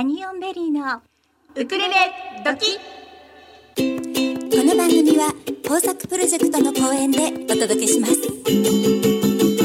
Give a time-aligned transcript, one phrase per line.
[0.00, 1.02] ハニオンベリーの
[1.54, 1.94] ウクレレ
[2.42, 2.78] 時。
[2.78, 2.80] こ
[4.64, 8.14] の番組は豊作プロジェクトの後援でお届けします。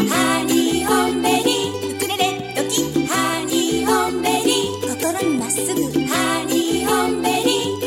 [0.09, 1.95] ハニオンベリー。
[1.95, 3.07] ウクレレ時。
[3.07, 4.81] ハニオンベリー。
[4.99, 5.73] 心にまっすぐ。
[6.05, 7.85] ハニオンベリー。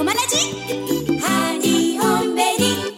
[1.21, 2.95] ハニオンベリー。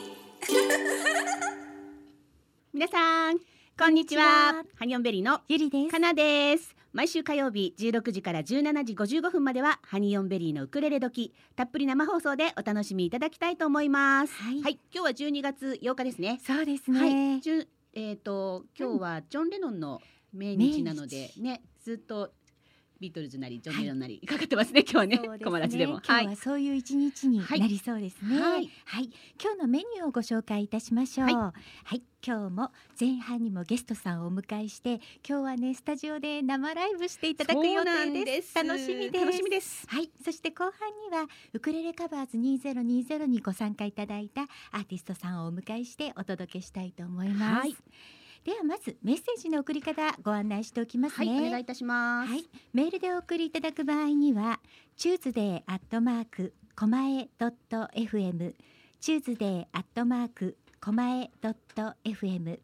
[2.72, 3.40] 皆さん
[3.76, 4.62] こんにちは。
[4.76, 5.90] ハニオンベリーのゆりです。
[5.90, 14.32] かなです毎週火曜日16時から17時55分まではハニオンベリーのウクレレ時たっぷり生放送でお楽しみいただきたいと思います。
[14.42, 14.58] はい。
[14.60, 16.40] 今日は12月8日ですね。
[16.44, 17.14] そうですはい。
[17.14, 20.00] ね、じゅえっ、と今日はジョンレノンの
[20.32, 22.32] 命日なのでねずっと
[23.00, 28.38] ビートルズなりジョンレノンなりかかってますね、今日はねそうでも今日はそういう一日になりそうですね。
[28.38, 28.64] ははい。
[28.64, 28.70] い、
[29.42, 31.28] 今日のメニューをご紹介いたしましょう。
[31.28, 31.54] は
[31.84, 31.96] はい。
[31.96, 38.54] い、今日も前半にもゲストさんをお迎えして、今日はねスタジオで生ライブしていただく予定です。
[38.54, 39.24] 楽しみです。
[39.24, 39.86] 楽しみです。
[39.88, 40.72] はい、そして後半
[41.10, 44.42] にはウクレレカバーズ2020にご参加いただいた
[44.72, 47.66] アーティストさんをお迎えしてお届けしたいと思います。
[47.66, 47.76] はい
[48.44, 51.46] ではまずメッセージの送り方ご案内しておきますはい、ね。
[51.46, 54.60] お願いいたします、はい、メールでお送りいただく場合には、
[54.96, 58.54] Tuesday アットマークコマエドット FM、
[58.98, 62.60] Tuesday アットマークコマエドット FM。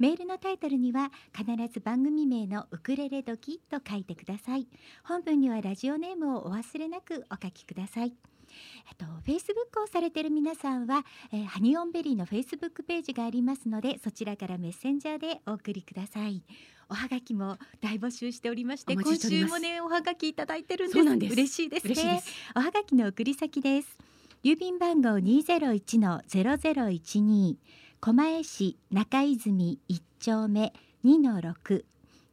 [0.00, 4.66] メールのタイトルには必ず番組名のウクレレ時と書いてください。
[5.04, 8.14] 本文にはラジオネームをお忘れなくお書きください。
[8.88, 16.42] えっと、フェイスブックをされている皆さんは、えーハニオンベリーのフェイスブックページがありますのでそちらからメッセンジャーでお送りください。
[16.88, 20.98] おはがきも大募集しておりましてお今週もねおはがきいただいてるんです。
[20.98, 21.32] そうなんです。
[21.32, 22.20] 嬉しいですね。
[22.20, 22.32] す。
[22.56, 23.98] おはがきの送り先です。
[24.42, 27.56] 郵便番号201の0012
[28.00, 30.72] 狛江市中泉1丁目
[31.04, 31.84] 2の6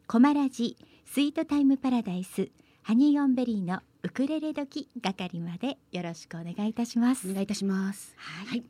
[0.07, 2.49] コマラジスイートタイムパラダイス
[2.81, 7.29] ハニーオンベリーのウクレレ時係までよろしくお願いいたします。
[7.29, 8.13] お願いいたします。
[8.15, 8.47] はい。
[8.47, 8.63] はい。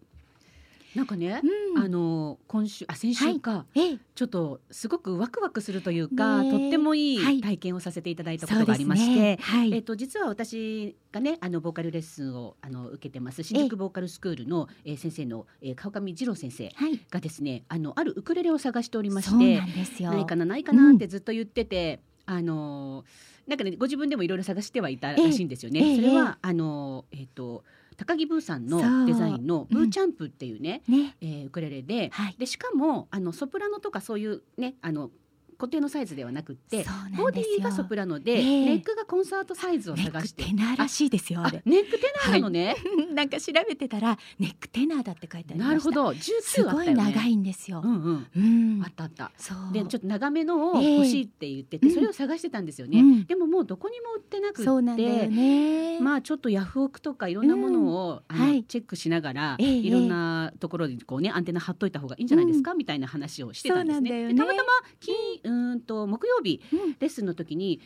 [0.95, 1.41] なんかね、
[1.75, 1.83] うん。
[1.83, 3.97] あの今週あ先週か、ええ。
[4.16, 6.51] ちょっとすごくワクワクするというか、ねえ。
[6.51, 7.38] とってもいはい。
[7.38, 9.38] い体験をさせていただいたことがありまして、すね。
[9.39, 13.44] はい、えっと実は私がねあのボーカルレッスンをあの受けてます。
[13.44, 17.00] 新宿ボーカルスクールの、えー先生の、えー、川上二郎先生はい。
[17.12, 20.09] がですねあのあるウクレレを探しておりましそうてなんですよ。
[20.09, 25.80] ないかなないかなってずっと言ってて、あのーなんかねご自分でもいろいろ探してはいたらしいんですよね。
[25.80, 27.63] ええそれは、あのーえっ、と
[27.96, 29.78] 高木ブーさんのデザインのうん。
[29.78, 31.16] ブーチャンプっていうね、ね。
[31.22, 32.36] えーウクレレで、はい。
[32.38, 35.09] でしかもあのソプラノとかそういうねあの
[35.57, 36.85] 固定のサイズではなくって
[37.18, 38.66] ボディがソプラノで、ええ。
[38.66, 42.75] ネックがコンサートサイズをネック探してテナーらしいですよああれネックテナーなのね、
[43.13, 45.68] なんか調べてたらネックテナーだって書いてありました。
[45.69, 46.13] なるほど。
[46.13, 47.03] す19あったよね。
[47.03, 47.81] ごい長いんですよ。
[47.84, 48.28] う、んうん。
[48.35, 48.84] うん。
[48.84, 49.31] あったあった。
[49.72, 53.25] でちょっと長めのをええ欲しいって言ってて、うんそれを探してたんですよね、うん。
[53.25, 56.00] でももうどこにも売ってなくってそうなんだよね。
[56.00, 58.63] まあちょっとヤフオクとかいろんなものを、あのはい。
[58.63, 64.35] チェックしながら、ええいろんなところにこうねアンテナ張っといた方がいいんじゃないですか、みたいな話をしてたんですね。
[64.35, 64.69] たまたま
[65.00, 65.16] 金
[65.47, 66.96] うーんと木曜日うん。
[67.00, 67.80] レッスンの時に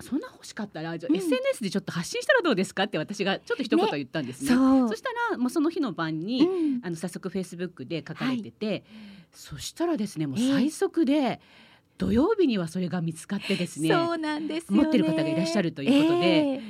[0.00, 1.18] そんな欲しかったらじゃあうん。
[1.18, 4.48] SNS でちょっと発信したらどうですかって私がちょっと一言言ったんですね。
[4.48, 4.88] そう。
[4.88, 6.80] そしたらもうその日の晩に、うん。
[6.84, 8.84] あの早速フェイスブックで書かれてて、
[9.32, 10.52] そしたらですねもうええ。
[10.52, 11.40] 最速で、
[11.98, 16.62] 土曜日にはそれが見つかってですねそうなんです持ってる方がいらっしゃるということでええ。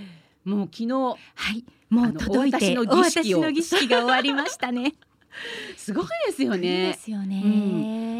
[0.45, 1.17] もう昨日は
[1.53, 1.65] い。
[1.91, 4.95] もう届いてあのお渡しの儀式が終わりましたね。
[5.77, 6.93] すごいですよいいでね。
[6.95, 7.43] すよね、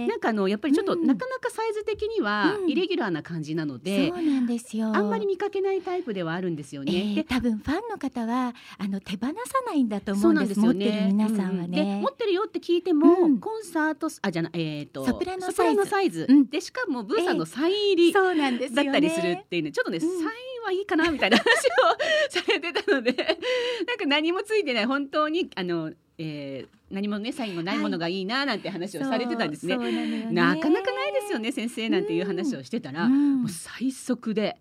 [0.09, 1.07] なんかあのやっぱりちょっとうん。
[1.07, 2.71] なかなかサイズ的にはうん。
[2.71, 4.87] イレギュラーな感じなので、そうなんですよ。
[4.95, 7.15] あんまり見かけないタイプではあるんですよえね。
[7.15, 9.33] でえ多分ファンの方はあの手放さ
[9.67, 10.85] ないんだと思そううんですよね。
[10.87, 13.39] 持ってる皆さんはうでね持、ってるよって聞いても、うん。
[13.39, 15.57] コンサートあじゃなえっ、とソプラノサイズ。
[15.57, 16.47] ソプラノサイズ、うん。
[16.47, 18.85] でしかもブーさんのサイン入りそうなんですよね。
[18.85, 20.01] だったりするっていうねちょっとね、ん。
[20.01, 20.23] サイン
[20.65, 24.87] はいいかなみたいな話をされてたのでなんか何もついてない。
[24.87, 28.23] 本当にあの、えー何もねサインもないものがい。
[28.23, 29.75] いななんて話をされてたんですね。
[29.75, 30.29] そうそうなね。
[30.31, 33.43] なかなかないですよね先生なんていう話をしてたら、うん。
[33.43, 34.57] もう最速で。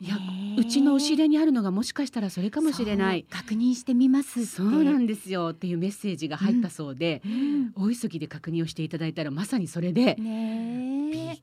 [0.00, 0.16] いや
[0.58, 3.24] うちの後ろにあるのがもしかしたらそれかもしれない。
[3.30, 7.72] 確認してみますそうなんですよっていうメッセージが入ったそうで、うん。
[7.76, 10.16] 大急ぎで確認をしていただいたらまさにそれで。
[10.18, 11.40] びっ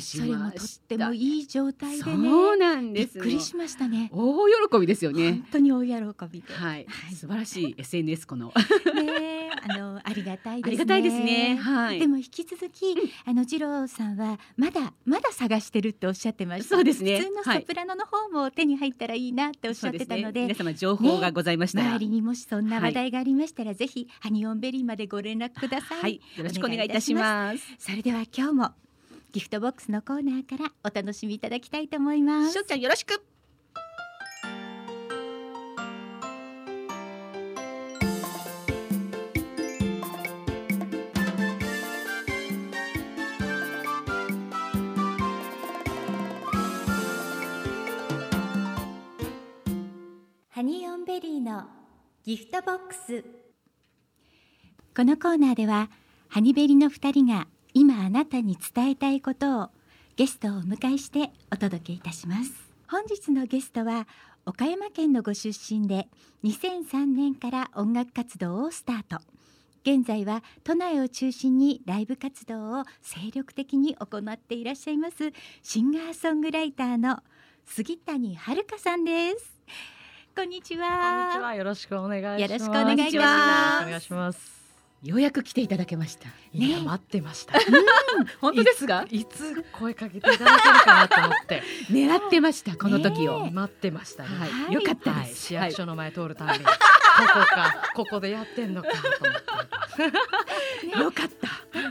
[0.00, 2.30] それもまとっしてたもいい状態でね。
[2.30, 4.10] そうなんびっですくりしましたね。
[4.12, 5.32] 大喜びですよね。
[5.32, 5.88] 本当に大喜
[6.30, 7.14] びで、はい、はい。
[7.14, 8.46] 素晴らしい SNS この。
[8.46, 8.52] ね
[9.08, 10.68] えあのありがたいですね。
[10.68, 11.56] ありがたいですね。
[11.56, 12.00] はい。
[12.00, 16.76] でも引き続き、あの次郎さんはまだまだ探してるっておっしゃってました。
[16.76, 17.18] そうですね。
[17.18, 17.60] 普通のはい。
[17.60, 27.74] ソプラノの方も手に入ったらいいなっておっしゃってたので,、そうすね、皆様情報がございましたら、周りにもしそんな話題がありましたら、ぜひハニオンベリーまでご連絡ください、はい、よろしくお願いいたします。
[27.78, 28.72] それでは今日も
[29.32, 32.52] ギフトボックスのコーナーからお楽しみいただきたいと思います。
[32.52, 33.24] しょちゃんよろしく。
[50.50, 51.64] ハニーオンベリーの
[52.22, 53.24] ギフトボックス。
[54.94, 55.88] このコーナーでは
[56.28, 59.68] ハニベリの2人が今あなたに伝えたいことを
[60.16, 62.52] ゲストをお迎えしてお届けいたします
[62.88, 64.06] 本日のゲストは
[64.44, 66.08] 岡山県のご出身で
[66.44, 69.22] 2003年から音楽活動をスタート
[69.84, 75.32] 現在は都内を中心にライブ活動を精力的に行っていらっしゃいます
[75.62, 77.20] シンガーソングライターの
[77.64, 79.52] 杉谷遥さんです
[80.34, 80.86] こんにちこんに
[81.32, 81.54] ちはは。
[81.54, 82.42] よろしくお願いします。
[82.42, 84.61] よろしくお願いします。
[85.02, 86.28] ようやく来ていただけました。
[86.54, 87.58] ね待ってました。
[88.40, 89.04] 本当ですか？
[89.10, 90.48] いつ声かけていただける
[90.84, 93.46] かなと思って、 狙ってましたこの時を。
[93.46, 94.28] ね待ってましたね。
[94.28, 95.46] はい、はいよかったはい、です。
[95.46, 96.70] 市はい役所の前通るたびに、こ
[97.34, 99.40] こか、ここでやってんのかと思っ
[100.92, 100.98] て。
[101.02, 101.48] よかった。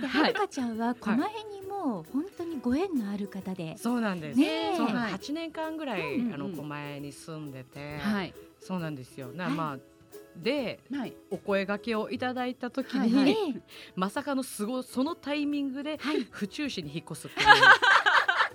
[0.07, 4.39] はるかちゃんはこの辺にもう本当にご縁のある方で、そうなんです。
[4.77, 9.33] そう八年間ぐらい、あの狛江に住んでて、はいそうなんですよ。
[9.33, 9.90] な、はいまあ。
[10.35, 13.61] ではいお声掛けをいただいた時に、はい
[13.95, 17.47] まさかのすごいそのタイミングではい府中市に引っ越すっていう。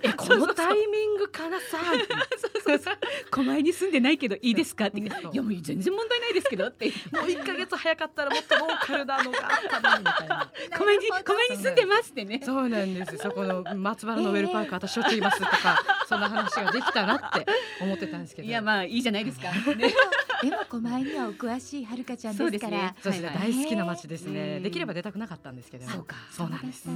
[0.03, 1.79] えこのタイミングからさ。
[3.31, 4.87] 狛江に住んでないけどいいですか？
[4.87, 5.27] って言って。
[5.27, 6.91] いやもう全然問題ないですけどって。
[7.11, 10.51] もう一ヶ月早かったらもっとローカルなのがあったみたいな。
[10.77, 12.41] 狛江に狛江に住んでますってね。
[12.43, 13.21] そうなんですよ。
[13.23, 17.45] そこの松原のウェルパーク、私しょっちゅういますとか、そんな話ができたなって
[17.81, 18.47] 思ってたんですけど。
[18.47, 19.51] いやまあいいじゃないですか。
[19.75, 19.91] ね
[20.41, 22.95] でも狛江にはお詳しいはるかちゃんですから。
[23.01, 26.15] そうですね、大好きな街ですね、うんできれば出たくなかったんですけどそうか。
[26.31, 26.87] そうなんです。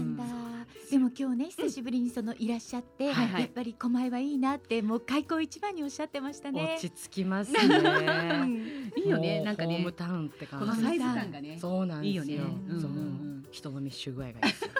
[0.91, 3.41] でも今日ね久しぶりにそのいらっしゃって、はいはい。
[3.41, 6.77] やっぱり狛江はいいなってもう開口一番におっしゃってましたね。
[6.77, 8.45] 落ち着きますうね。
[8.45, 9.75] ん いいよねなんかね。
[9.75, 10.65] ホームタウンって感じ。
[10.65, 11.57] このサイズ感がね。
[11.59, 12.23] そうなんですよ。
[12.23, 12.43] いいよね。
[12.43, 14.73] うんうんうんその人の密集具合がいいですよね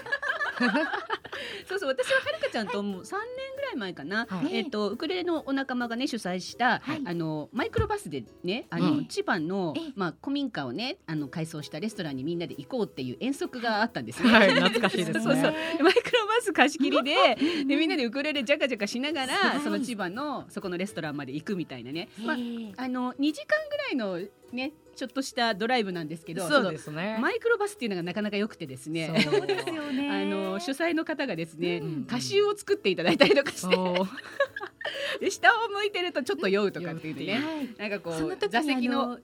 [1.68, 4.28] そうそう私ははるかちゃんともう三年ぐらい前かな。
[4.30, 4.56] はい。
[4.56, 7.02] えっとウクレレのお仲間がね主催した、はい。
[7.06, 9.06] あのマイクロバスでねあの、うん。
[9.08, 9.94] 千葉のええ。
[9.96, 14.32] まあ古民家をねあの改装したレストランにみんなで行こうっていう遠足があったんですね。
[14.32, 15.20] はい懐かしいですね。
[15.24, 15.44] そうそう。
[15.44, 19.30] マイクロバス貸し切りで でみんなでウクレレジャカジャカしながはい。
[19.30, 22.10] らその千葉のそこのレストランまで行くみたいなね。
[22.20, 24.20] まああの2時間ぐらいの
[24.52, 29.08] ねちょっとしたドライブなんですけどそうですそねのマイクロバスっていうのがなかなか良くてですね。
[29.24, 30.10] そうですよね。
[30.12, 32.02] あの主催の方がですね、うん。
[32.04, 33.76] 歌集を作っていただいたりとかして
[35.20, 37.34] で下を向いてるとちょっと酔うとかっていうね。
[37.34, 39.22] はいなんかこう座席ののね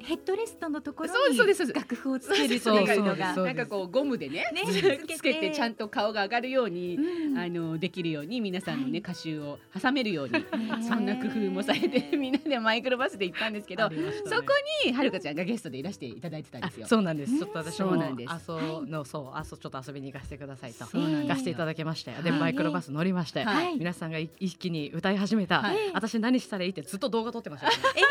[0.00, 1.38] ヘッドレストのところに
[1.74, 4.62] 楽譜をつけるというのがなんかこうゴムでねね
[5.16, 7.38] つけてちゃんと顔が上がるように、うん。
[7.38, 8.98] あのできるように皆さんのね、はい。
[9.00, 10.44] 歌集を挟めるように、ね。
[10.86, 14.42] そんな工夫もされて みんなでマイクロバスで行ったんですけど、そこ
[14.84, 16.86] にはるかちゃんがゲストでいらしていただいてたんですよ。
[16.86, 17.38] あそうなんです。
[17.38, 18.32] ちょっと私もそうなんです。
[18.32, 22.40] 阿蘇のそう阿蘇ちょっと遊びに行かせてくださいと行かせていただきましてではい。
[22.40, 23.76] マイクロバス乗りましてはい。
[23.76, 25.76] 皆さんが一気に歌い始めた、はい。
[25.92, 28.02] 私何したらいいってずっと動画撮ってましたよね、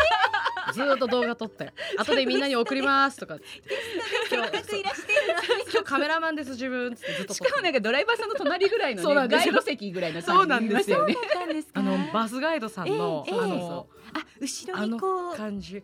[0.74, 3.38] ずーっと動画撮って 後でみんなに送りますとか。
[4.32, 5.14] 今日いらして
[5.72, 9.54] 今日カメラマンです自分っつってずっとしかもなんかドライバーさんの隣ぐらいのねそうなんですよ。
[9.54, 11.16] ガイド席ぐらいのそうなんですよね。
[11.74, 15.36] あのバスガイドさんの、ええええあのあ後ろにこう。
[15.36, 15.76] 感じ。
[15.76, 15.84] よ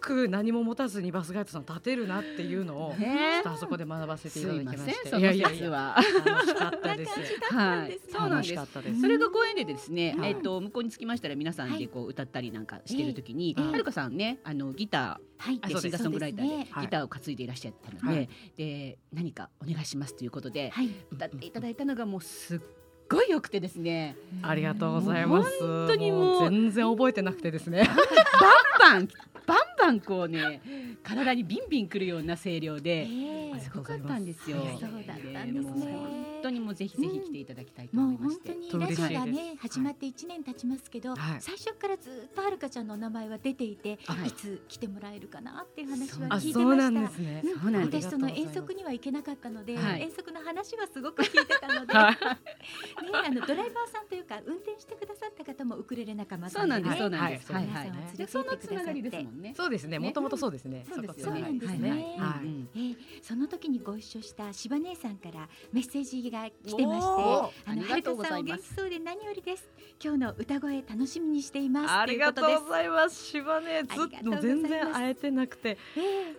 [0.00, 3.32] く何も持たずにバスガイドさん立てるなっていうのを、ね。
[3.34, 4.92] ちょっとあそこで学ばせていただきまして。
[4.92, 5.58] せんそのいやいやいや。
[5.58, 5.96] 説は。
[6.24, 7.10] 楽しかったです。
[7.54, 9.00] はい、そうなん楽しですかったです。
[9.00, 10.30] それがご縁でですね、はい。
[10.30, 15.58] えっと向こうに着きましたら皆さんでこう歌ったりなんかしてる時に、ええはるかさんねあのギタはい。
[15.60, 15.82] ーでそうです。
[15.82, 18.28] シンガーソングライターでギターを担いでいらっしゃったので、はい。
[18.56, 20.90] で何かお願いしますということではい。
[21.10, 22.58] 歌っていただいたのがもうすっ
[23.08, 24.16] ごい良くてですね。
[24.42, 25.50] ありがとうございます。
[25.60, 26.50] 本当にもう。
[26.50, 27.84] 全然覚えてなくてですね。
[28.80, 29.08] バンバン
[29.46, 30.60] バンバンこうね
[31.02, 33.38] 体にビンビンくるような声量で、ええ。
[33.60, 34.58] すごかったんですよ。
[34.58, 35.72] はいそうだったんですね。
[35.72, 38.52] もう本当にもうぜひぜひ来ていただきたいと思もいうまして。
[38.52, 41.40] 本当にラジオがね始まって1年経ちますけど、はい。
[41.40, 44.28] 最初からずっとはるかちゃんのお名前は出ていて、はい。
[44.28, 46.60] い、つ来てもらえるかなっていう話はあ聞いてました。
[46.60, 47.42] そうなんですね。
[47.64, 47.80] うん。
[47.82, 50.02] 私その遠足には行けなかったので、はい。
[50.02, 52.14] 遠足の話はすごく聞いてたので、 はい。
[52.14, 52.18] ね
[53.26, 57.52] あのドライバーさんというか運転してくださった方もウクレレ仲間さそうんなんです、ねそうなんです。
[57.52, 57.92] ははいいはい。
[58.16, 59.54] 皆さんを連れてでそのつながりですもんね。
[59.68, 59.98] そうですね。
[59.98, 60.86] もともとそうですね。
[60.90, 61.32] そうですよね。
[61.32, 62.68] そうなんですねはい。
[62.74, 67.12] えーその時にご一緒した柴姉さんからメッセージが来てまして
[67.66, 68.50] あのありがとうございます。
[68.50, 69.68] はるかさんお元気そうで何よりです。
[70.02, 71.92] 今日の歌声楽しみにしています。
[71.92, 73.22] ありがとうございます。
[73.26, 75.76] 柴根ずっと全然会えてなくて、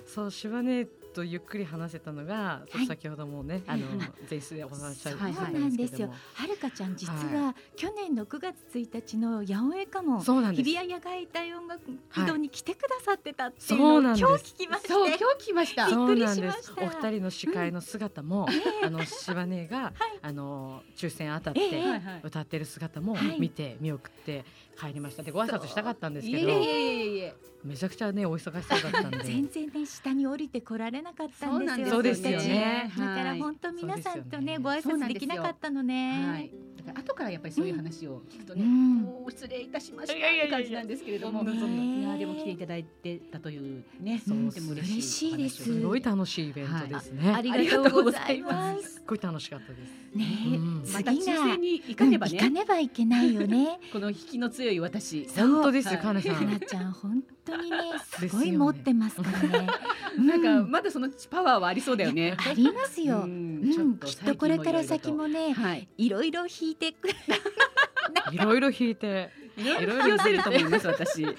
[0.08, 0.88] そう柴根
[1.20, 2.86] ととゆっくり話せたのが、はい。
[2.86, 3.86] 先ほどもねあの
[4.30, 6.14] 前室でお話しされてたなんですけども。
[6.34, 10.64] はるかちゃん実は去年の9月1日の八百屋かもそうなんです。
[10.64, 14.26] 日比谷野外大音楽移動に来てくださってたっていうのをなんです。
[14.26, 16.84] 今日聞きましてそう今日来ましたびっくりしますした。
[16.84, 18.48] お二人の司会の姿も、
[18.84, 21.82] あの柴根が、あの抽選当たって、
[22.24, 23.40] 歌ってる姿もはい。
[23.40, 24.46] 見て見送って
[24.80, 25.24] 帰りました。
[25.24, 27.36] でご挨拶したかったんですいけどえいえいえいえ。
[27.64, 29.20] めちゃくちゃねお忙しそうだったんで。
[29.20, 31.88] 全然ね下に降りてこられなかったんですよ。
[31.88, 36.69] そうですよねだからはい本当皆さんとねねご挨拶できなかったのねはい。
[36.86, 39.02] だから後からやっぱりそういう話を聞くとね、うん。
[39.02, 40.58] もう失礼いたしましたっいやいやいや。
[40.58, 44.46] て感じなんですけれども、いやでも来ていただいてたというね、そう。
[44.46, 45.64] とても嬉しいです。
[45.64, 48.94] すごい楽しいイベントですね、ありがとうございます。
[48.94, 49.00] す。
[49.00, 50.18] っごい楽しかったです。
[50.18, 50.56] ねえ。
[50.56, 50.84] うん。
[50.92, 52.32] また抽次が選に行かねばうん。
[52.34, 53.80] 行かね、ねばいけないよね。
[53.92, 55.28] この引きの強い私。
[55.36, 59.68] 本当ですよ、はいかなさかなんちゃん本当にねすごい持ってますからね。
[60.20, 62.36] なんかうんまだそのパワーはありそうだよね。
[62.38, 63.70] ありますよ、ううん。
[63.70, 65.88] んちょっときっとこれから先もねはい。
[65.98, 67.16] いろいろ弾いてくる
[68.32, 69.30] いろいろ弾いて。
[69.60, 71.22] いろいろ寄せると思います私。
[71.26, 71.36] ね、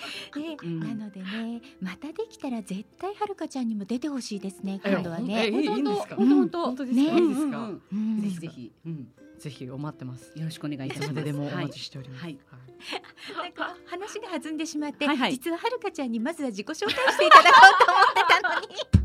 [0.63, 0.81] うん。
[0.81, 5.49] なのでねまたできたら絶対はるかちゃんにも出てほしいですねえ今度はえね。
[5.49, 6.17] いいいいんですか？
[6.17, 6.63] 本当本当。
[6.67, 7.21] 本当ですか、ね。
[7.21, 8.21] いいですか、うんうんうん。
[8.21, 9.09] ぜひぜひ、うん、
[9.39, 10.39] ぜひお待ってます。
[10.39, 11.13] よろしくお願いいたします。
[11.15, 12.39] まででもお待ちししております、はい。
[13.43, 15.33] なんか話が弾んでしまって、はいはい。
[15.33, 19.00] 実ははるかちゃんにまずは自己紹介していただこうと思ってたのに。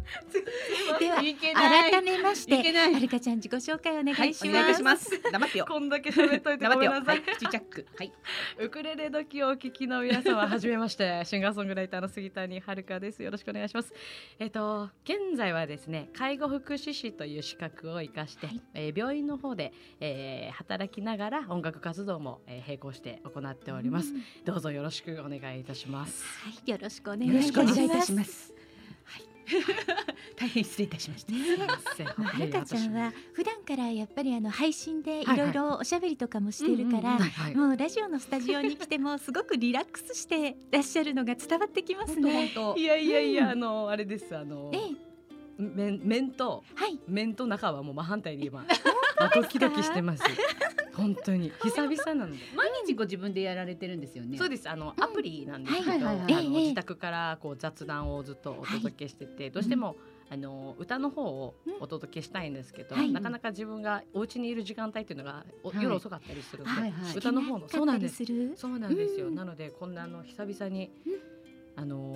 [0.99, 4.47] では改めましてはるかちゃん自己紹介お願いしはい、ます。
[4.47, 5.21] お願いいたします。
[5.31, 5.65] 黙ってよ。
[5.67, 6.67] こんだけ喋っといて。
[6.67, 7.85] ごめんなさはいい、口チャック。
[7.97, 8.11] はい。
[8.59, 13.93] ウクレレ時をお聞きの皆様はじめまして シンガーソングライターの杉谷遥ですよろしくお願いします
[14.39, 28.54] えっ、と現在はですね介護福祉士という資格を生かして、はいえー病院の方で、えー働きながら音楽活動も、えー並行して行っております、うんどうぞよろしくお願いいたしますはい、よろしくお願いいたします。
[30.35, 31.33] 大変失礼いたしました。
[31.33, 32.93] はるかちゃん。
[32.93, 37.19] は普段からやっぱりあの配信でいろいろおしゃべりとかもしてるから、
[37.55, 42.51] もうラジオのスタジオに来てもすごくリラックスしてらっしゃるのが伝わってきますね。
[42.53, 43.51] 当いやいやいや、うん。
[43.51, 44.95] あのあれですあのええ、
[45.57, 48.65] 面面とはい、面と中はもう真反対に今
[49.33, 50.23] ドキドキしてます
[50.95, 51.51] 本当に。
[51.61, 52.39] 久々なので。
[52.55, 54.37] 毎日ご自分でやられてるんですよね。
[54.37, 54.69] そうです。
[54.69, 59.95] あのアプリなんですけど、あのええ自宅からこう雑談をずっとお届けしてて、どうしても、
[60.29, 63.11] あの歌の方をお届けしたいんですけど、はい。
[63.11, 65.45] なかなか自分がお家にいる時間帯っていうのが
[65.79, 68.23] 夜遅かったりするので、歌の方のそうなんです。
[68.55, 69.35] そうなんですよ、うん。
[69.35, 71.13] なのでこんなあの久々に、うん。
[71.77, 72.15] あの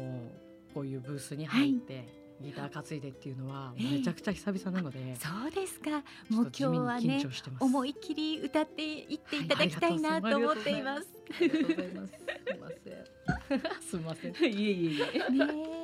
[0.74, 2.08] こういうブースに入って、
[2.42, 5.90] ギター担いでっていうのはええめちゃくちゃ久々なので、そうですか。
[6.30, 7.24] もう今日はね
[7.60, 11.08] 思い切り歌っていっていただきたいなと思っています。
[11.32, 12.14] ありがとうございます。
[12.14, 12.18] す
[12.54, 13.72] みません。
[13.90, 14.32] すみません。
[14.32, 15.30] いえいえいえ。
[15.32, 15.79] ねえ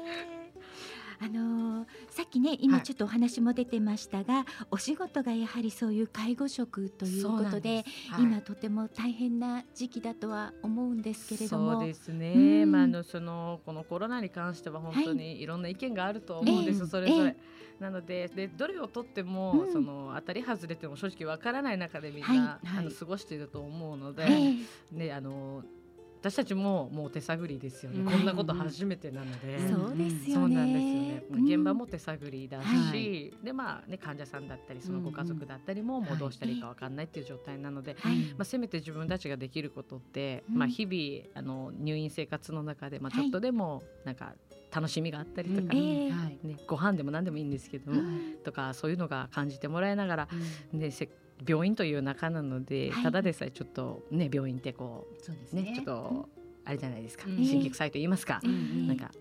[1.26, 2.84] あのーさっきね今はい。
[2.84, 7.84] ちょっとお話も出てましたが、お仕事がやはりそういう介護職ということで
[8.20, 11.74] 今とても大変な時期だとは思うんですけれども。
[11.74, 12.34] そうですね。
[12.64, 12.72] うん。
[12.72, 15.46] まああのそのこのコロナに関しては本当にい。
[15.46, 16.82] ろんな意見があると思うんです。
[16.82, 16.88] ええ。
[16.88, 17.30] それぞれ。
[17.32, 17.36] え
[17.80, 19.72] なのででどれをとっても、うん。
[19.74, 22.38] その当たり外れても正直わからない中でみんな、はい。
[22.40, 22.86] あはい。
[22.86, 24.54] の過ごしていると思うので、え
[24.94, 24.98] え。
[24.98, 25.64] ねあの
[26.26, 28.00] 私たちももう手探りですよね。
[28.00, 28.06] うん。
[28.12, 29.58] こんなこと初めてなので。
[29.58, 29.88] うん。
[29.88, 30.34] そうですよね。
[30.34, 31.24] そうなんですよね。
[31.30, 31.46] うん。
[31.46, 33.32] 現場も手探りだし、はい。
[33.44, 38.18] でまあね患者さんだったりそのご家族だったりもんもうどうしたらいいかわかんないっていう状態なので、はい。
[38.30, 44.34] まあせめて自分たちができることって、うんまあ日々あの入院生活の中でまあちょっとでもなんか
[44.74, 45.74] 楽しみがあったりとか。
[45.76, 46.12] ね
[46.68, 48.02] ご飯でも何でもいいんですけども、
[48.44, 50.28] とかそういうのが感じてもらいながら、
[50.74, 51.08] ねせ
[51.48, 53.04] 病院という中なので、はい。
[53.04, 55.74] ただでさえちょっとね病院ってこうねそうですね。
[55.76, 56.30] ちょっと
[56.64, 57.36] あれじゃないですか、うん。
[57.36, 59.12] 神経臭いと言いますか、ええなんか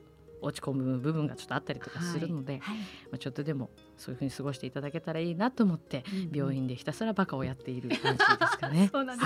[0.45, 2.85] 落ち込む部分がちょっとあったりとかするので、はい、ま
[3.15, 8.89] あ、ちょっとでもそういうふうに過ごしていただけたらいいなと思って、病院でひたすらバカをやっている感じですかね。
[8.93, 9.25] そうなんで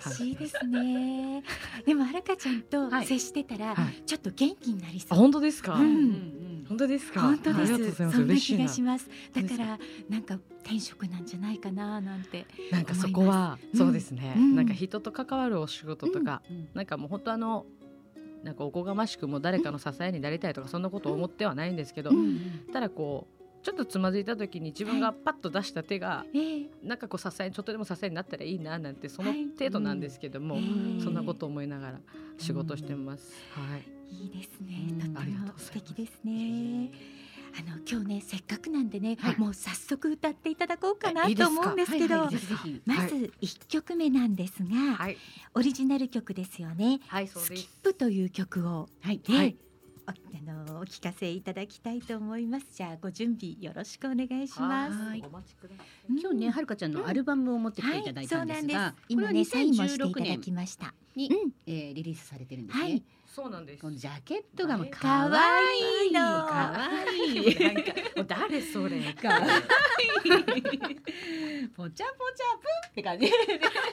[0.00, 1.42] すしいですね。
[1.84, 3.06] でもはるかちゃんとはい。
[3.06, 4.02] 接してたら、はい。
[4.06, 5.20] ちょっと元気になりそあう。
[5.20, 7.22] 本当ですか、うんうん本当ですか？
[7.22, 7.94] 本当です。
[8.12, 9.08] そんな気がします。
[9.34, 9.78] だから
[10.08, 12.46] なんか転職なんじゃないかななんて。
[12.70, 14.54] なんかそこは思いますそうですね、うん。
[14.54, 16.68] なんか人と関わるお仕事とか、うん。
[16.74, 17.66] なんかもう本当あの
[18.42, 22.40] なんかおこがましくも誰かの支えになりたいとかそんなこと思ってはないんですけど、うん
[22.72, 26.70] ただこうちょっとつまずいた時に自分がパッと出した手が、ええ。
[26.82, 30.56] なんかこう支えちょっとでも支えになったらいいななんてその程度なんですけども、
[31.02, 32.00] そんなこと思いながら
[32.38, 33.34] 仕事してます。
[33.50, 34.00] はい。
[34.10, 34.88] いいですね。
[34.90, 34.98] うん。
[35.14, 36.90] とっても素敵ですね。
[37.58, 39.38] あの今日ねせっかくなんでね、はい。
[39.38, 42.28] もう早速歌っていただこうかなと思うんですけど。
[42.86, 45.16] まず一曲目なんですが、はい、
[45.54, 47.00] オリジナル曲ですよね。
[47.26, 47.68] スキッ。
[47.82, 49.20] プという曲を、はい。
[49.28, 49.56] ねはい。
[50.06, 50.14] あ
[50.44, 52.66] のお聞かせいただきたいと思います。
[52.74, 54.96] じゃあご準備よろしくお願いします。
[54.96, 55.22] はい。
[55.26, 55.86] お待ちください。
[56.20, 59.54] 今日ねはるかちゃんのアルバムを持ってきていただいたんですが、はい、そうなんです。
[59.54, 60.94] これ今はねサインもしてい2016ただ年きました。
[61.14, 61.52] に、うん。
[61.66, 62.84] えーリリースされてるんですね。
[62.84, 63.02] はい。
[63.26, 63.80] そうなんです。
[63.80, 66.99] このジャケットがもうか可わ愛いいいの可愛
[67.40, 69.00] いなんかもう誰それ。
[69.20, 69.48] 可愛い
[71.76, 73.30] ぽちゃぽちゃぷんって感じ。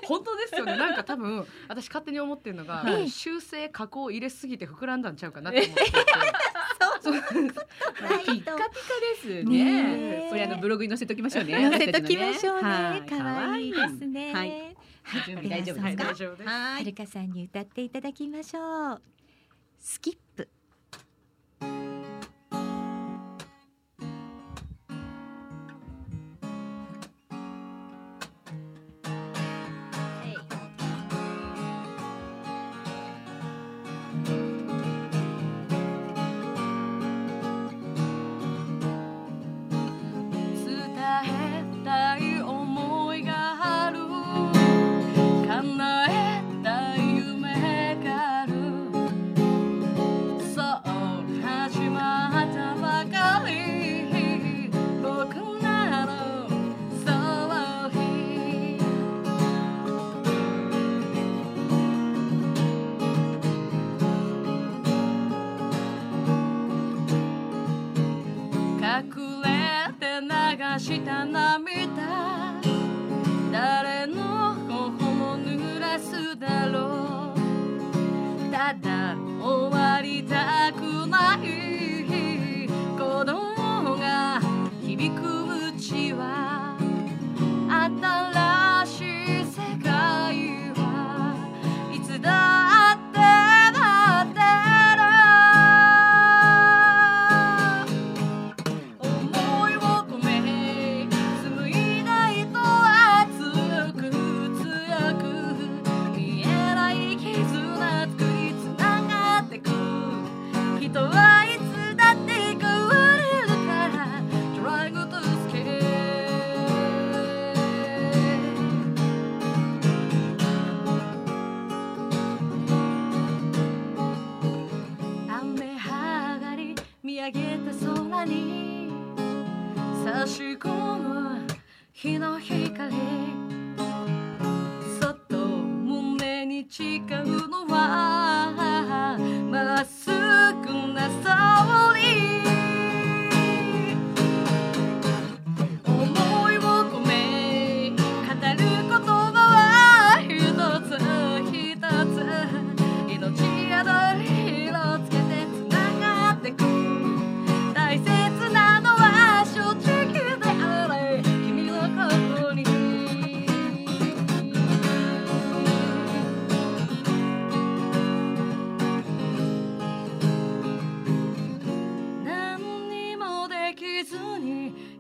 [0.05, 0.77] 本当ですよね。
[0.77, 3.09] なんか多分私勝手に思ってるのが、はい。
[3.09, 5.83] 修正加工入れすぎて膨らんだんちゃうかなって思って。
[5.83, 5.91] て。
[7.01, 7.13] そう。
[7.13, 7.49] ピッカ
[8.33, 8.69] ピカで
[9.21, 10.27] すね。
[10.29, 11.53] これあのブログに載せときましょうね。
[11.69, 12.63] 載せときましょうね。
[12.63, 13.09] はい。
[13.09, 14.33] 可愛いですね。
[14.33, 14.49] はい。
[14.49, 14.75] はい。
[15.25, 15.95] 準備大丈夫はい。
[15.95, 16.43] ですか。
[16.43, 16.73] は。
[16.73, 16.85] はい。
[16.85, 17.89] るかさんに歌ってい。
[17.89, 19.01] ただきましょう
[19.79, 20.49] スキップ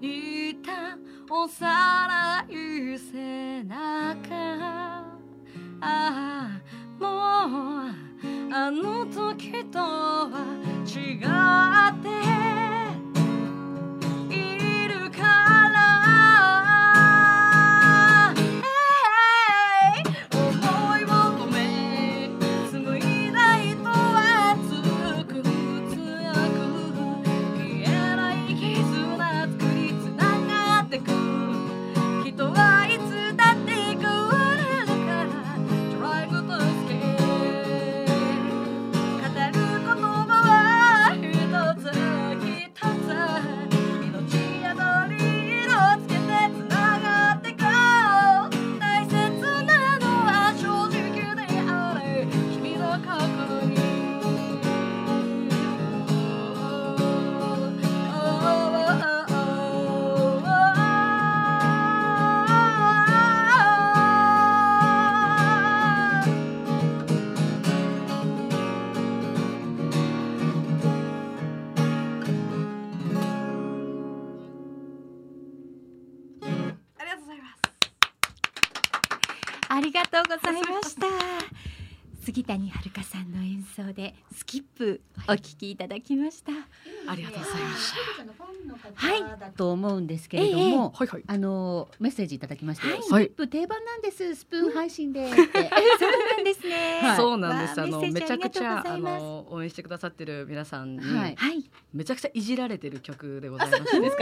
[0.01, 0.97] いた
[1.29, 1.65] おさ
[2.07, 4.35] らい背中
[5.81, 6.61] ああ
[6.99, 10.29] もうあの時とは
[10.85, 12.66] 違って。
[83.77, 86.51] 奏でスキップお聴きいただきました。
[87.07, 87.93] ありがとうございまし
[88.95, 89.39] はい。
[89.39, 91.23] だと思うんですけれども、はいはい。
[91.27, 93.03] あのメッセージいただきまして、はい。
[93.03, 94.35] スキップ定番なんです。
[94.35, 95.29] スプーン配信で。
[95.29, 95.35] って、
[95.99, 96.99] そうなんですね。
[97.03, 97.17] はい。
[97.17, 97.79] そうなんです。
[97.79, 101.35] わあのめちゃくちゃあの応援してくださってる皆さんに、はい。
[101.35, 104.17] はい、めちゃくちゃいじられてる曲でございまして、そうなんで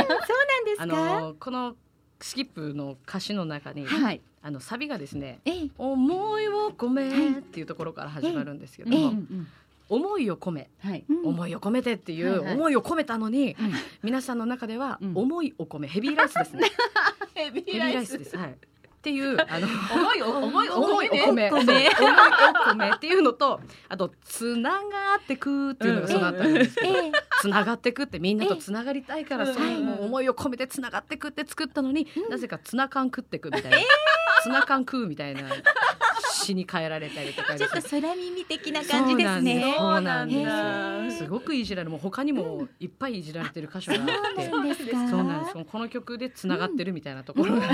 [0.76, 1.22] すあか。
[1.22, 1.76] のこの
[2.22, 5.40] スキップの歌詞の中に、はい、あのサビがですね。
[5.44, 9.48] ええ、思いを込めはいっていうところから始まるんですけどええも、うんうん
[9.88, 16.72] 思いを込め、はい、うん思いを込めてっていはいうはい思いを込めたのに、うん皆さんの中ではうん思いを込めヘビーライスですね。
[17.34, 18.38] ヘビヘビーライスです。
[18.38, 18.56] はい。
[19.06, 21.92] っていう あの思いを思いを思いを込め、お米。
[21.92, 22.24] そう思いを
[22.72, 26.76] 込めっていうのと、あとつながってくっていうのがその後あるんです
[27.42, 33.78] つながってくってみんなとつながりたいから、ええそういうもう思いを込めてつながってくって作ったのに、なぜかツナ缶食ってくみたいな、
[34.42, 35.44] ツナ缶食うみたいな
[36.46, 39.76] 詩に変えられたりとかちょっと空耳的な感じですね。
[39.78, 41.24] そうなんですす。
[41.26, 44.50] すごくいじられもう他にもいっぱいいじられてる箇所があって。
[44.50, 47.70] そうなんですこの曲でつながってるみたいなところが、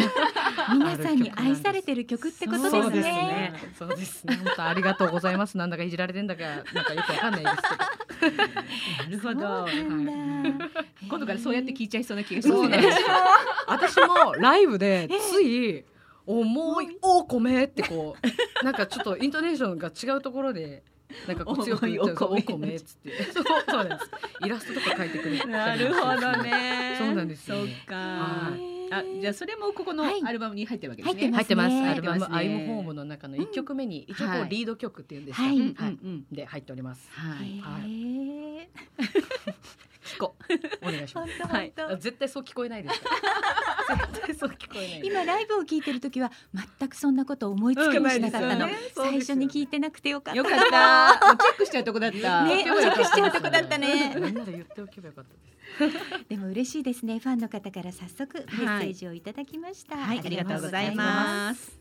[0.74, 3.54] 皆さんに愛されてる曲ってことですそうですねね。
[3.78, 4.36] そうですね。
[4.44, 5.58] 本当ありがとうございます。
[5.58, 7.56] なんだかいじられてんだかなんかよくわかんないです
[8.20, 8.38] けど。
[8.44, 9.68] なるほど。
[9.68, 10.70] そうなんだ。
[11.08, 12.84] 今度からそうやって聞いちゃいそうな気がしますね。
[13.68, 15.84] 私もライブで つい
[16.26, 18.16] 思いを込めってこ
[18.62, 20.84] うなんかちょっとイントネーションが違うところで。
[21.28, 24.12] なんかこう強く言っちゃうお米っつってそうそうなんです
[24.46, 26.96] イラストとか描いてくれてなるほどね。
[26.98, 27.96] そうなんですよそっねか。
[27.96, 28.52] は
[28.92, 30.22] あ、じゃあそれもここのはい。
[30.24, 31.22] アルバムに入ってるわけですね。
[31.22, 31.90] 入入ってますね。
[31.90, 32.38] アルバム「入ってますね。
[32.38, 35.76] アイムホーム」の中の一曲目に一応リード曲っていうんですか、はい。
[36.32, 37.10] で入っております。
[37.12, 37.62] はい。
[37.90, 38.70] へえ。
[40.12, 40.36] 聞こ
[40.82, 40.88] う。
[40.88, 41.44] お願いします。
[41.44, 41.74] はい。
[42.00, 43.02] 絶対そう聞こえないです。
[44.14, 46.32] 絶対そう聞こえない今ライブを聞いてる時は
[46.80, 48.78] 全くそんなこと思いつきもしなかったの、うんね。
[48.96, 50.38] 最初に聞いてなくてよかった。
[50.38, 51.36] よかった。
[51.38, 52.44] チェックしちゃうとこだった。
[52.46, 54.16] ねチェックしちゃうとこだったね。
[54.16, 56.28] みんなで言っておけばよかったです。
[56.30, 57.20] でも嬉しいですね。
[57.20, 61.81] ファンの方から早速メッセージをいただきました、はい、ありがとうございます。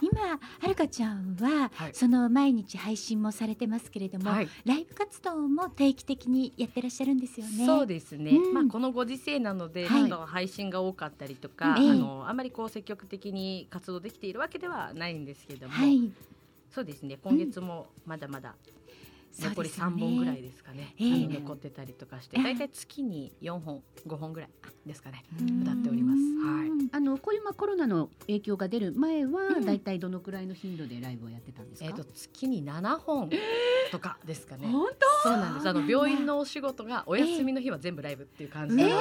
[0.00, 1.94] 今はるかちゃんは、はい。
[1.94, 4.48] その毎日配信もされてますけれども、はい。
[4.64, 7.66] ライブ活動も定期的にやってらっしゃるんですよね。
[7.66, 8.54] そうですね、うん。
[8.54, 10.00] まあこのご時世なので、はい。
[10.00, 11.90] ちょっと配信が多かったりとか、ええ。
[11.90, 16.10] あのあまりこう積極的に活動できているわけではないんですけども、はい。
[16.70, 17.18] そうですね。
[17.22, 18.56] 今月もまだまだ
[19.40, 21.12] 残り3本ぐらいですかね、ええ。
[21.12, 22.42] あの残ってたりとかして、ええ。
[22.44, 24.50] だいたい月に4本5本ぐらい
[24.86, 25.62] ですかね、うん。
[25.62, 26.18] 歌っております。
[26.18, 26.68] はい。
[26.92, 29.64] あのこういうまあコロナの影響が出る前はうん。
[29.64, 31.88] だいたいどのくらいの頻度でライブをやってたんですか？
[31.88, 33.30] えー、と月に7本
[33.90, 34.68] とかですかね。
[34.68, 34.88] 本
[35.22, 35.68] そうなんです。
[35.68, 38.94] あの病院のお仕事がお休みの日は全部ライブっていう感じなので、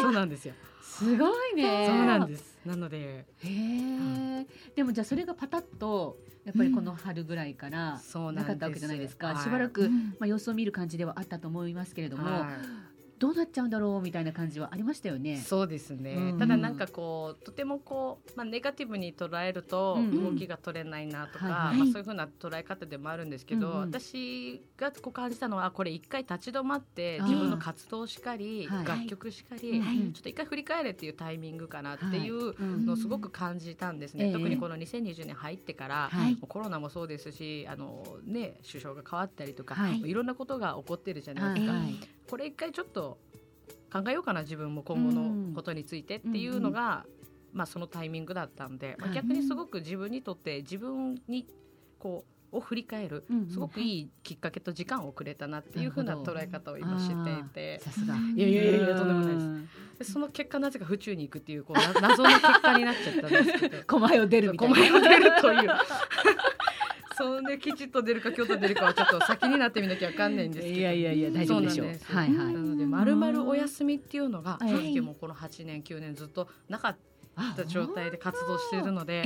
[0.00, 0.54] そうなんですよ。
[0.80, 1.86] 当すごいね。
[1.86, 2.58] そうなんです。
[2.64, 4.46] なので、へえ。
[4.74, 9.28] でもじゃあそれがパタッとやっぱりこの春ぐらいからそうなかったわけじゃないですか。
[9.28, 12.48] はいしばらく、うんまあ様子を見る感じではあったと思いますけれども、は
[13.18, 15.38] どうなっちゃうんだろうみたいな感じはありましたよいね。
[15.38, 16.14] そうですね。
[16.14, 16.38] うん。
[16.38, 20.08] ただなんかこうとてもこうまあネガティブに捉えるとうん。
[20.08, 21.52] うん動きが取れないなとか、はい。
[21.52, 23.80] はいまあそういう風な捉え方でもあるんですけど、うんうん。
[23.90, 28.86] 私がこう感じたのはこれ一回立ち止まって自分の活動しかり、はい。
[28.86, 29.98] 楽曲しかり、はい。
[30.12, 32.86] ちょっと一回振り返れっていうタイミングかなっていううん。
[32.86, 34.32] のをすごく感じたんですね、ええ。
[34.32, 36.10] 特にこの2020年入ってから、
[36.48, 40.00] コロナもそうですしあの、ね、首相が変わったりとか、はい。
[40.00, 43.18] い、ろんなことが起こってるじゃないですか、はいこれ一回ちょっと
[43.92, 47.04] 考えようかな自分も今後のことについてっていうのが、
[47.52, 51.46] まあ、そのタイミングだったんで、まあ、はい逆にすごく自分にとって自分に
[51.98, 57.80] こうを振り返るすごくいいきっかけと時間をくれたなっていうふうな捉え方を今していて。
[57.80, 58.14] さすが。
[58.14, 59.98] いやいやいやとんでもないです。
[59.98, 63.82] でその結果なぜか府中に行くっていうこうな謎の結果になっちゃったんですけど。
[63.86, 64.74] 狛江を出るみたいな。
[64.74, 65.70] 狛江を出るという
[67.16, 70.78] そうねきちっと出るか京都出るかはちょっと先になってみなきゃわかんないんですけど。
[70.78, 71.86] いやいやいや大丈夫でしょう。
[71.86, 72.30] はいはい。
[72.30, 74.70] なのでまるまるお休みっていうのがはい。
[74.70, 76.96] 正直もうこの8年9年ずっとなかっ
[77.56, 79.24] た状態で活動しているので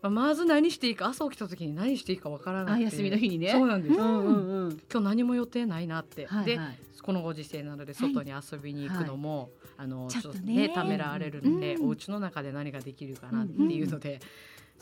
[0.00, 3.50] まあまず何していいか朝起きた時に何していいかわからないあ休みの日にね。
[3.50, 4.80] そうなんです、えうんうんうん。
[4.90, 6.78] 今日何も予定ないなって、ではいはい。
[7.02, 10.34] このご時世なので外に遊びに行くのも、あのちょっとね。
[10.34, 14.20] ちょっとねためらわれるんで、うんお家の中で何ができるかなっていうので、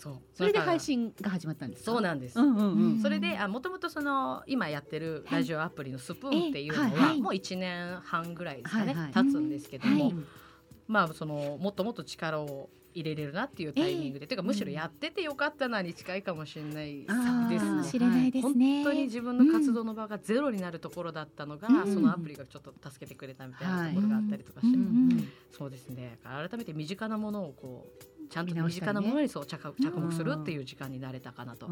[0.00, 0.14] そう。
[0.32, 1.92] それで配信が始まったんですか？
[1.92, 3.02] そうなんです、うんうんうん。
[3.02, 9.12] それであもともとその今やってるラジオアプリのスプーンっていうのはもう1年半ぐらいですかね、はいはい。
[9.12, 10.14] 経つんですけども、はい。
[10.88, 17.58] まあそのもっともっと力を入れれるなっていうタイミングで、ていうかむしろやっててよかったなに近いかもしれないですね。
[17.58, 18.82] かもしれないです本ね。
[18.82, 21.94] 当に自分の活動の場がゼロになるところだったのが、うん。
[21.94, 26.18] そのアプリがちょっと助けてくれたみたいなところがあったりとかして、うんうんそうですね。
[26.24, 31.68] 改めて身近なものをこうちゃんと身近なものにそう着着目するっていう時間になれたかなと、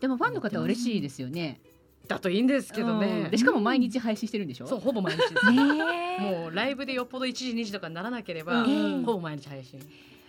[0.00, 1.60] でもファンの方は嬉しいですよね。
[2.06, 3.00] だといいんですけどうん。
[3.00, 4.66] ねでしかも毎日配信してるんでしょ？
[4.66, 6.40] そうほぼ毎日です、ねえ。
[6.42, 9.80] もうライブでよっぽど1時2時とかにならなければ、うんほぼ毎日配信。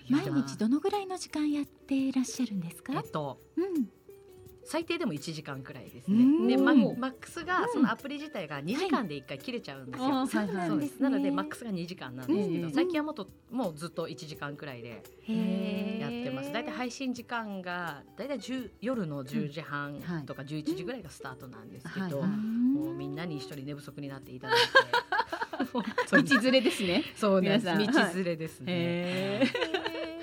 [0.10, 2.94] 毎日どのぐらいの時間やっていらっしゃるんですか？
[2.96, 3.88] えっとうん
[4.70, 6.18] 最低でも1時間くらいですね。
[6.18, 6.48] うん。
[6.48, 10.92] でマックスがそのアプリ自体が2時間で1回切れちゃうんですよ、そうなんです。
[10.92, 11.00] ね。
[11.00, 12.72] なのでマックスが2時間なんですけど、うん。
[12.72, 16.54] 最近はもっともうずっと1時間くらいでへやってます。
[16.54, 20.26] 大体配信時間が大体10夜の10時半はい。
[20.28, 24.64] とか11時ぐらいがスタートなんですけど、もうみんなに一人寝不足になっていただいて。
[26.40, 27.04] 道連れですね。
[27.18, 27.66] そうなんです。
[27.76, 28.10] 皆さん。
[28.12, 29.52] 道連れですね。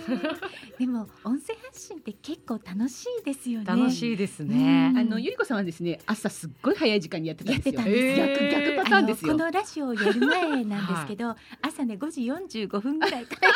[0.78, 3.66] へでも音声発信って結構楽しいですよね。
[3.66, 4.90] 楽しいですね。
[4.92, 4.98] うん。
[4.98, 7.72] あのゆりこさんはですね朝すっごい早い時間にやってたんですよ。
[7.72, 8.50] てたんですよ、えー。
[8.50, 13.52] 逆逆パターンですこのラジオをやる前なんですけど、朝ね5時45分ぐらいから。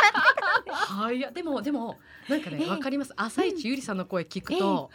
[0.72, 3.12] はいやでもでもなんかねええわ、かります。
[3.16, 4.90] 朝一ゆりさんの声聞くと、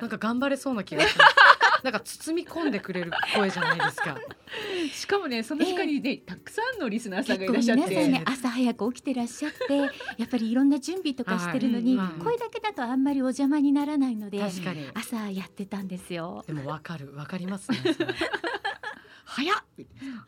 [0.00, 1.34] なんか頑張れそうな気がします。
[1.82, 4.16] なんか包み込んでくれる声じゃないですか。
[4.92, 7.82] しかもねその時間にね、たくさんのリスナーさん結がいらっしゃって。
[7.82, 9.76] 構皆さんね朝早く起きてらっしゃって
[10.18, 14.86] やっぱりいろんな準備とかしてるのに、はいうん声だけだとあんまりお邪魔にならないので確かに。
[14.94, 16.44] 朝やってたんですよ。
[16.46, 17.78] でもわかるわかりますね。
[19.24, 19.56] 早っ。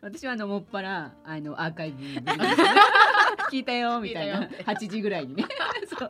[0.00, 2.02] 私はあのもっぱらあのアーカイブ
[3.50, 5.44] 聞いたよみたいな聞いたよ8時ぐらいにね
[5.98, 6.08] そう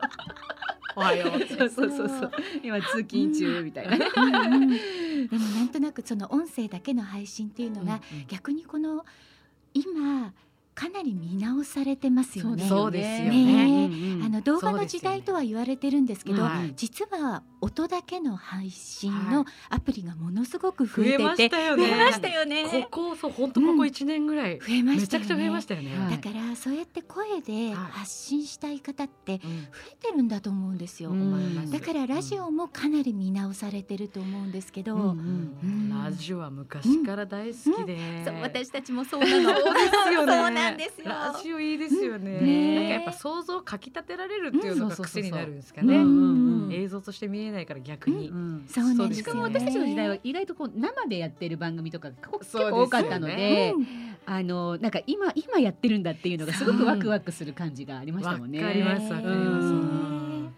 [0.95, 1.39] おはよう。
[1.47, 2.31] そうそうそうそう。
[2.63, 3.97] 今通勤中みたいな。
[3.97, 4.69] ねうんうん。
[5.27, 8.25] でもなんとなくその音声だけの配信っていうのが、うんうん。
[8.27, 9.05] 逆にこの
[9.73, 10.33] 今
[10.73, 12.67] かなり見直されてますよね。
[12.67, 13.87] そうですよね。
[13.87, 14.25] ね。
[14.25, 16.73] あの動画の時代とは言われてるんですけど、はい。
[16.75, 21.87] 実は音だけの配信はのアプリがものすごく増えて、してたよね。
[21.87, 22.87] 増えましたよね。
[22.91, 25.25] ここそう本当ここ一年ぐらい、増えまめしたよね。
[25.25, 25.97] ちゃくちゃ増えましたよね。
[25.97, 31.09] はいだからそうやって声ではい発信したい方って増うんえてるんだと思うんですよ。
[31.09, 39.55] うんだからラジオもかなり見直されてると思うんですけど、うんうんラジオは昔から大好きで、そう私たちもそうなの。
[39.55, 40.33] そうですよね。
[40.35, 41.07] そうなんですよ。
[41.07, 42.41] ラジオいいですよね。
[42.41, 45.95] ねなんかやっぱ想像をかき立てられるっていうのが癖になるんですかね。
[45.95, 48.29] うんうんうん映像として見えないから逆に。
[48.29, 49.43] うんそうなんですしかも。
[49.43, 53.87] 私たちの時代は意外とこう生でやってる番組とか結構多かったのでうん
[54.25, 58.59] あのなんか今今やってるんだっていうのがすごくワクワクする感じがありましたわもんね。
[58.59, 59.67] かりますわかります。
[59.67, 60.55] うん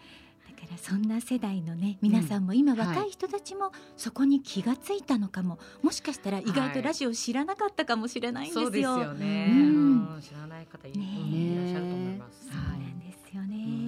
[0.58, 8.64] だからそんな世代のね皆さんも今はい若い人たちもそこに気がついたのかも、もしかしたら意外はいとラジオ知らなかったかもしれないんですよ。
[8.64, 9.48] そうですよね。
[10.22, 12.48] 知らない方い,、ねいらっしゃると思います。
[12.48, 13.87] そうなんですよね。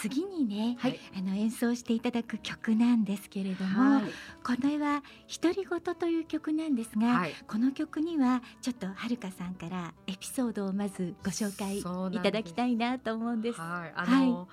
[0.00, 0.98] 次にね、はい。
[1.16, 4.04] あの演奏していただく曲なんですけれども、はい。
[4.42, 5.02] これは
[5.42, 7.34] 独り言という曲なんですが、はい。
[7.46, 13.60] この曲にはちょっとはるかさんからエピソードをまずご紹介いただきたいなと思うんです。
[13.60, 13.92] はい。
[13.94, 14.46] ま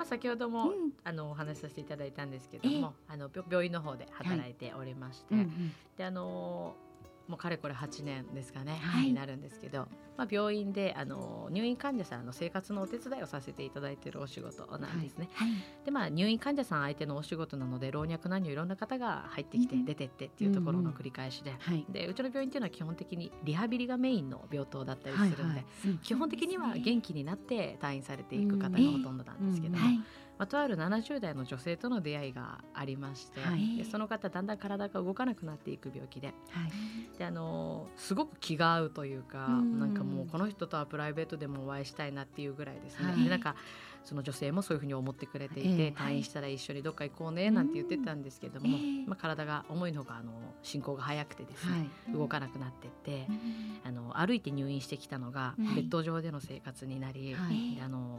[0.00, 0.92] あ先ほども、うん。
[1.02, 5.72] あのお話しさせていただいたんですけども、あの病病院の方で働いておりまして、うん。
[5.96, 6.76] であの
[7.28, 9.06] もうかれこれ8年ですかね、はい。
[9.06, 15.30] になるんですけど、まあ、病院であの入院患者さんの生活のお手伝いをさせていただいているお仕事なんですね。
[15.32, 15.48] はい、
[15.84, 21.86] でまあ入院患者さん相手のお仕事なので老若男女いろんな方が入ってきてうん出てってっていうところの繰り返しで、はい。
[21.88, 30.00] でうちの病院っていうのは基本的にリハビリがメインの病棟だったりするんで、うん基本的には元気になって退院されていく方がほとんどなんですけども、はい、
[30.38, 33.76] まあ、とある70代の女性との出会いがありまして、はい。
[33.76, 36.28] でその方だんだん体が動かなくなっていく病気で。
[36.28, 37.18] はい。
[37.18, 39.78] であのすごく気が合うというか、うん。
[39.78, 43.24] なんかもうこの人とはプライベートでもお会いしたいなっていうぐらいですね、はい。
[43.24, 43.54] でなんか
[44.04, 52.18] その女性もそういうふうに思ってくれていて、ええ退院したら一緒にどっか行こうねなんて言ってたんですけども、ええまあ、体が思いのほかあの進行が早くてですね、はい。
[52.18, 53.28] 動かなくなってって、
[53.84, 55.74] あの歩いて入院してきたのがはい。
[55.76, 57.36] ベッド上での生活になり、
[57.82, 58.18] あの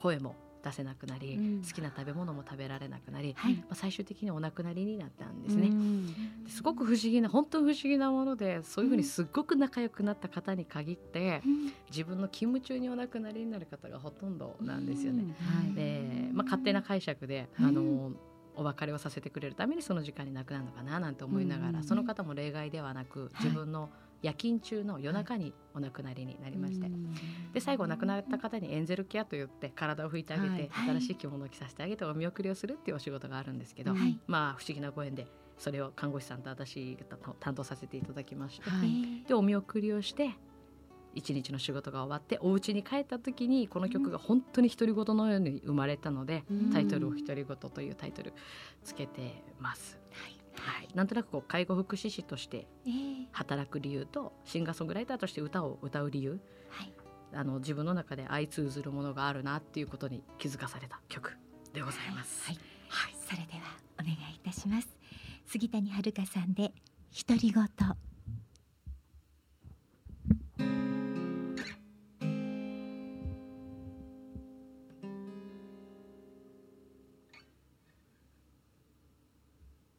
[0.00, 1.62] 声も出せなくなり、うん。
[1.62, 3.54] 好きな食べ物も食べられなくなり、はい。
[3.54, 5.68] まあ、最終的にお亡くなりになったんですね。
[5.68, 6.14] うん。
[6.48, 11.72] すごく不思議な本当に不思議なものでそういうふうにすっごく仲良くなった方に限って、うん。
[11.90, 15.34] 自分の勤務中にお亡くなりになる方がほとんどなんですよね。
[15.40, 15.74] はい。
[15.74, 17.66] で、まあ、勝手な解釈で、うん。
[17.66, 18.12] あの
[18.58, 21.84] お別れをさせてくれるためにその時間に亡くなるのかななんて思いながら、うん。
[21.84, 23.90] その方も例外ではなく自分の
[24.22, 26.90] 夜勤中の夜中にお亡くなりになりまして、
[27.52, 30.98] で最後亡くなった方にエンゼルケアといって体を拭いてあげて、はい。
[30.98, 34.18] 新しい着物を着させてあげてお見送りをするっていうお仕事があるんですけど、はい。
[34.26, 35.26] まあ不思議なご縁で
[35.58, 39.24] それを看護師さんと私が担当させていただきまして、はい。
[39.26, 40.30] でお見送りをして
[41.14, 46.70] 一日の仕事が終わってお家に帰った時にこの曲が本当に独り言のように生まれたので、うん。
[46.70, 48.32] タイトルを「独り言」というタイトル
[48.82, 49.98] つけてます。
[50.10, 50.35] はい、
[50.94, 53.28] なんとなくこう介護福祉士としてええ。
[53.32, 56.40] 働く理由とシンガーソングライターとして歌を歌う理由。
[56.68, 56.92] はい。
[57.32, 61.36] あの自分の中で相通ずるものがあるなっていうことに気づかされた曲
[61.72, 62.46] でございます。
[62.46, 62.58] はい。
[62.88, 63.14] はい。
[63.28, 64.88] それではお願いいたします。
[65.46, 66.72] 杉谷遥さんで
[67.28, 67.66] 独り言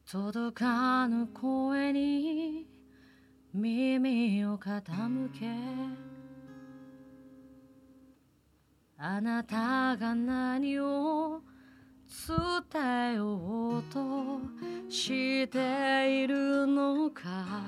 [0.10, 2.65] 届かぬ声に
[3.54, 5.46] 耳を傾け
[8.98, 11.41] あなたが何を
[12.72, 14.39] 伝えようと
[14.88, 17.67] しているのか。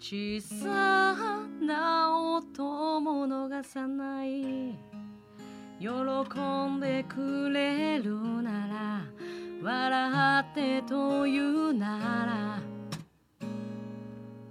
[0.00, 4.91] 小さな音も逃さない。
[5.82, 9.04] 喜んでくれるなら
[9.60, 12.60] 笑ってというなら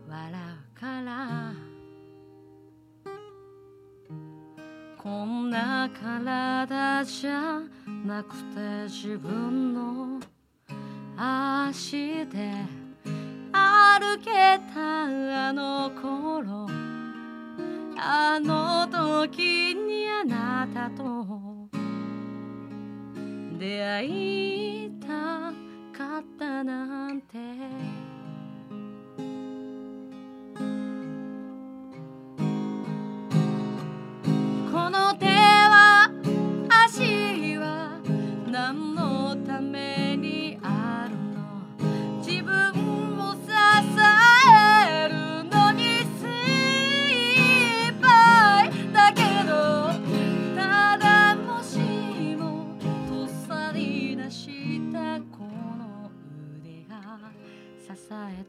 [0.10, 0.42] 笑
[0.76, 1.54] うから。
[4.98, 7.62] こんな体じゃ
[8.06, 10.20] なくて自分の
[11.16, 12.52] 足で
[13.54, 15.06] 歩けた
[15.48, 16.91] あの頃。
[18.04, 21.70] あの時にあなたと
[23.60, 25.54] 出会いた
[25.96, 28.01] かったなんて。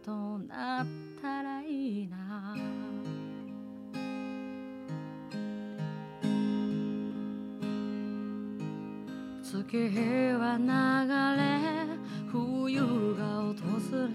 [0.04, 0.86] となっ
[1.20, 2.56] たらいいな。
[9.42, 9.98] 月日
[10.32, 10.66] は流
[11.36, 11.46] れ
[12.30, 12.80] 冬
[13.14, 13.54] が訪
[14.08, 14.14] れ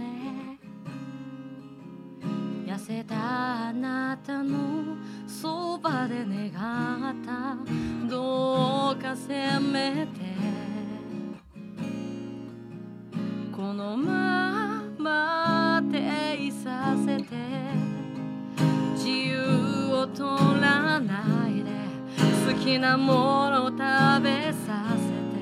[2.66, 7.56] 痩せたあなたのそばで願った
[8.10, 10.68] どうかせめて。
[13.58, 15.57] このまま
[16.68, 17.24] させて。
[18.94, 20.28] 自由を取
[20.60, 21.72] らないで。
[22.46, 23.78] 好きなもの食
[24.22, 25.38] べさせて。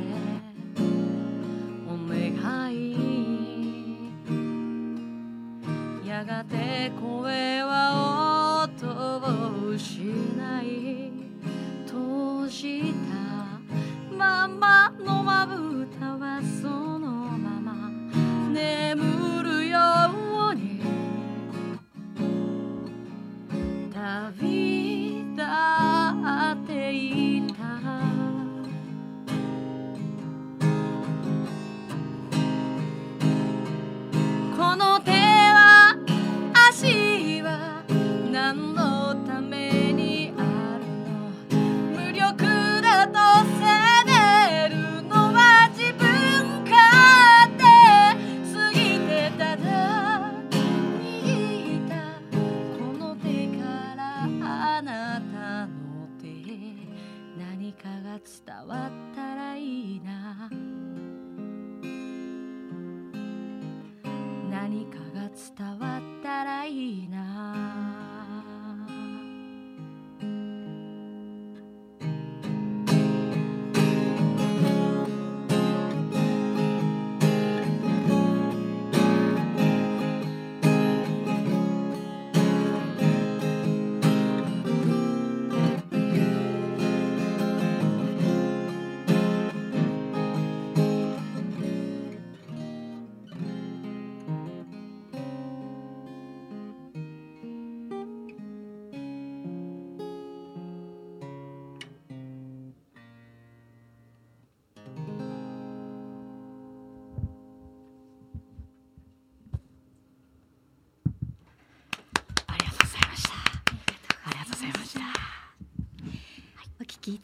[1.88, 2.19] お願
[2.71, 2.75] い。
[6.07, 9.91] やがて声は音を失
[10.61, 11.11] い。
[11.88, 14.93] 閉じたまま。
[15.03, 16.67] のまぶたはそ
[16.99, 17.09] の
[17.39, 17.89] まま。
[18.53, 19.14] 眠
[24.31, 27.24] 旅立
[65.55, 65.94] かが伝わ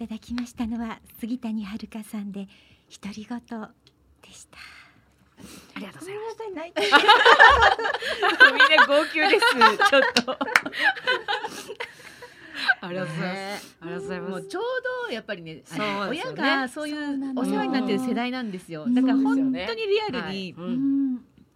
[0.02, 2.48] ただきましたのは杉谷遥さんで
[2.90, 4.58] 独り言でした。
[5.76, 6.88] ありがとうございまさい泣いてみ
[8.66, 9.46] んな号泣です。
[9.90, 10.38] ちょっと。
[12.82, 13.78] ありがとうございます。
[13.80, 14.32] ありがとうございます。
[14.32, 14.64] もうちょう
[15.08, 15.62] どやっぱりね
[16.10, 17.02] 親がそういそう
[17.36, 18.86] お世話になってる世代なんですよ。
[18.86, 18.96] うん。
[18.96, 19.42] だから本当
[19.76, 20.56] にリアルに、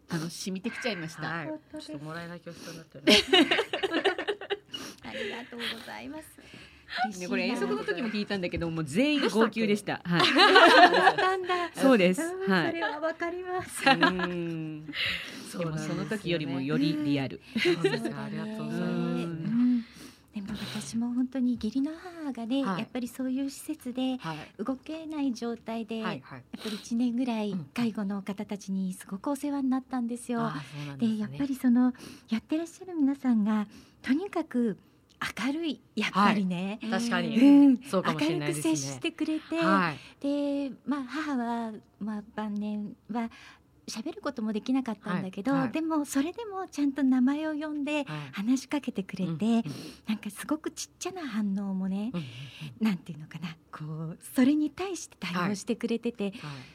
[0.09, 1.47] あの染みてきちゃいました、はい、
[1.81, 3.05] ちょっともらい泣きをしそうになってる。
[5.15, 6.25] りがとうございます。
[7.19, 10.01] ね、これ遠足の時も聞いたんだけどもう全員が号泣でした。
[10.03, 10.21] はい。
[10.91, 11.71] だったんだ。
[11.75, 12.21] そうです。
[12.21, 12.67] んはい。
[12.67, 13.83] それはわかります。
[13.87, 14.85] うん。
[15.57, 17.41] でもその時よりもよりリアル。
[17.55, 18.81] ありがとうございます。
[18.81, 19.85] うん。
[20.33, 22.79] でも私も本当に義理の母がね、はい。
[22.79, 24.63] やっぱりそういう施設ではい。
[24.63, 26.43] 動けない状態で、はいはい。
[26.51, 30.51] やっぱり1年ぐらいうん介護の方たちにすごくお世話になったんですよ。
[30.97, 31.93] でやっぱりその
[32.29, 33.67] やってらっしゃる皆さんが
[34.01, 34.77] とにかく
[35.45, 37.37] 明るいやっぱりね、確かに。
[37.37, 38.53] うん、そうかもしれないね。
[38.53, 39.97] 明るく接してくれて、はい。
[40.21, 43.29] で、まあ、母は、まあ、晩年は
[43.87, 45.61] 喋ることもできなかったんだけど、はい。
[45.61, 45.71] はい。
[45.71, 48.05] でもそれでもちゃんと名前を呼んではい。
[48.33, 49.63] 話しかけてくれて、うんうん
[50.07, 52.23] なんかすごくちっちゃな反応もね、うん
[52.81, 53.55] なんていうのかな。
[53.71, 56.33] こうそれに対して対応してくれてて、はい。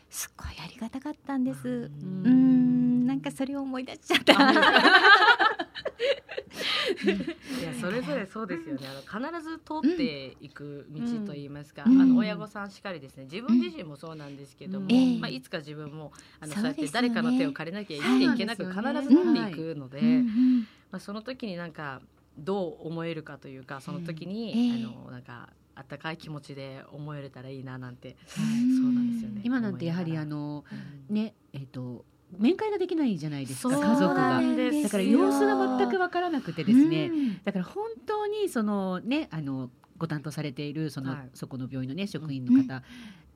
[0.08, 1.68] すっごいありがたかったんです。
[1.68, 3.06] うん。
[3.06, 5.59] なんかそれを思い出しちゃった。
[7.60, 8.86] いやそれぞれそうですよね。
[8.86, 12.00] あの必ず通っていく道といいますか、うん。
[12.00, 13.24] あの親御さんしかりですね。
[13.24, 14.92] 自分自身もそうなんですけども、うん。
[14.92, 15.18] ええ。
[15.18, 20.00] まあいつか自分もあのそそううやって誰かの手を借りなきゃ生きていけなく必ずですよねなっていくので、
[20.90, 22.00] まあその時になんか
[22.38, 29.40] どう思えるかというか、その時に、あのなんか温かい気持ちで思えれたらいいななんて、うんそうなんですよね。
[29.44, 30.64] 今なんてやはりあの
[31.08, 31.14] うん。
[31.14, 32.04] ねえっ、と
[32.38, 34.40] 面会ができないじゃないですか家族が。
[34.82, 37.42] だから様子が全くわからなくてですね、うん。
[37.42, 41.30] だから本当にそのねあのご担当されているその、はい。
[41.34, 42.82] そこの病院のね職員の方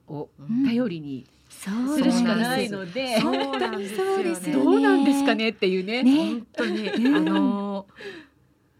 [0.08, 0.66] をうん。
[0.66, 4.14] 頼りにそうするしかないので、そうなんですよね。
[4.14, 6.02] そうですよどうなんですかねっていうね。
[6.02, 6.16] ね。
[6.16, 7.86] 本当に、あの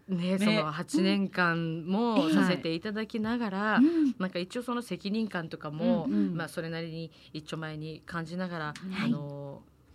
[0.07, 4.15] ねその8年間もさせていただきながら、うん。
[4.19, 6.35] なんか一応その責任感とかも、うんうん。
[6.35, 9.05] まあそれなりに一丁前に感じながら、はい。
[9.05, 9.44] あの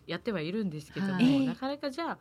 [0.06, 1.46] やってはいるんですけども、はい。
[1.46, 2.18] なかなかじゃあ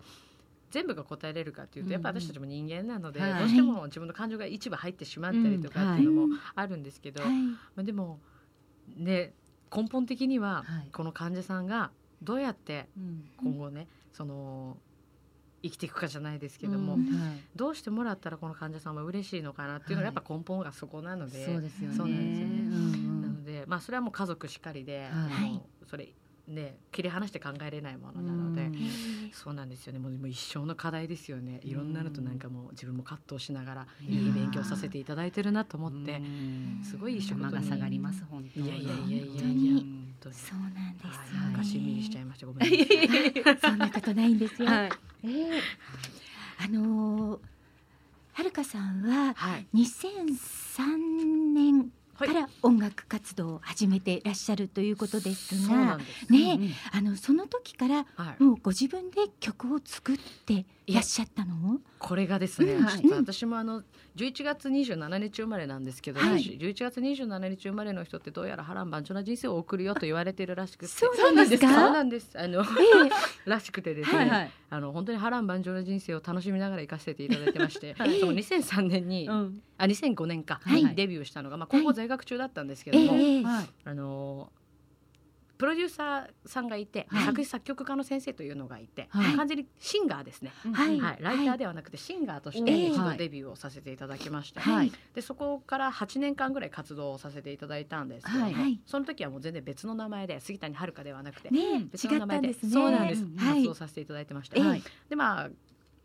[0.70, 3.40] 全部が答えれるかというと、やっぱ私たちも人間なので、はい。
[3.40, 7.32] どうしても自分の感情が一部入ってしまったりとかっていうのもあるんですけど、はい。
[7.76, 8.20] まあ、でも
[8.88, 9.34] ね
[9.76, 10.92] 根本的にははい。
[10.92, 13.26] この患者さんがどうやってうん。
[13.38, 14.78] 今後ねその
[15.62, 17.00] 生きていくかじゃないですけども、うん。
[17.20, 17.40] はい。
[17.56, 21.98] どうしてもらったらこの患者さんは嬉しいのかなっていうのがやっぱ根本がそこなので、そうですよね。
[21.98, 22.62] そうなんですよね。
[22.62, 25.62] うんなので、まあ、それはもう家族しかりで、はい。
[25.90, 26.14] それ
[26.50, 29.32] ね切り離して考えれないものなので、うん。
[29.32, 30.00] そうなんですよね。
[30.00, 31.60] もう一生の課題ですよね。
[31.64, 36.82] いろんなのとなんかもう自分も葛藤しながらいいい勉強させていただいてるなと思って、うん。
[36.84, 38.66] すごいいい仕事に頭が下がります本当に。
[38.66, 39.84] いやいやいやいやいや。
[40.32, 41.06] そうなんです。
[41.08, 42.46] よはい、なんねかしんみりしちゃいました。
[42.48, 43.60] ごめんなさい。
[43.72, 44.68] そんなことないんですよ。
[44.70, 44.90] はい。
[45.24, 45.28] え
[45.58, 45.62] え
[46.62, 47.40] あのー
[48.34, 56.32] はるかさんははい、2003年から音楽活動を始めていらっしゃるということですがんです。
[56.32, 61.80] ねうんあのその時からはい、もうご自分で曲を作っていらっしゃったの？
[62.00, 62.78] これがですね、
[63.12, 63.84] 私もあの
[64.16, 66.58] 11月27日生まれなんですけど、はい。
[66.58, 70.88] 11月27日生まれの人ってどうやら波乱万丈な人生を送るよと言われてるらしくて。
[70.88, 71.70] そうなんですか？
[71.74, 72.30] そうなんです。
[72.36, 72.66] あのえ
[73.50, 74.52] らしくてですね、はいはい。
[74.70, 78.20] あの本当に波乱万丈な人生を楽しみながら生かせていただいてまして、 はい。
[78.20, 80.84] その2003年に、うんあ2005年か、はい。
[80.84, 83.68] にデビューしたのが、まあ、高校在学中だったんですけども、はい。
[83.86, 84.52] あの
[85.58, 87.26] プロデューサーさんがいて、はい。
[87.26, 89.36] 作詞作曲家の先生というのがいて、はい。
[89.36, 91.00] 完全にシンガーですね、はい。
[91.00, 92.88] はい、ライターではなくてシンガーとしてええ。
[92.88, 94.92] 一度はいデビューをさせていただきまして、はい。
[95.14, 98.52] でそこから8年間ぐらい活動をさせていただいたんですけども、
[98.86, 102.54] その時はもう全然別の名前で杉谷遥ではなくて、ね別の名前でね。
[102.54, 103.54] そうなんです、はい。
[103.56, 104.56] 活動させていただいてました。
[105.10, 105.50] でまあ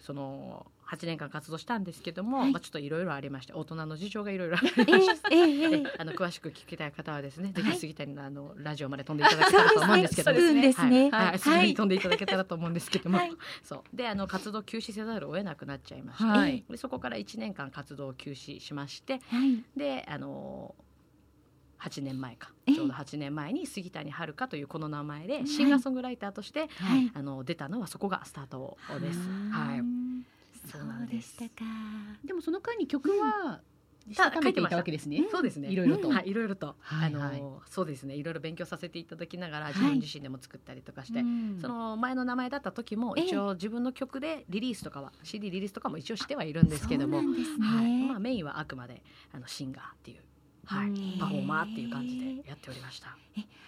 [0.01, 2.53] その8年間活動したんですけども、はい。
[2.53, 5.35] まあ、ちょっといろいろありまして大人の事情がいろいろあえりまして。
[5.35, 7.63] ええええであの詳しく聞きたい方はですね、はい。
[7.65, 10.75] ぜひ杉谷のあのラジオまで飛んでいただけたらと思うんですけどね。
[10.89, 11.11] ね。
[11.11, 13.33] はい、はい、すぐはいに飛んでいただけたらと思うんですけども、はい。
[13.63, 13.97] そう。
[13.97, 16.65] であの活動休止せざるを得なくなっちゃいまして、はい。
[16.69, 19.65] でそこから1年間活動を休止しましてはい。
[19.77, 20.75] であの
[21.81, 22.51] 8年前か。
[22.67, 27.11] ええちょうど8年前に杉谷遥というこの名前でシンガーソングライターとして、はい。
[27.15, 29.19] あの出たのはそこがスタートです。
[29.51, 29.83] はい、
[30.65, 31.65] そそうでしたか。
[32.25, 33.61] でもその間に曲は
[34.09, 35.25] たしたためていたわけですね。
[35.31, 35.69] そうですね。
[35.69, 38.15] いろいろとはい、いろいろと、あのそうですね。
[38.15, 47.19] いろいろ勉強させていただきながら、い自分自身でも作ったりとかして、うんその前の名前だった時もええ一応自分の曲でリリースとかは CD リリースとかも一応してはいるんですけども。
[47.19, 47.27] はい、
[48.07, 49.03] まあメインはあくまで
[49.33, 50.23] あのシンガーっていう、
[50.67, 53.09] はいうん、パフォーマーっていう感じでやっておりました。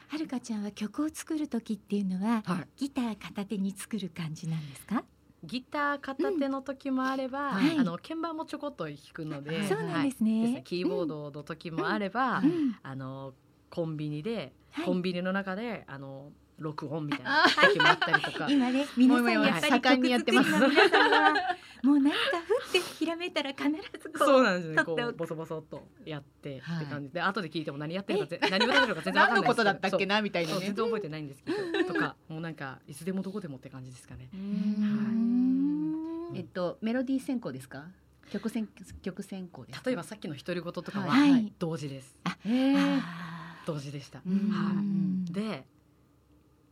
[0.08, 2.68] はるかちゃんは曲を作る時っていうのははい。
[2.76, 5.02] ギター片手に作る感じなんですか？
[5.44, 7.78] ギター片手の時もあれば、はい。
[7.78, 10.32] あの鍵盤もちょこっと弾くので、はいそうなんですはい。
[10.32, 10.62] ね。
[10.64, 12.76] キーボードの時もあれば、うん。
[12.82, 13.32] あの
[13.76, 14.84] コンビニで、はい。
[14.86, 18.48] コンビニの中であの録音みたいな時もあったりとか。
[18.50, 20.50] 今ね皆さんやっぱり盛んにやってます。
[20.50, 23.76] もう何かふってひらめいたら必ず
[24.08, 24.82] こうそうなんですね。
[24.82, 26.84] こうボソボソっとやってはい。
[26.84, 30.60] って感じで、後で聞いても何やってるかぜ何歌ってるか全然わかんない何のことだったっけななみたいなね。
[30.60, 31.84] 全然覚えてないんですけど。
[31.92, 34.30] とかもうなんかいつでもどこでもって感じですかね。
[34.32, 36.32] うーん。
[36.34, 37.84] えっとメロディー選考ですか？
[38.30, 38.66] 曲選
[39.02, 39.90] 曲選考ですか？
[39.90, 41.30] 例えばさっきの独り言とかは、はい。
[41.32, 42.16] はい同時です。
[42.40, 42.98] へー。
[43.00, 43.35] あ
[43.66, 44.22] 同時でした。
[44.26, 44.48] うん。
[44.50, 44.82] は
[45.28, 45.32] い。
[45.32, 45.66] で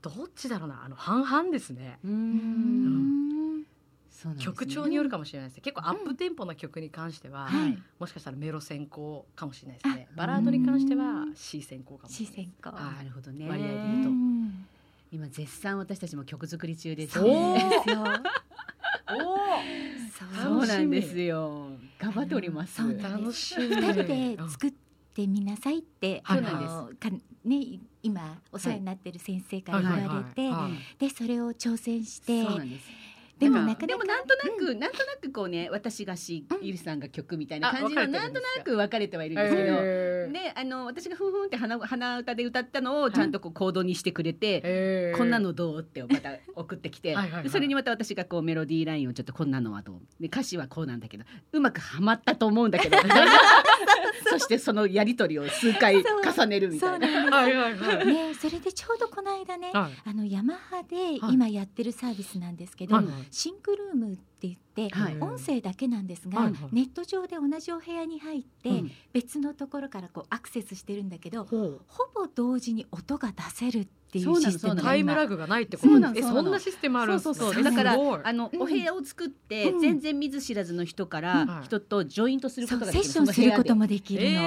[0.01, 0.83] どっちだろうな。
[0.85, 1.99] あの半々ですね。
[2.05, 3.61] うん。
[3.61, 3.65] ん。
[4.11, 4.53] そうなんですね。
[4.53, 5.61] 曲調によるかもしれないです。
[5.61, 7.79] 結構アップテンポな曲に関しては、はい。
[7.99, 10.09] もしかしたらメロ先行かもしれないですね。
[10.15, 12.35] バラードに関しては C 先行かもしれない。
[12.35, 12.97] 視線かはい。
[12.97, 13.49] なるほどね。
[13.49, 14.11] 割合でう言うと。
[14.11, 14.67] ん。
[15.11, 17.29] 今絶賛私たちも曲作り中ですそう。
[17.29, 18.05] なんですよ。
[20.43, 21.71] そうなんですよ。
[21.99, 22.81] 頑張っております。
[23.01, 23.69] 楽しみ。
[23.69, 24.73] 二人で作っ
[25.15, 26.39] てみなさいって、はい。
[26.39, 27.11] あのか
[27.45, 32.45] ね今お世話になってる先生から言われて、でそれを挑戦して
[33.39, 36.59] でもなんかでもなんとなく、なんとなくこうね私がし、うん。
[36.65, 45.17] ゆりさんが曲みたいな感じあのなんとなく分かれてはいるんですけど、えであの私がふんふんって鼻鼻歌で歌ったのをちゃんとこうコードにしてくれて、ー。
[45.17, 47.17] こんなのどうってまた送ってきて
[47.51, 52.99] それにまた私がこうメロディーラインをちょっとこんなのはとで歌詞はこうなんだけどうまくはまったと思うんだけど。
[54.27, 57.07] そしてそのやり取りを数回重ねるみたいな。
[57.09, 57.35] そうなんです。
[57.35, 58.07] はいはいはい。
[58.07, 59.93] ねそれでちょうどこの間ね、はい。
[60.09, 61.35] あのヤマハではい。
[61.35, 65.19] 今やってるサービスなんですけど、はいシンクルームって言って、はい。
[65.21, 68.91] 音声だけなんですが、ネット上で同じお部屋に入って、うん。
[69.13, 71.81] 別のところからこうアクセスしてるんだけどほ
[72.15, 75.99] ぼ同時に音が出せるっていそうシステムがタイムラググがないってこと。
[75.99, 77.65] なのえそんなシステムあるんですそうそうねそう。
[77.65, 78.63] だからあの、うん。
[78.63, 79.81] お部屋を作って、うん。
[79.81, 81.65] 全然見ず知らずの人から、はい。
[81.65, 83.11] 人とジョイントすることがセできる。
[83.11, 84.43] ッションすることももできるの。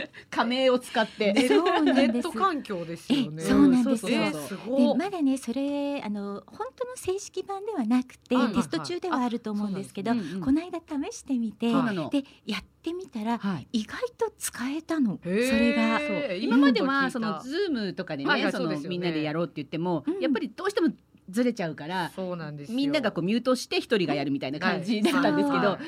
[0.00, 3.36] え 仮名を使って、ーそうネット環境ですよね。
[3.38, 4.10] えそうなんです。
[4.10, 13.68] よまだねそれあの本当の正式版ではなくて、テスト中ではあると思うんですけど、この間試してみて、でやってみたらはい。
[13.72, 16.00] 意外と使えたの、それが。
[16.36, 20.20] 今までうんはそのズームとかでね、そみんなでやろうって言っても、うん。
[20.20, 20.88] やっぱりどうしても
[21.30, 22.10] ずれちゃうから。
[22.14, 22.76] そうなんですよ。
[22.76, 25.78] みんながこうミュートして一人がやるみたいな感じだったんですけど、はい。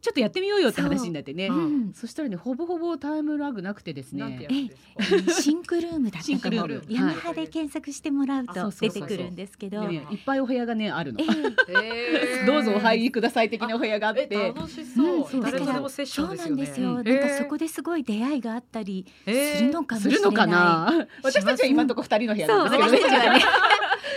[0.00, 1.48] ちょっとやってみようよって話になってね。
[1.48, 1.58] そう。
[1.58, 1.92] うん。
[1.92, 4.38] そしたらねほぼほぼタイムラグなくてですね。
[5.40, 6.94] シンクルームだったシンクと思うルーム。
[6.94, 11.20] ヤマハで検索してもらうと出てくるんですけど、いっぱいお部屋がねあるの。
[11.20, 12.46] えー。
[12.46, 15.24] どうぞお入りください的なお部屋があっえて楽しそう、うん。
[15.24, 16.56] そう誰とだからでもセッショそうンですよね。
[16.56, 21.06] なんですよ、うんなんかそこですごい出会いがあったりえーするのかもしれない、するのかな。
[21.22, 23.44] 私たちは今のところ二人の部屋なんですけど私たちはね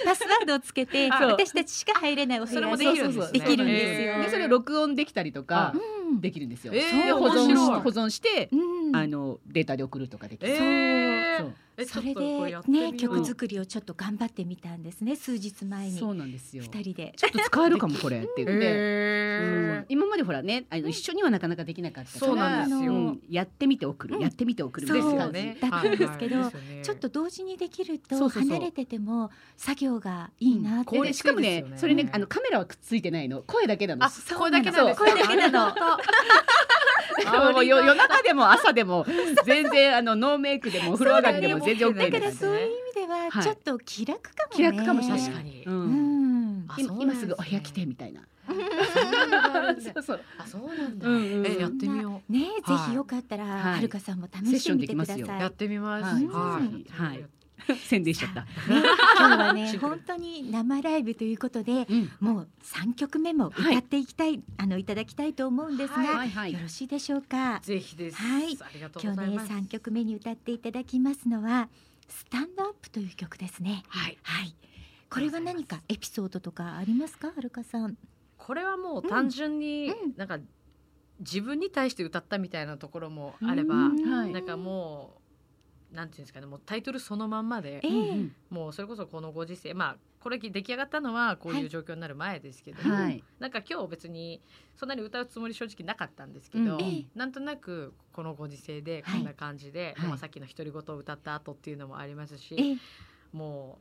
[0.05, 6.73] パスワードをつけて私たちしか入れないお部屋それもできるんですよ、でそれを録音できたりとかうんできるんですよ。
[6.73, 7.81] えーで保存し面白い。
[7.81, 8.95] 保存して、うん。
[8.95, 10.51] あのデータで送るとかできる。
[10.51, 11.37] えー。
[11.39, 11.53] そう。
[11.75, 15.15] えそれでね曲作りをちょっと頑張ってみたんですね。
[15.15, 15.97] 数日前に。
[15.97, 16.63] そうなんですよ。
[16.63, 17.13] 二人で。
[17.17, 18.59] ちょっと使えるかもこれって言って。
[18.61, 19.85] えうん。
[19.89, 22.27] 今までほらねあの一緒にはなかなかできなかったから。
[22.27, 22.93] そうなんですよ。
[22.93, 23.19] うん。
[23.27, 24.21] やってみて送る、うん。
[24.21, 24.87] やってみて送る。
[24.87, 24.97] そう。
[24.97, 25.57] みたいな感じですよね。
[25.61, 26.51] だったんですけど
[26.83, 33.41] ちょっと同時にできると離れてても作業がいいなって、でしかもねそれねあのカメラはくっついてないの。
[33.47, 34.05] 声だけなの。
[34.05, 34.99] あ声だけなんです。
[34.99, 35.73] か声だけなの
[37.53, 39.05] もう夜夜中でも朝でも
[39.45, 42.39] 全然あのノーメイクでもお風呂上がりでも全然 OK だからです。
[42.39, 45.21] そういう意味でははいちょっと気楽かもね、気楽かもしれない。
[45.21, 45.63] 確かに。
[45.65, 46.67] ううん。
[46.77, 47.15] 今すね。
[47.15, 48.21] すぐお部屋来てみたいな。
[48.47, 50.21] そう そう。
[50.37, 52.89] あそうなんだ、うんうんえやってみよねぜはい。
[52.91, 53.73] ひよかったら、はい。
[53.75, 55.19] はるかさんも試してみてください。
[55.19, 56.03] やってみます。
[56.15, 56.27] はい。
[56.27, 57.25] はいはい
[57.87, 58.41] 宣伝しちゃった。
[58.41, 58.47] ね
[59.17, 62.11] 今日はね 本当に生ライブということでうん。
[62.19, 67.59] もう三曲目も歌っていきたい、あのいただきたいと思うんですが、はいはいよろしいでしょうか？
[67.63, 71.69] ぜひです、はいありがとう今日ねございます三曲目に歌っていただきますのは
[72.07, 73.83] スタンドアップという曲ですね。
[73.87, 74.55] はいはい。
[75.09, 77.97] これは何かエピソードとかありますか、はるかさん。
[78.37, 80.39] これはもう単純にうんなんか
[81.19, 85.22] 自分に対して歌ったみたいなところもあれば、うんはいなんかもう
[85.93, 87.89] なんていうんですかねもうタイトルそのまんまでええ。
[87.89, 93.21] うんもうそれこそこのご時世まあこれ出来上がったのはこういう状況になる前ですけども、はい。
[93.39, 94.41] なんか今日別に
[94.77, 96.81] そんなに歌うつもり正直なかったんですけど、うん。
[96.81, 97.05] ええ。
[97.13, 99.17] なんとなくこのご時世ではい。
[99.17, 100.07] こんな感じで、はい。
[100.07, 102.77] まあさっきの独り言を歌った後っていうのもありますし、ええ。
[103.33, 103.79] も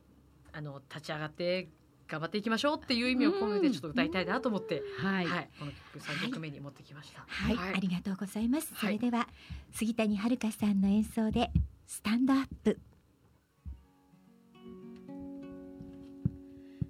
[0.53, 1.69] うあの立ち上がって
[2.09, 5.25] 頑張っていきましょうっていう意味を込めてちょっと歌いたいなと思って、はい。
[5.25, 7.23] はい、この曲三曲目に持ってきました。
[7.25, 7.75] はい、はい。
[7.75, 8.67] ありがとうございます。
[8.75, 8.99] そはい。
[8.99, 9.29] れでは
[9.71, 11.51] 杉谷遥さんの演奏で
[11.93, 12.79] スタンドアップ。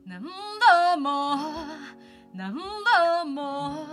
[0.06, 1.36] 何度も
[2.34, 3.86] 何度も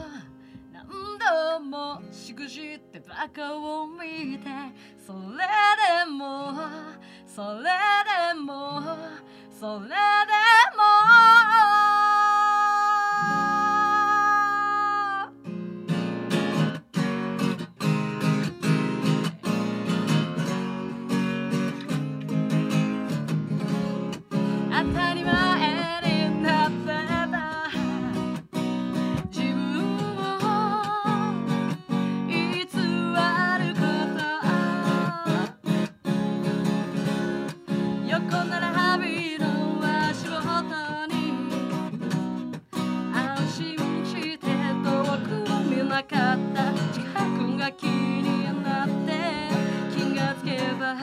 [0.72, 4.46] 何度もしくじってバカを見て
[5.04, 5.18] それ
[6.04, 6.54] でも
[7.26, 8.80] そそれでも
[9.50, 9.94] それで
[10.76, 11.89] も
[47.72, 49.12] 気になって
[49.94, 50.96] 気がつけば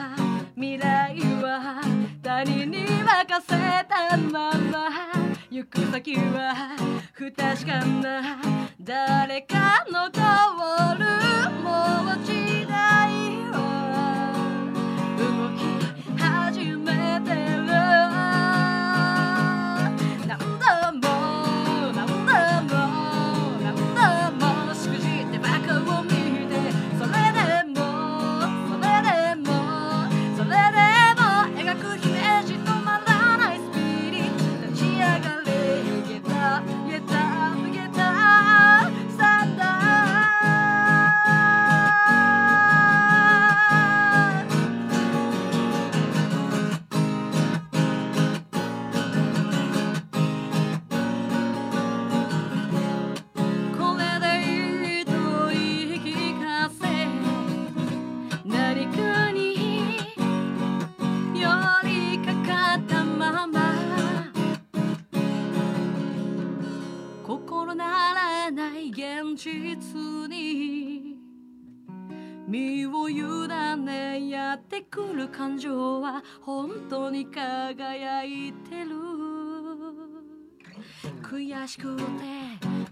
[0.54, 1.80] 未来は
[2.22, 4.90] 他人に任せたまま
[5.50, 6.76] 行く先は
[7.12, 8.40] 不確かな
[8.80, 10.20] 誰かの通
[10.98, 11.04] る
[11.62, 13.10] もう時代
[13.52, 14.32] は
[15.18, 15.60] 動き
[16.20, 17.57] 始めて
[81.68, 82.02] しくて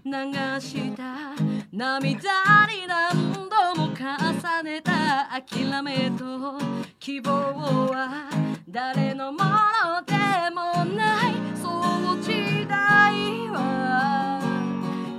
[0.05, 0.13] 流
[0.61, 1.33] した
[1.71, 6.59] 涙に何度も重ねた諦めと
[6.99, 8.29] 希望は
[8.69, 10.13] 誰のもので
[10.53, 14.39] もないその時代は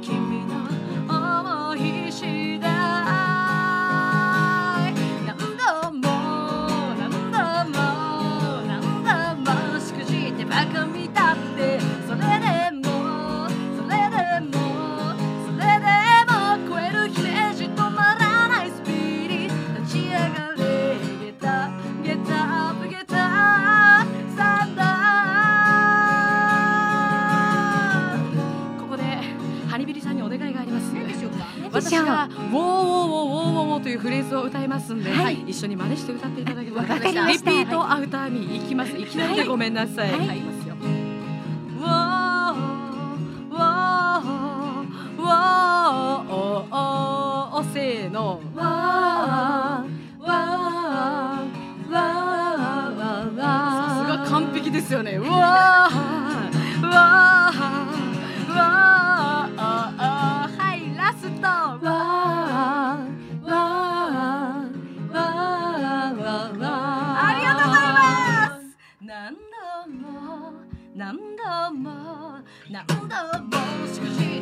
[0.00, 0.54] 君の
[1.08, 3.37] 思い次第
[31.90, 35.42] か私が「ウォーウォーウォーウォーウォーウォー」というフレーズを歌いますんで、はい。
[35.46, 36.82] 一緒に真似して歌っていただけた。
[37.28, 38.96] Repeat after me いきます。
[38.96, 39.04] い。
[39.04, 40.20] きなりでごめんなさい、はい。
[40.40, 40.74] ますよ。
[41.78, 41.88] ウォー
[43.50, 43.58] ウォー
[45.18, 45.28] ウォー
[46.30, 46.66] お
[47.56, 48.58] おおせーのわー
[50.22, 50.28] わー
[51.88, 53.34] わーわーわー
[53.88, 57.56] さすが完璧ですよねわーわーわー
[59.56, 60.17] はいラ
[61.18, 68.62] ストわーわーわーわーありがとうございます
[69.02, 70.06] 何度も
[70.94, 71.42] 何度
[71.74, 71.86] も
[72.70, 72.94] 何度
[73.42, 73.58] も
[73.88, 74.37] しくじ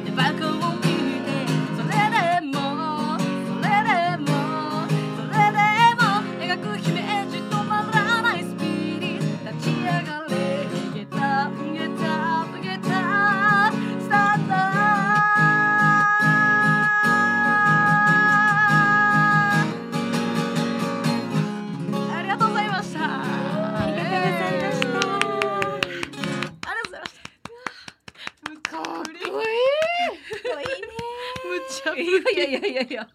[31.94, 33.08] いやいやいやいや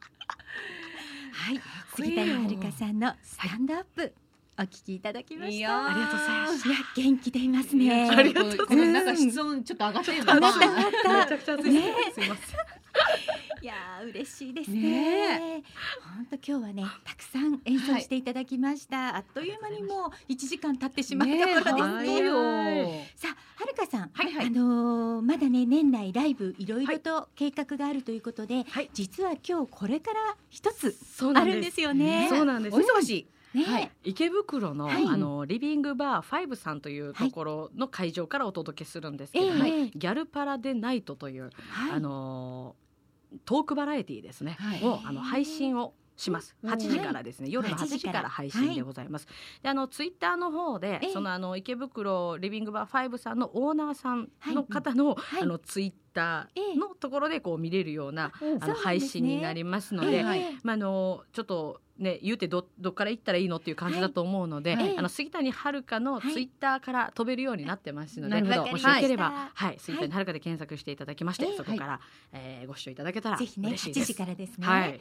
[1.34, 1.62] はい、
[1.96, 4.14] 杉谷遥さんのスタンドアップ、
[4.60, 5.88] お聞きいただきました。
[5.88, 8.10] ありがとうございましいや、元気でいますね。
[8.10, 8.92] ありがとうございます。
[8.92, 11.14] なんか室温ちょっと上がってるの上がった上かがった。
[11.14, 11.74] めちゃくちゃ暑いです。
[11.74, 12.81] ねすいません。
[13.62, 14.80] いやー嬉しいですね。
[14.80, 15.64] ね
[16.16, 19.16] 本当今日はねたくさん演奏していただきました。
[19.16, 22.20] あっという間にもう一時間経ってしまったところですね。
[22.20, 22.26] 早い。
[22.26, 22.34] よ。
[23.16, 24.48] さあはるかさん、はいはい。
[24.48, 28.90] あのーまだね年内ライブいろいろと計画があるということで、はい。
[28.94, 30.96] 実は今日これから一つ
[31.36, 32.30] あるんですよね。
[32.30, 32.76] そうなんです。
[32.76, 32.80] お。
[32.80, 33.10] 忙し
[33.54, 33.60] い。
[33.60, 33.92] ね、はい。
[34.06, 35.06] 池袋の、はい。
[35.06, 39.72] あのリビングバーファイブさんというところの会場からお届けするんですけど、ええはい。
[39.72, 39.92] ええ。
[39.94, 41.92] ギャルパラデナイトという、はい。
[41.92, 42.76] あの
[43.46, 44.84] トークバラエティーですね、はい。
[44.84, 46.56] をあの配信をします。
[46.62, 46.72] うん。
[46.72, 48.30] 8時からですね、夜の8 8時からら。
[48.30, 49.28] 配信でございます。
[49.62, 55.42] で、あのツイッターの方でええ、そのあの池袋リビングバー5さんのオーナーさんの方の、はい。
[55.44, 60.42] あのツイッターのところでこう見れるような、あの配信になりますので、ええはい。
[60.64, 68.72] まああのちょっとね言うてどどっから行ったらいいのっていう感じだと思うので、はいあの杉谷遥のツイッターから飛べるようになってますので、なるほど。
[68.72, 69.76] もしよければ、ははい。
[69.76, 71.58] い、杉谷遥で検索していただきまして、ええ。
[71.58, 72.00] そこから、
[72.34, 74.08] えーご視聴いただけたらぜひね8嬉しいです。
[74.08, 74.66] 時からですね。
[74.66, 75.00] はい。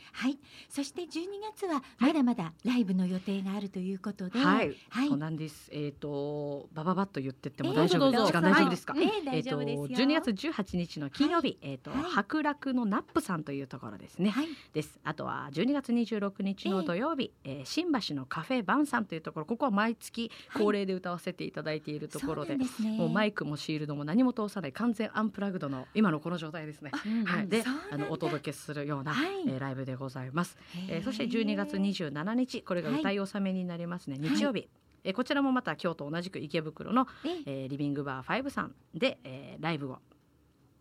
[0.68, 1.06] そして12
[1.54, 5.08] 月はまだまだライブの予定があるということで、はい、はい。
[5.08, 5.70] そうなんです。
[5.72, 8.26] えっ、とバババッと言ってってもええ大丈夫、どうぞ。
[8.26, 8.94] 時間大丈夫ですか？
[8.96, 10.06] えええっ、と大丈夫ですよ。
[10.06, 12.02] 12月18日の金曜日、えっ、と、はい。
[12.10, 14.30] 白楽のナップさんというところですね。
[14.30, 14.48] はい。
[14.72, 15.00] です。
[15.02, 22.96] あとは12月26日の土曜日、えー新橋のカフェバンさんというところ、ここは毎月恒例で歌わせていただいているところで、そうなんすね。
[22.96, 26.90] もうマイクもシールドも何も通さない完全アンプラグドの今のこの状態ですね。
[27.24, 29.42] はい、であのお届けするような、はい。
[29.46, 30.56] えーライブでございます。
[30.74, 34.36] へえーそして12月27日これが歌い納めになりますね、はい。
[34.36, 34.68] 日曜日、
[35.04, 37.62] えーこちらもまた京都同じく池袋の、ええ。
[37.62, 39.98] えーリビングバー5さんで、えーライブを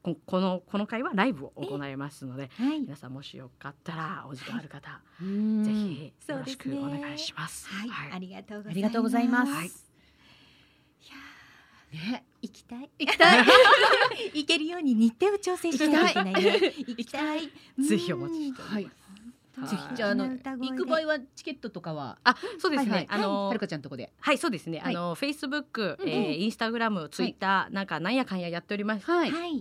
[0.01, 2.81] ここのこの回はライブを行いますので、はい。
[2.81, 5.63] 皆さんもしよかったらお時間ある方、 うん。
[5.63, 7.67] ぜひよろしくお願いします。
[7.67, 8.11] はい、はい。
[8.13, 8.69] ありがとうございます。
[8.71, 9.51] ありがとうございます。
[9.51, 9.67] はい。
[9.67, 9.69] い
[12.01, 12.23] やね。
[12.25, 12.89] ー行きたい。
[12.99, 13.45] 行きたい。
[14.33, 16.73] 行けるように日程を調整しないといけないね。
[16.77, 17.51] 行きたい。
[17.79, 18.73] ぜひお待ちしております。
[18.73, 18.98] はいうん
[19.67, 19.95] ぜひ。
[19.95, 22.17] じゃああの行く場合はチケットとかは？
[22.23, 23.07] あそうですね、はいはい。
[23.09, 24.11] あのはるかちゃんとこで。
[24.19, 24.95] はいそうですね、はい。
[24.95, 26.09] あのフェイスブック、うんうん。
[26.09, 29.05] えーインスタグラムツイッター、なんかなんやかんややっております。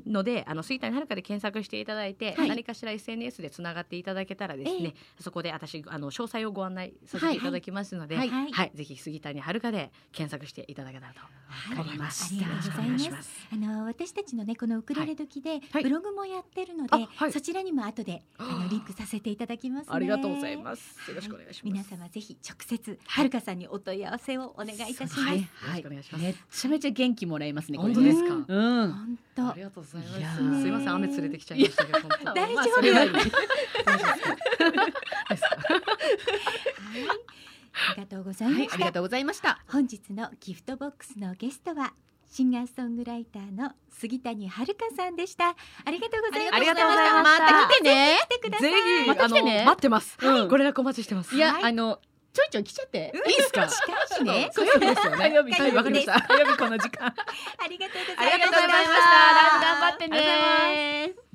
[0.07, 2.49] ので、あの杉谷遥で検索していただいて、はい。
[2.49, 7.40] 何かしら SNS でつながっていただけたらですね、そこで私あの詳細をご案内させてい。
[7.40, 8.28] ただきますので、は、はい。
[8.28, 8.72] いはい。
[8.74, 11.80] ぜひ杉谷遥で検索していただけたらとはい。
[11.80, 12.34] 思います。
[12.34, 13.07] ありがとうございます。
[13.07, 15.82] よろしくお願しあの私たちのねこのウクレレ時ではい。
[15.82, 17.32] ブログもやってるので、あはい。
[17.32, 19.97] そちらにも後であのリンクさせていただきますね。
[19.97, 21.11] ありがとうございます。
[21.11, 21.72] よろしくお願いします。
[21.72, 25.20] 皆様ぜひ直接はるかさんにお問い合わせをお願いいたします。
[25.20, 25.84] はい、よはい。
[25.89, 26.03] めっ
[26.51, 28.34] ちゃめちゃ元気もらえますね本当ですか？
[28.34, 28.45] うん
[28.93, 30.62] 本当ありがとうございます。
[30.62, 32.34] すいません、雨連れてきちゃいましたけど。
[32.34, 33.09] 大丈夫まあはいいはい、
[37.91, 38.74] ありがとうございまはいした。
[38.74, 41.93] ありがとうございました本日のギフトボックスのゲストは
[42.30, 45.48] シンガーソングライターの杉谷遥さんでした。
[45.84, 46.56] ありがとうございました。
[46.56, 48.70] ありがとうございましたまた来てね来てください。
[48.70, 50.16] ぜひ、また来てねあの待ってます。
[50.20, 51.34] うんご連絡お待ちしてます。
[51.34, 51.98] いや、はいあの
[52.34, 53.66] ちょいちょい来ちゃっていいですか？
[53.66, 54.50] 近いしね。
[54.54, 57.14] 火曜日ですよね火曜日はいわかりました火曜日この時間あ
[57.68, 58.38] りがとうごあざいました。
[58.38, 61.27] りがとうございました頑張ってありがとうございますねは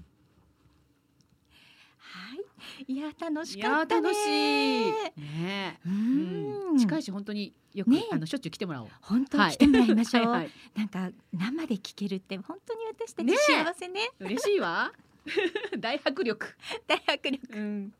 [2.88, 2.94] い。
[2.94, 4.92] いや楽しいかった楽しい。
[5.18, 6.76] ねううん。
[6.76, 6.78] ん。
[6.78, 8.90] 近いし本当によくねあのしょっちゅう来てもらおう。
[9.02, 10.28] 本当に来てもらいましょう。
[10.28, 14.10] はいはいなんか生で聞けるって本当に私たち幸せね。
[14.20, 14.92] 嬉しいわ。
[15.80, 16.56] 大迫力。
[16.88, 17.40] 大迫力。
[17.54, 17.94] うん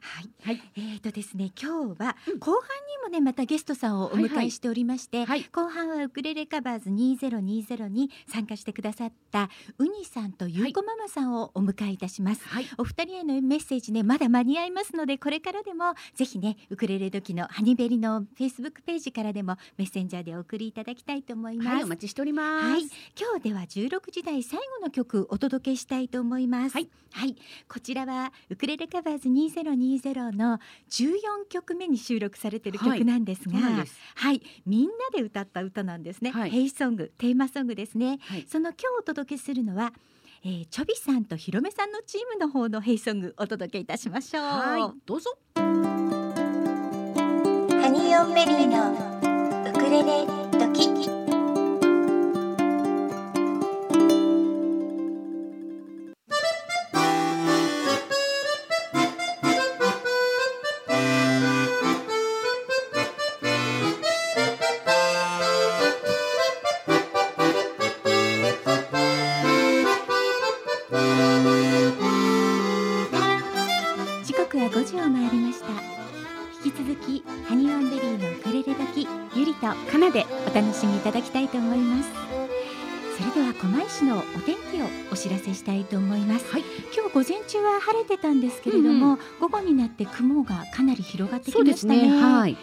[0.00, 0.30] はい。
[0.42, 0.62] はい。
[0.76, 12.46] えーとですね、今日は後半にもねまたゲストさんをお迎えしておりまして、はい後半はウクレレカバーズ2020に参加してくださったウニさんとゆうこママさんをお迎えいたします。
[12.46, 12.66] はい。
[12.78, 21.68] お二人へのメッセージねまだ間に合いますのでこれからでもぜひねウクレレ時のハニベリのフェイスブックページからでもメッセンジャーでお送りいただきたいと思います。
[21.68, 22.66] はいお待ちしております。
[22.66, 26.74] はい、今日では16時台最後の曲お届けしたいと思います。
[26.74, 27.36] はい、
[27.68, 30.58] こちらはウクレレカバーズ2020の
[30.90, 36.30] 14曲目に収録されている曲なんですが、そうなんですはい、みんなで歌った歌なんですね。
[36.30, 38.18] はいヘイソング、テーマソングですね。
[38.22, 39.92] はいその今日お届けするのは。
[40.44, 44.44] えー、チョビさんとヒロメさんのチームの方のヘイソングお届けいたしましょう。
[44.44, 45.62] はいどうぞハ
[47.90, 48.92] ニーオンベリーの
[49.68, 50.47] ウクレレ
[85.58, 86.64] したいと思います、はい。
[86.96, 92.08] 今日午前中は晴れてたんですけれども、うん午後になって雲がかなり広がってきましたね。
[92.08, 92.22] ね。
[92.22, 92.56] はい。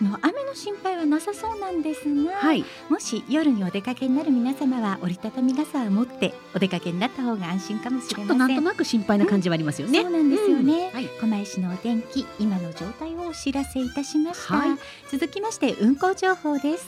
[0.00, 2.64] あの雨の心配はなさそうなんですが、はい。
[2.88, 8.24] もし夜にお出かけになる皆様は折りたたみ傘を持ってお出かけになった方が安心かもしれません。
[8.24, 10.02] っとなんとなく心配な感じはありますよね。
[10.02, 10.94] そうなんですよね、うん。
[10.94, 11.08] はい。
[11.20, 14.78] 狛江市のお天気今の状態をお知らせいたしました、はい。
[15.10, 16.86] 続きまして運行情報です。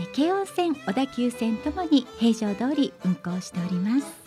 [0.00, 4.19] え京王線小田急線ともに平常通り運行しております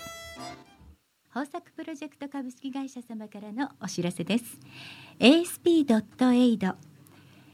[1.35, 4.59] 豊作プロジェクト株式会社様からのお知らせです。
[5.19, 6.75] ASP.AID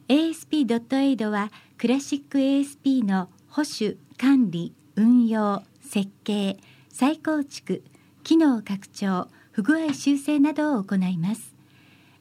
[0.09, 6.57] ASP.AID はクラシック ASP の保守管理運用設計
[6.89, 7.82] 再構築
[8.23, 11.55] 機能拡張不具合修正などを行います。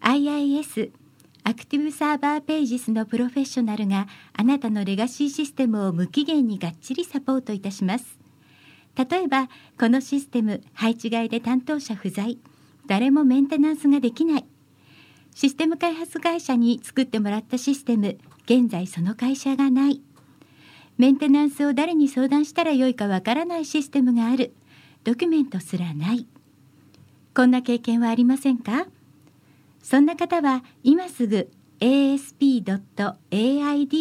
[0.00, 0.92] IIS
[1.42, 8.17] アクティブサーバーページスのプロフェッショナルがあなたのレガシーシステムを無期限にがっちりサポートいたします。
[8.98, 12.36] 例えばこのシステム配置外で担当者不在。
[12.86, 14.44] 誰もメンテナンスができない。
[15.34, 20.02] システム開発会社に作ってもらったシステム現在その会社がない。
[20.96, 24.52] メンテナンスを誰に相談したらよいかわからないシステムがある。
[25.04, 26.26] ドキュメントすらない。
[27.36, 28.88] こんな経験はありませんか？
[29.80, 32.66] そんな方は今すぐ asp.aid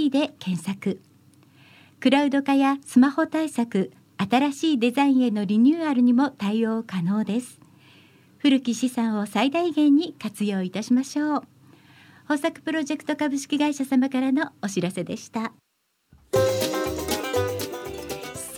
[0.09, 0.99] で検索。
[1.99, 7.59] クラウド化やスマホ対策新しいデザインへのリニューアルにも対応可能です。
[8.39, 11.43] 古き資産を最大限に活用いたしましょう。
[12.29, 15.41] 豊作プロジェクト株式会社様からのお知らせでした。
[15.41, 15.51] さ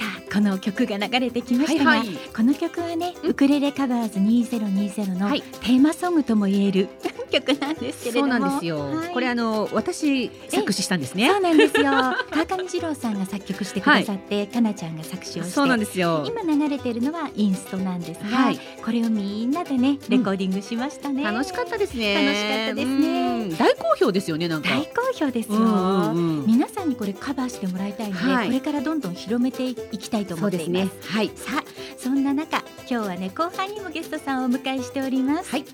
[0.02, 2.08] あこの曲が流れてきましたが、はいはい。
[2.36, 5.42] この曲はね、ウクレレカバーズ2020のはい。
[5.42, 6.90] テーマソングとも言える
[7.30, 8.34] 曲なんですけれども。
[8.34, 9.10] そうなんですよ、はい。
[9.14, 11.30] これあの私作詞したんですね。
[11.30, 11.92] そうなんですよ。
[12.32, 16.26] 川上二郎さんが作曲してくださって、かなちゃんが作詞をしてそうなんですよ。
[16.26, 18.60] 今流れているのはインストなんですが、はい。
[18.84, 22.14] これをみんなでねレコーディングしましたね、楽しかったですね。
[22.14, 23.20] 楽しかったですね。
[23.20, 23.58] うん。
[23.58, 24.70] 大好評ですよねなんか。
[24.70, 26.46] 大好評ですよ、うんうんうん。
[26.48, 28.48] 皆さんにこれカバーしてもらいたいので、はい。
[28.48, 30.90] これからどんどん広めていきたいと思っていますね。
[31.08, 31.32] はい。
[31.36, 31.64] さあ
[31.98, 32.58] そんな中
[32.90, 35.66] 今日はね後半にもゲストさんをお迎えしております、はい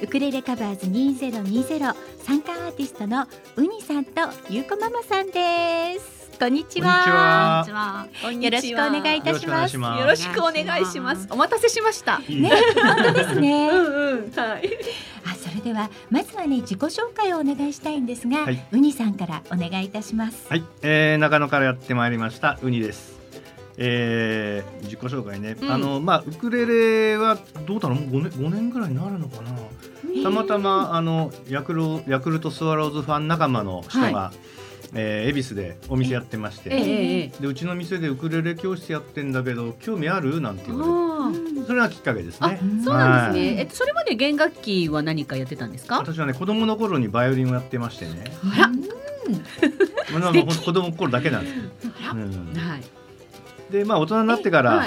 [0.00, 3.26] ウクレレカバーズ2020参加アーティストの
[3.56, 6.30] ウニさんとゆうこママさんです。
[6.38, 7.64] こんにちは。
[7.66, 8.06] こんにちは。
[8.22, 9.76] こんよろしくお願いいたします。
[9.76, 11.26] よろしくお願いします。
[11.30, 12.20] お待たせしました。
[12.20, 13.70] ね本当ですね。
[13.74, 14.70] うんうんはい。
[15.26, 18.64] あそれではまずはね自己紹介をお願いしたいんですが、はい。
[18.70, 20.46] ウニさんからお願いいたします。
[20.48, 23.17] はい、えー、長野からやってまいりましたウニです。
[23.80, 25.70] えー、自己紹介ね、うん。
[25.70, 28.00] あのまあウクレレはどうだろう？
[28.00, 29.52] もう5年5年ぐらいになるのかな？
[30.22, 34.32] たまたまあのヤクルヤクルトスワローズファン仲間の人が、
[34.94, 40.40] えー恵比寿でお店やってまして、ええええでうちの店でウクレレ教室やってんだけど興味ある？
[40.40, 42.58] なんて言わあれて、それがきっかけですあね。
[42.84, 43.58] そうなんですね、はい。
[43.60, 45.98] えっとそれまで弦楽器は何かやってたんですか？
[45.98, 48.24] 私はね子供の頃にバイオリンをやってましてね、
[48.54, 48.68] あら。
[48.68, 48.76] ま
[50.16, 51.54] あまあほんと子供の頃だけなんです。
[51.54, 52.14] けど。
[52.14, 52.54] うん。
[52.56, 52.82] はい
[53.70, 54.86] でまあ大人になってから、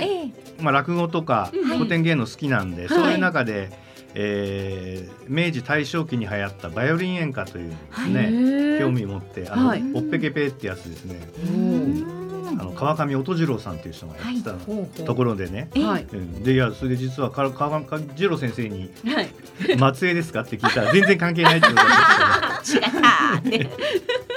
[0.59, 2.87] まあ、落語とかうん古典芸能好きなんで、い。
[2.87, 3.71] そういう中で、
[4.15, 9.83] えー明治大正期に流行ったバイオリン演歌というのですね、興味持ってあの、はい。
[9.93, 11.19] おっぺけぺってやつですね。
[11.45, 12.57] うん。
[12.59, 16.43] あの川上音次郎さんっていう人がやってたところでね、はいうん。
[16.43, 19.29] でいやそれで実は川川上次郎先生にはい
[19.79, 23.37] 「松江ですか?」って聞いたら全然関係ないってことです 違った。
[23.37, 24.30] ってええ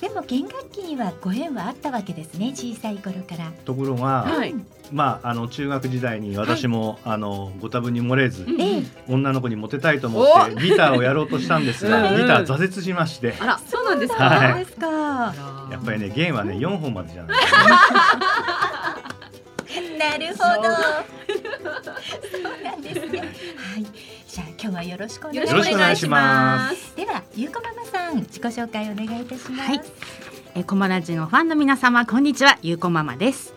[0.00, 3.52] でも弦楽器にはご縁はあったわけですね小さい頃から。
[3.64, 4.54] ところが、はい。
[4.92, 8.60] まああの中学時代に私も、あのご多分に漏れず、うん。
[8.60, 8.82] ええ。
[9.08, 12.16] 女の子にモテたいと思ってギターをやろうとしたんですが、うん。
[12.20, 14.88] ギター挫折しまして、あらそうなんですか、はいそうですか。
[15.70, 17.38] やっぱりね弦はね4本までじゃない。
[19.98, 20.68] なるほど。
[22.32, 23.18] そうなんですね。
[23.18, 29.80] はいじゃあ今日はよろしくお願いしますではゆうこママさん自己紹介お願いいたします、はい
[30.54, 33.52] えー、コマラジのファンの皆様こんにちはゆうこママです。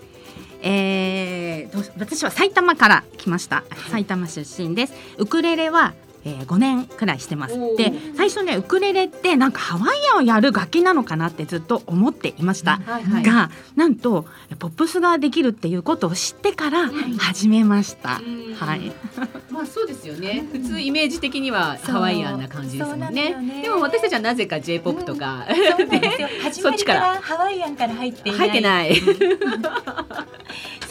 [0.63, 3.63] えー、私は埼玉から来ました。
[3.89, 4.93] 埼玉出身です。
[5.17, 5.93] ウクレレは、
[6.23, 7.57] えー、5年くらいしてます。
[7.77, 12.77] で最初ねウクレレってなんかハワイアンをやる楽器なのかなってずっと思っていました。
[12.85, 13.23] はいはい。
[13.23, 14.25] がなんと
[14.59, 18.21] ポップスができるっていうことを知ってから始めました。
[18.25, 18.53] うん。
[18.55, 18.91] はい。
[19.49, 20.45] まあそうですよね。
[20.51, 23.61] 普通イメージ的にはハワイアンな感じですもんんねね。
[23.63, 26.27] でも私たちはなぜか J-POP とか、そうなんですよ。
[26.43, 28.39] 始まりかそっちからハワイアンから入っていない。
[28.39, 29.01] 入ってない。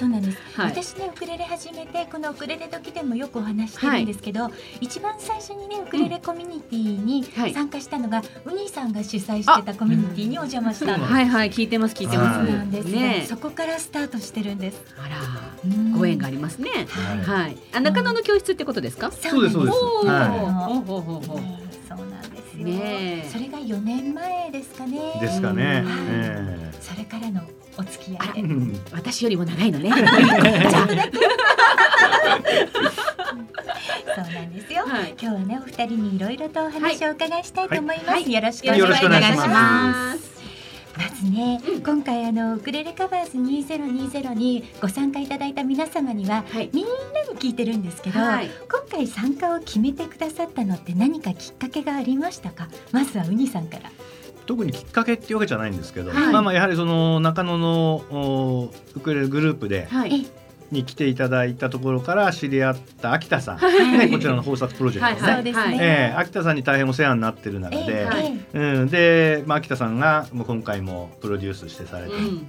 [0.01, 0.71] そうなんです、はい。
[0.71, 4.51] 私ねウクレレ始めてこのウクレレ時でもよくお話してるんですけど、
[4.81, 7.55] 一番最初にねウクレレコミュニティにはい。
[7.55, 12.47] 参加したのが、ウニさんが主催してたコミュニティにお邪魔したんです、はいはい聞いてます聞いてます。
[12.47, 13.01] そうなんですね。
[13.21, 13.27] ね。
[13.29, 14.83] そこからスタートしてるんです。
[14.99, 15.17] あら。
[15.65, 15.93] うん。
[15.93, 16.71] ご縁がありますね。
[16.89, 17.19] はい。
[17.45, 17.57] はい。
[17.73, 19.11] あ中野の教室ってことですか？
[19.11, 19.79] そうですそうです。
[19.79, 21.01] おーはほうほう。
[21.01, 23.29] ほうほうねそうなんですよ、ねえ。
[23.31, 24.99] それが4年前ですかね。
[25.21, 25.83] ですかね。
[25.85, 26.73] うんえ。
[26.81, 27.43] それからの
[27.77, 28.43] お付き合い。
[28.43, 28.81] うん。
[28.93, 29.91] 私よりも長いのね。
[34.15, 35.15] そうなんですよ、はい。
[35.21, 38.33] 今日はねお二人にいろいろとお話をお伺いしたいと思います、はい。
[38.33, 40.31] よろしくおよろしくお願いします。
[40.97, 46.69] まずねね、うん今回あのウクレレカバーズ2020にご参加いただいた皆様にははい。
[46.75, 46.91] みんな
[47.33, 48.51] に聞いてるんですけど、はい。
[48.69, 52.69] 今回参加を決めてくださったのって何かきっかけがありましたか？
[52.93, 53.91] まずはウニさんから
[54.51, 56.33] 特にきっかけっていうわけじゃないんですけど、はい。
[56.33, 60.27] まあまあやはりその中野のおウクレレグループではい。
[60.73, 63.99] に来ていただいたところから知り合った秋田さん、はい。
[63.99, 65.35] ね、こちらの豊作プロジェクトですね。
[65.35, 65.79] そうですね。
[65.81, 68.41] ええ秋田さんに大変お世話になってる中で、ええはい。
[68.55, 72.17] えうん、で、まあ、秋田さんがもう今回もプロデュースしてされた。
[72.17, 72.39] うん。
[72.39, 72.45] と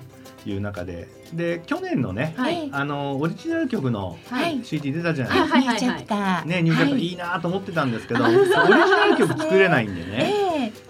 [0.50, 2.56] いう中で、で去年のね、はい。
[2.56, 4.60] ええあのオリジナル曲のはい。
[4.64, 5.40] CD 出たじゃない？
[5.40, 5.58] ですか。
[5.58, 6.64] はいはい。
[6.64, 10.34] ニューチャプいいいなと思ってたんですけど、あオリジナル曲作れないんでえね。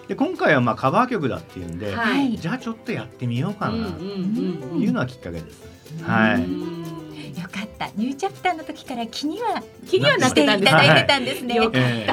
[0.06, 2.36] えで今回はまあカバー曲だっていうんで、はい。
[2.36, 3.88] じゃあちょっとやってみようかな。
[3.92, 5.62] というのはきっかけです。
[6.02, 7.01] はい。
[7.34, 7.90] うんよかった。
[7.96, 11.64] ニューチャプターの時から気には気にはなっしてていただいてたんですね、はい。
[11.64, 12.12] よかええ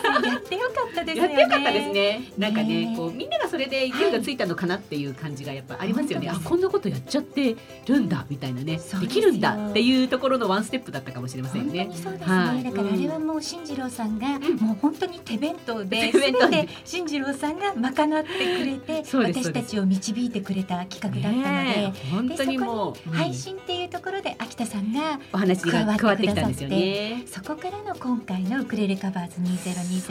[0.00, 2.20] ったですやってよかったですやってよかったですね。
[2.38, 6.28] なんかねね、こうみんながそれで勢いがついたのかなっていう感じがやっぱありますよね。
[6.28, 8.80] あ、こんなことやっちゃってるんだみたいなね。
[9.00, 11.90] できるんだっていうところのワンステップだったかもしれませんね。
[11.92, 12.64] そうですね、はい。
[12.64, 14.42] だからあれはもう進次郎さんが、ん。
[14.56, 16.56] もう本当に手弁当で手弁当で。
[16.56, 18.28] 全て進次郎さんが賄って
[18.58, 22.30] くれて私たちを導いてくれた企画だったので。
[22.30, 27.22] で当にもうそこに配信っていうところで秋田さんがお話が加わってきたんですよね。
[27.26, 29.40] そこからの今回のウクレレカバーズそ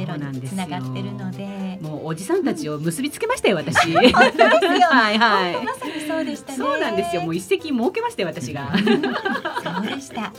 [0.04, 3.94] うな2020につながってるのでもうおじさんたちを結びつけましたよ私。
[3.94, 7.22] 本当ですよはいはいまさにそうでしたねそうなんですよ。
[7.22, 8.72] もう一石儲けましたよ私が。
[8.78, 10.16] そうでした。
[10.16, 10.32] さ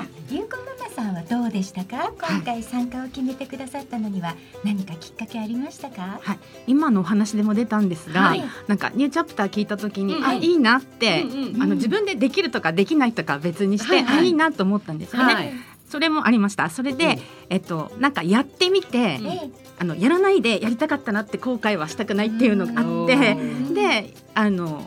[0.00, 2.12] あ、ゆうこママさんはどうでしたか？
[2.20, 6.20] 今回参加を決めてくださったのには何かきっかけありましたか？
[6.66, 8.44] 今のお話でも出たんですが、はい。
[8.68, 14.18] なんかニューチャプター聞いた時に、うんあいいなって、うんうんあの自分でできるとかできないとか別にして、はいはい。
[14.20, 15.52] あいいなと思ったんですよね、はい。
[15.88, 16.70] それもありました。
[16.70, 17.20] それで、うん。
[17.50, 23.74] えっとなんかやってみて、ええあのやらないでやりたかったなって後悔はしたくないっていうのがあって、うん。
[23.74, 24.84] であの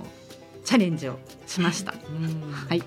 [0.68, 1.94] チャレンジをしました。
[1.94, 2.52] うん。
[2.52, 2.84] はい。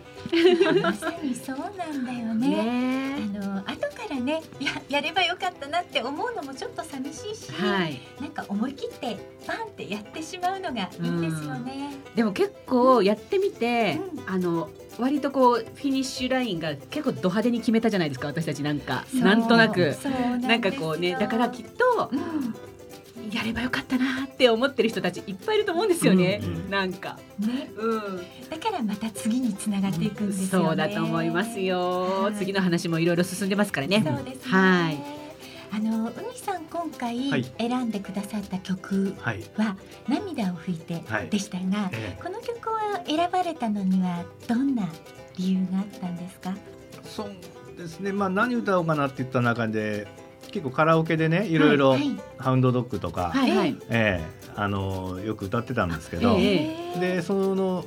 [0.83, 2.49] まさにそうなんだよね。
[2.51, 3.17] ね。
[3.35, 7.99] あの後からねややればよかったなって思うのもちょっと寂しいし、はい。
[8.21, 9.17] なんか思い切って
[9.49, 11.95] バンってやってしまうのがいいですよね。
[12.15, 14.69] でも結構やってみて、うあの
[14.99, 19.07] 割とこうフィニッシュラインが結構ド派手に決めたじゃないですか私たちなんか。
[19.15, 19.97] なんとなく。
[20.43, 22.70] なんかこうねだからきっとうん
[23.33, 28.17] やればよかったなって思ってる人たちいっぱいいると思うんですよね、うんなんか、ね、うん、
[28.49, 30.67] だからまた次につながっていくんですよね。
[30.67, 32.35] そうだと思いますよ、はい。
[32.35, 34.03] 次の話もいろいろ進んでますからね。
[34.07, 34.53] そうですね。
[34.53, 34.99] はい。
[35.73, 37.45] あのうにさん今回はい。
[37.59, 39.43] 選んでくださった曲はい。
[39.57, 39.77] は
[40.09, 41.29] 涙を拭いてはい。
[41.29, 42.73] でしたが、えこの曲を
[43.07, 44.89] 選ばれたのにはどんな
[45.39, 46.55] 理由があったんですか？
[46.57, 47.33] えそう
[47.77, 48.13] ですね。
[48.13, 50.09] まあ何歌おうかなって言った中で
[50.51, 51.59] 結構カラオケでねい。
[51.59, 52.17] ろいろはい。
[52.39, 57.85] ハウンドドッグとか、はいはい、ええあのよく歌ってたんですけど、えでその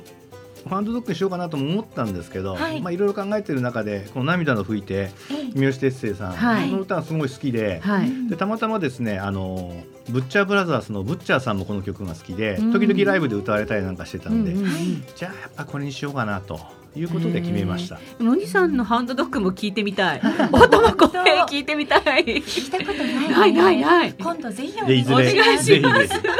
[0.68, 2.80] ハウンドドッグにしようかなとも思ったんですけど、はい。
[2.80, 5.52] まあいろいろ考えてる中でこの涙の吹いてええ。
[5.54, 6.70] 三好哲星さん、はい。
[6.70, 7.80] この歌がすごい好きで。
[7.80, 9.72] はい、うんでたまたまですねあの
[10.08, 12.72] ブッチャーブラザーズのブッチャーさんもこの曲が好きでうん。
[12.72, 15.04] 時々ライブで歌われたりなんかしてたんで、うんうんうん。
[15.14, 16.58] じゃあやっぱこれにしようかなと
[16.96, 17.98] いうことで決めました。
[18.18, 20.20] でもお兄さんのハンドドッグも聞いてみたい。
[20.52, 21.08] 音の声
[21.48, 22.24] 聞いてみたい。
[22.24, 24.14] 聞いたことない、ないないない。
[24.14, 25.18] 今度ぜひお願いしま
[25.58, 25.64] す。
[25.64, 25.82] ぜひぜひ。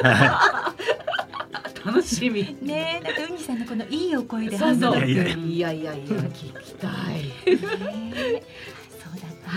[0.03, 0.75] は
[1.85, 2.57] 楽しみ。
[2.63, 4.93] ねえなんかうにさんのこのいいお声でそうそう。
[4.95, 5.47] ハンドドッグ。
[5.49, 6.91] いやいやいや聞きたい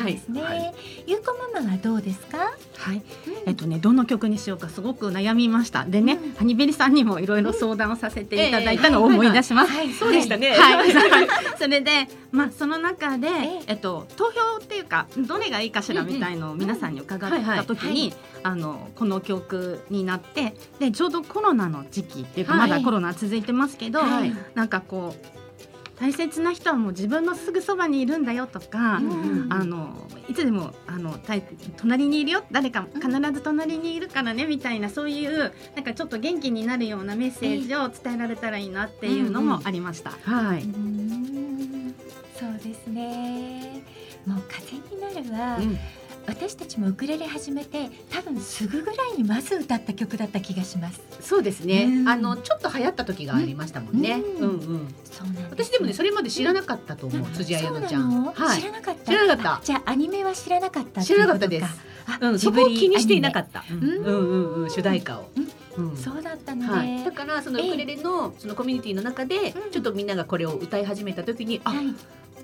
[0.06, 0.42] ですね。
[0.42, 0.74] はいは
[1.06, 2.38] ゆうこママはどうですか？
[2.78, 3.02] はい、
[3.46, 5.86] えっとねどの曲にしようかすごく悩みました。
[5.86, 9.72] でね、うんハニベリさんにもいろいろ相談をさせていただいたのを思い出します。
[9.72, 10.92] はい、そうでしたねはい、
[11.58, 18.14] それで、まあ、その中でええ、えっと、投票っていうか、どれがいいかしらみたいのを皆さんに伺った時に。
[18.44, 24.00] あの、この曲になって、で、ちょうどコロナの時期っていうか、はいまだコロナ続いてますけど。
[24.00, 25.37] はいなんかこう。
[26.00, 29.48] 大切な人はもう自分のすぐそばにいるんだよとか、うん。
[29.50, 31.18] あのいつでもあの
[31.78, 32.44] 隣にいるよ。
[32.52, 40.12] 誰か必ず隣にいるからねみたいなそういうなんかちょっと元気になるようなメッセージを伝えられたらいいなっていうのもありました。
[40.12, 41.96] はい、うーん。
[42.40, 43.82] そうですね。
[44.26, 45.78] もう風になるは、うん
[46.28, 51.02] 私たちもウクレレ始めて多分すぐぐらいにまず歌った曲だった気がします。
[51.22, 52.10] そうですね、うん。
[52.10, 54.96] あのちょっと流行った時がありましたもんね、ううんんうん。
[55.06, 55.66] そうなんです。
[55.66, 58.34] 私でもねそれまで知らなかったと思う、辻彩乃ちゃそうなの？
[58.34, 58.62] はい。
[58.62, 59.12] 知らなかった。
[59.12, 59.54] 知らなかった。
[59.54, 61.68] あじゃあアニメは知らなかった知らなかったです。
[62.22, 63.66] うん、そこを気にしていなかった、ん。
[63.72, 63.84] うん。
[64.06, 65.30] うんうん主題歌を、
[65.78, 65.98] うん。
[65.98, 67.12] そうだったのはい、ねだ。
[67.14, 69.72] からそのええウクレレのそのコミュニティの中でうん。
[69.72, 71.86] ちょっとみんながこれを歌い始めた時にあはい、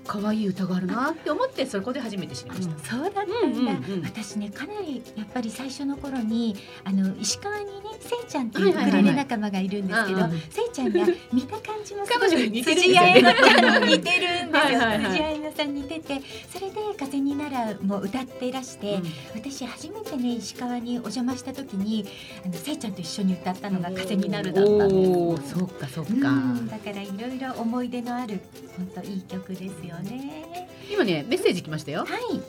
[0.06, 2.90] 可愛い歌があるなって思ってそこで初めて知りました。
[2.90, 3.34] そうだったんだ。
[3.42, 10.40] うんうんうん私ねかなりやっぱり最初の頃にあの石川にねせいちゃんっていうウクレレ仲間がいるんですけど、はいはいはい。
[10.50, 11.00] せいちゃんが
[11.32, 13.02] 見た感じもすご彼女にい似てるんですよ。
[13.02, 14.18] ね似てるんですよ。
[14.52, 15.04] はいはいはい。
[15.04, 16.20] 辻彩乃さんに似てて
[16.52, 19.00] それで「風になら」も歌ってらして、
[19.34, 22.06] 私初めてね石川にお邪魔した時に
[22.44, 26.66] あのせいちゃんと一緒に歌ったのが「風になる」だったんですそうかそうか、うん。
[26.68, 28.40] だからいろいろ思い出のある
[28.76, 30.68] 本当いい曲ですよね。
[30.90, 32.42] 今ねメッセージ来ましたよはい、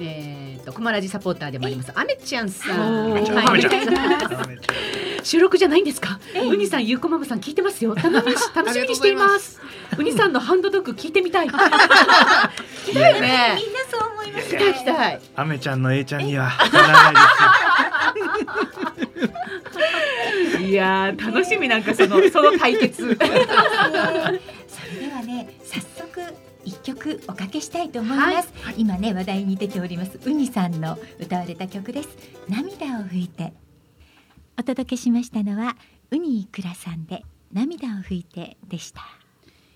[0.00, 3.26] えっ、とコマラジサポーターでもありますアメちゃんさん、
[5.22, 6.18] 収録じゃないんですか？
[6.50, 7.94] ウニさん、ゆうこママさん聞いてますよ。
[7.94, 9.60] 楽しみにし 楽しみにしています。
[9.98, 11.48] ウニさんのハンドドッグ聞いてみたい。
[11.50, 11.52] 聞
[12.86, 13.56] きたいよね。
[13.56, 15.20] みんなそう思います聞きたい聞きたい。
[15.36, 16.50] アメちゃんの A ちゃんには
[20.60, 23.18] い いやー楽しみなんかそのその対決。
[26.64, 32.08] 一曲おかけしたいと思います、今ね話題に出ておりますウニさんの歌われた曲です。
[32.48, 33.52] 涙を拭いて。
[34.58, 35.76] お届けしましたのは
[36.10, 39.00] ウニイクラさんで涙を拭いてでした。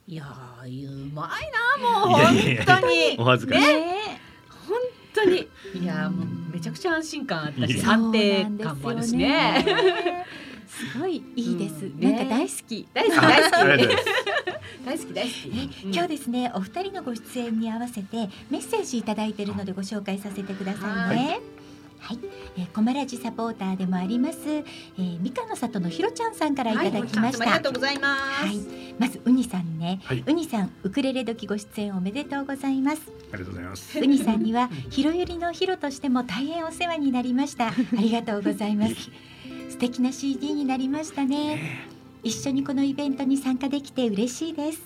[0.06, 2.52] いやーうまいなもういやいや。
[2.52, 3.16] いや本当に。
[3.18, 3.60] お恥ずかしい。
[3.62, 4.20] ね。
[4.68, 4.78] 本
[5.14, 5.48] 当に。
[5.82, 10.26] いやーもうめちゃくちゃ安心感あったし安定感もあるしね。
[10.66, 13.96] すごいいいです、うんねなんか大好き大好きあ大好き。
[14.84, 15.48] 大好き大好き。
[15.48, 21.40] え今日ですねお二人のご出演に合わせてメッセージいただいているのでご紹介させてくださいね。
[22.04, 22.18] はい、
[22.58, 27.44] えー、コマラジサポーターでもあります、えー、三河の里のひろちゃんさんからいただきました。
[27.44, 28.44] ありがとうございます。
[28.44, 28.58] はい、
[28.98, 33.02] まずウニさんね、はいウニさんウクレレ時ご出演おめでとうございます。
[33.32, 33.98] ありがとうございます。
[33.98, 37.68] ウニさんにはひろゆりのヒロとしても大変お世話になりました。
[37.68, 38.94] ありがとうございます。
[39.68, 41.86] 素敵な CD になりましたね。
[42.22, 44.80] 一緒にこのイベントに参加できて嬉しいです。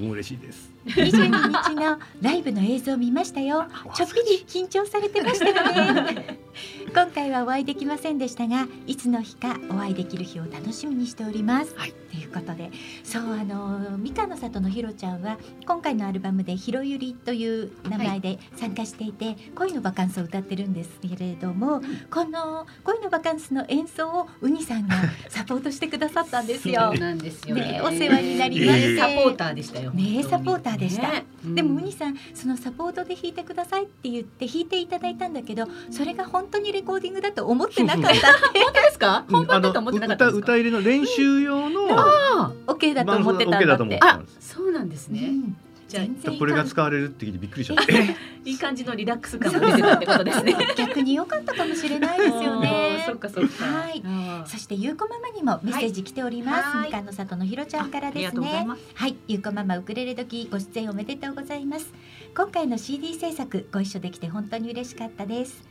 [0.00, 0.71] 嬉しいです。
[0.86, 3.66] 22日のライブの映像を見ましたよ。
[3.94, 6.38] ちょっぴり緊張されてましたよね。
[6.94, 11.92] 今回はお会いできませんでしたがいつの日かお会いできる日を楽しみにしております、はい。
[12.10, 12.70] ということで
[13.02, 21.80] そうあの三河の里のひろちゃんは今回のアルバムでひろゆりという名前で参加していて、恋のバカンスを歌ってるんですけれども、
[22.10, 24.96] この恋のバカンスの演奏をウニさんが
[25.28, 26.92] サポートしてくださったんですよ。
[26.92, 27.72] そうなんですよね。
[27.72, 29.92] ねお世話になりまして名サポーターでしたよ。
[29.94, 30.24] 名本当に。
[30.24, 31.26] サポーターでしたね。
[31.44, 38.20] でもウニさんそのサポートで弾いてくださいって言って弾いていただいたんだけどそれが本当にレコーディングだと思ってなかったって。
[38.62, 39.24] 本当ですか？
[39.30, 40.44] 本番だと思ってなかったんですか？
[40.44, 44.00] 歌歌入れの練習用のあ OK だと思ってたんだ OK だってと思って。
[44.02, 45.20] あ、そうなんですね。
[45.20, 45.56] うん
[45.92, 47.92] じゃあこれが使われるって聞いてびっくりしちゃって。
[48.44, 50.56] いい感じのリラックス感が出てたってことですね。
[50.76, 53.04] 逆に良かったかもしれないですよね。
[53.06, 53.64] そっかそっか。
[53.64, 54.02] はい。
[54.46, 56.86] そしてゆうこママにもメッセージ来ております、はい。
[56.86, 58.38] みかんの里のひろちゃんからです。
[58.38, 61.92] ねはい、ゆうこママウクレレ時ご出演おめでとうございます。
[62.34, 65.62] 今回の CD 制作ご一緒できて本当に嬉しかったです。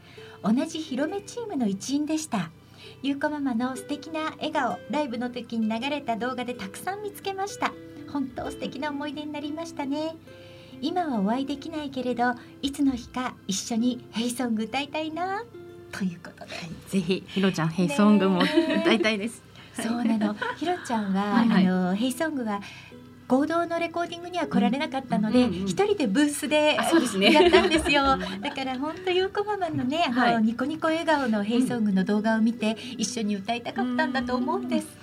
[0.43, 2.51] 同じ広めチームの一員でした。
[3.03, 7.73] ゆうこママの素敵な笑顔ライブの時に流れた動画でたくさん見つけました
[8.11, 10.15] 本当素敵な思い出になりましたね。
[10.81, 15.43] 今はお会いできないけれどいつの日か一緒にヘイソング歌いたいな。
[15.91, 16.51] ということで。
[16.89, 19.43] ぜひひろちゃんヘイソングも歌いたいです。
[19.73, 20.35] そうなの。
[20.57, 21.67] ひろちゃんは、はいはい。
[21.67, 22.61] あのヘイソングは
[23.27, 25.67] 合同のレコーディングには来られなかったので、うんうんうん。
[25.67, 27.31] 一人でブースであそうですね。
[27.31, 28.03] やったんですよ。
[28.03, 30.43] だから本当ゆうこママのね、あの、はい。
[30.43, 34.85] ニコニコ笑顔のヘイソングの動画を見て、一緒に歌いたかったんだと思うんです。
[34.85, 35.00] うんね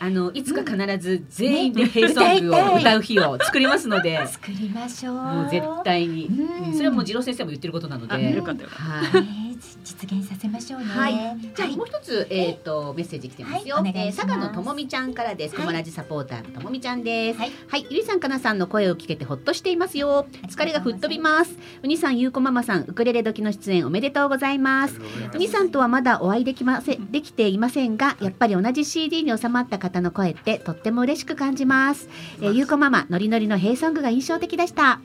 [0.00, 5.14] あのいつか必ず全員でヘイソングを歌う日を作りますので、 作りましょう。
[5.14, 6.26] もう絶対に。
[6.26, 6.74] うん。
[6.74, 8.14] それはもう次郎先生も言ってることなので。
[8.14, 9.41] あよかったよかはい。
[9.76, 10.86] ね実現させましょうね。
[10.86, 13.76] はいじゃあはいもう一つ、えっ、とメッセージ来てますよ。
[13.76, 15.54] はいえー佐賀のともみちゃんからです。
[15.54, 17.38] はいコマラジサポーターのともみちゃんです。
[17.38, 20.26] ははいい、ゆりさんかなさんの声を聞けてほっとしていますよ。
[20.48, 21.56] 疲れが吹っ飛びます。
[21.82, 25.00] うにさん、ゆうこママさん、ウクレレ時の出演おめでとうございます。
[25.34, 32.08] うにさんとはまだお会いできませんできていませんが、やっぱり同じ CD に収まった方の声ってとっても嬉しく感じます。
[32.40, 35.00] えーゆうこママ、ノリノリのヘイソングが印象的でした。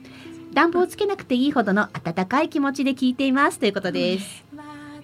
[0.52, 4.47] 暖房つけなくていいほどの温かい気持ちで聞いていますということです。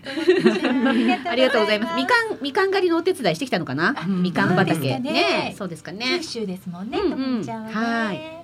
[0.84, 1.96] まありがとうございます。
[1.96, 3.94] みかんみかん狩りのお手伝いしてきたのかな？
[3.96, 5.54] あみかん畑かねね。
[5.56, 6.22] そうですかね九。
[6.22, 6.98] 州ですもんね。
[6.98, 8.43] はい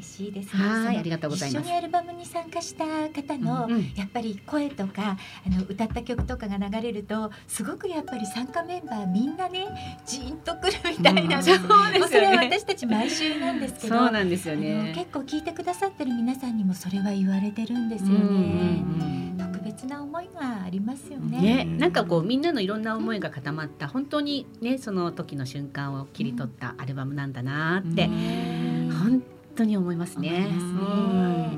[0.00, 0.62] 嬉しいですね。
[0.62, 5.16] はいありがとうございます一緒にアルバムに参加した方の、うんやっぱり声とか
[5.46, 13.96] あの歌った曲とかが流れるとすごくやっぱり参加メンバーみんなねジーンとくるみたいな、うんそうですよねもそれは私たち毎週なんですけど。
[13.96, 14.92] そうなんですよね。
[14.94, 19.04] 結構聞いてくださってる皆さんにもそれは言われてるんですようんうんね。
[19.04, 21.64] うん特別な思いがありますよね。
[21.64, 29.22] ね、なんかこうみんなのいろんな思いが固まった本当にねその時の瞬間を切り取ったアルバムなんだなってね本
[29.60, 30.48] 当に思いますね。
[30.50, 31.50] あ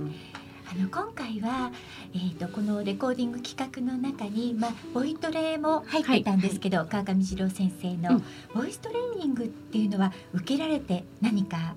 [0.72, 1.70] あの今回は、
[2.14, 8.24] えー、とこのレコーディング企画の中に、まあ、ボイトレも入ってたんですけど、川上次郎先生の、うん
[8.54, 11.74] ボイストレーニングっていうのは受けられて何か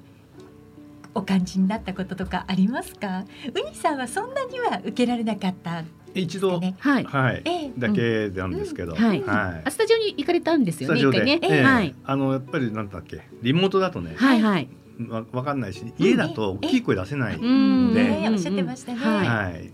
[1.13, 3.25] お感じになったこととかありますか？
[3.53, 6.75] ウニさんはそんなには受けられなかったん一度、ね。
[6.79, 7.03] はい。
[7.03, 11.01] はい、ええだけなんですけど、うんはいはいあスタジオに行かれたんですよね。
[11.01, 11.39] 一回ね。
[11.41, 11.93] ええはい。
[12.05, 13.23] あのやっぱりなんだっけ？
[13.41, 14.69] リモートだとね、はいはい。
[15.09, 17.93] わわかんないし家だと大きい声出せない、うん。
[17.93, 18.97] でねおっしゃってましたね。
[18.99, 19.27] はい。
[19.27, 19.71] はい。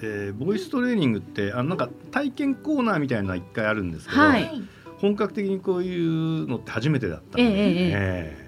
[0.00, 4.50] でボイストレーニングってあのなんか体験コーナーみたいなのが一回あるんですけど、はい。
[4.98, 8.44] 本格的にこういうのって初めてだったので、ええええええ。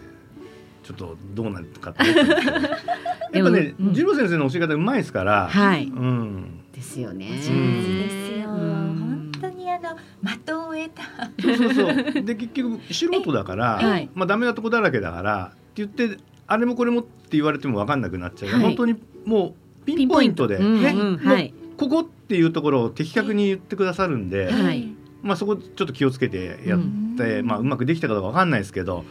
[0.85, 3.95] ちょっとどうなるかったん ですけどやっぱね、でもうん。
[3.95, 5.85] 次郎先生の教え方うまいですから、はい。
[5.85, 7.27] うん、ですよね。
[7.27, 8.51] 上手ですよ。
[8.51, 9.31] うん。
[9.33, 11.03] 本当にあの的を得た。
[11.43, 18.63] そうそうそうで結局素人だから、はいまあダメなとこだらけだから言ってあれもこれもって言われても分かんなくなっちゃう、はい。
[18.63, 21.13] 本当にもうピンポイントで、うんねうん。
[21.15, 21.55] もうはい。
[21.77, 24.89] ここっていうところを的確に言ってくださるんで、はい。
[25.23, 26.81] まあそこちょっと気をつけてやっ
[27.17, 29.05] て、まあうまくできたかどうか分かんないですけど、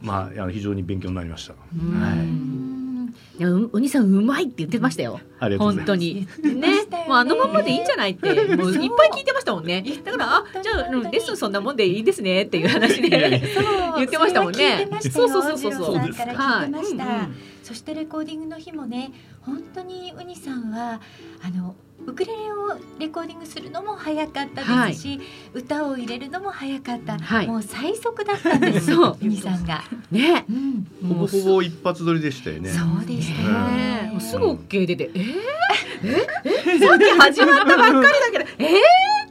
[0.00, 1.54] まああの非常に勉強になりました。
[1.74, 2.00] うん。
[2.00, 2.71] はい
[3.38, 5.20] いやうお兄さんうまいって言ってましたよ。
[5.58, 6.26] 本当に。
[6.42, 6.82] ね。
[7.08, 9.84] もうあのままでいいんじゃないって、もういっぱい聞いてましたもんね。
[10.04, 13.08] だから、あ、じゃあ、うんレッスンそんなもんでいいですねっていう話で。
[13.96, 14.88] 言ってましたもんね。
[15.10, 15.96] そうそうそうそう。
[15.96, 16.70] はい。
[16.70, 17.36] うん。
[17.62, 19.12] そしてレコーディングの日もね、
[19.44, 21.00] 本当にウニさんは
[21.42, 21.74] あの
[22.06, 25.20] ウクレレをレコーディングするのも早かったですし、
[25.52, 27.18] 歌を入れるのも早かった。
[27.18, 28.86] はいもう最速だったんです。
[28.94, 29.84] そうウニさんが。
[30.10, 30.44] ね。
[30.48, 30.86] うん。
[31.08, 32.70] ほぼほぼ一発撮りでしたよね。
[32.70, 34.02] そうでしたよね。
[34.02, 35.32] ねもうすぐ OK 出て、えー、
[36.04, 36.26] え
[36.74, 38.78] え さっき始まったばっかりだけど、えー、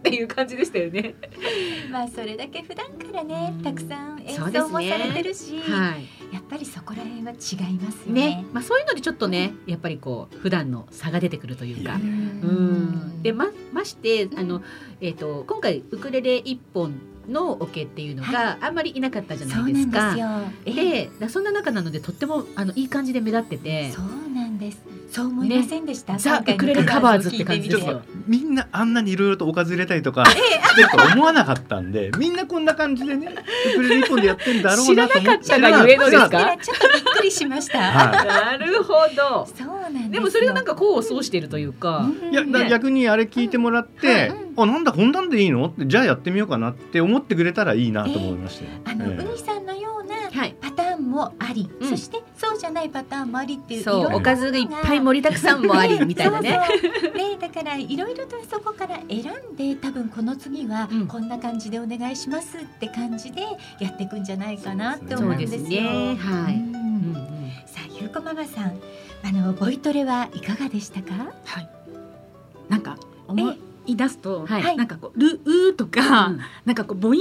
[0.01, 1.13] っていう感じでしたよね。
[1.91, 6.33] まあそれだけ普段からねたくさん演奏もされてるし、はい。
[6.33, 11.95] やっぱりそこら辺は違いますよねね。、まあそういうのでちょっとね、やっぱりこう普段の差が出てくるというか。
[11.95, 14.63] ううんんでまましてあの、
[14.99, 16.93] えー、と今回ウクレレ一本
[17.29, 20.15] のオケっていうのがあんまりいなかったじゃないですか。
[20.15, 20.73] なんですよ。
[20.83, 24.81] えでだそんな中なのでとってもあのいい感じで目立っててそうなんです。
[25.11, 26.17] そう思いませんでした？
[26.17, 28.01] ザ今回のウクレレカバーズって感じですよ。
[28.25, 33.27] みてみんなあんなにいろいろとおかず入れたりとかしてると思わなかったんで、みんなこんな感じでね、
[33.73, 35.43] ウクレレ一本でやってんだろうなと思って。
[35.43, 36.57] 知らなかったがゆえのですか？
[36.57, 37.79] ちょっとびっくりしました。
[37.79, 39.45] はなるほど。
[39.53, 42.33] そうなんでもそれがなんか功を奏しているというか、うん。
[42.33, 45.65] いや、逆にあれ聞いてもらって、あ、なんだこんなんでいいの？
[45.65, 48.71] って、じゃあやってみようかなって思ってくれたらいいなと思いましたよ。
[48.85, 49.25] あの、ええ。
[49.25, 50.55] ウニさんのようなはい。
[50.61, 51.89] パターンもあり、うん。
[51.89, 54.15] そしてそうじゃないパターンもありっていうそう。
[54.15, 56.49] おかずがいっぱい盛りだくさんもありみたいなね。
[56.51, 56.59] ね
[57.39, 59.23] だからいろいろとそこから選
[59.53, 61.07] んで多分この次はうん。
[61.07, 63.41] こんな感じでお願いしますって感じで
[63.79, 65.61] やっていくんじゃないかなって思うんですよ。
[65.61, 66.15] ね。
[66.15, 66.55] はい。
[66.55, 66.75] うん。
[66.75, 67.51] うんうん。
[67.65, 68.79] さあゆうこママさん
[69.23, 71.13] あのボイトレはいかがでしたか？
[71.45, 71.69] はい。
[72.69, 72.97] なんか
[73.27, 73.55] 思
[73.85, 74.77] い出すと、はい。
[74.77, 76.39] なんかこうルうーとか、うん。
[76.65, 77.17] なんかこう母音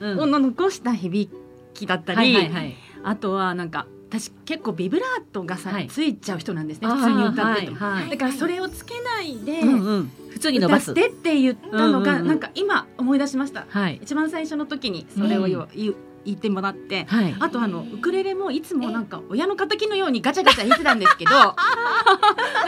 [0.00, 0.20] うん。
[0.20, 1.30] を残した響
[1.74, 2.74] きだったり、はいはいはい。
[3.04, 6.88] あとはなんか私結構ビブラートがさ、はいついちゃう人なんですね。
[6.88, 7.76] 普通に歌ってても。
[7.76, 11.04] はいはいだからそれをつけないで、うんうん普通に伸ばす歌っ。
[11.04, 13.64] てって言ったのが、うんうんうんなんか今思い出しました。
[13.68, 17.06] はい一番最初の時にそれを言う言う言ってもらって。
[17.06, 17.34] はい。
[17.40, 21.54] あとあのウクレレもいつもなんか親の敵のようにガチャガチャ弾いてたんですけど な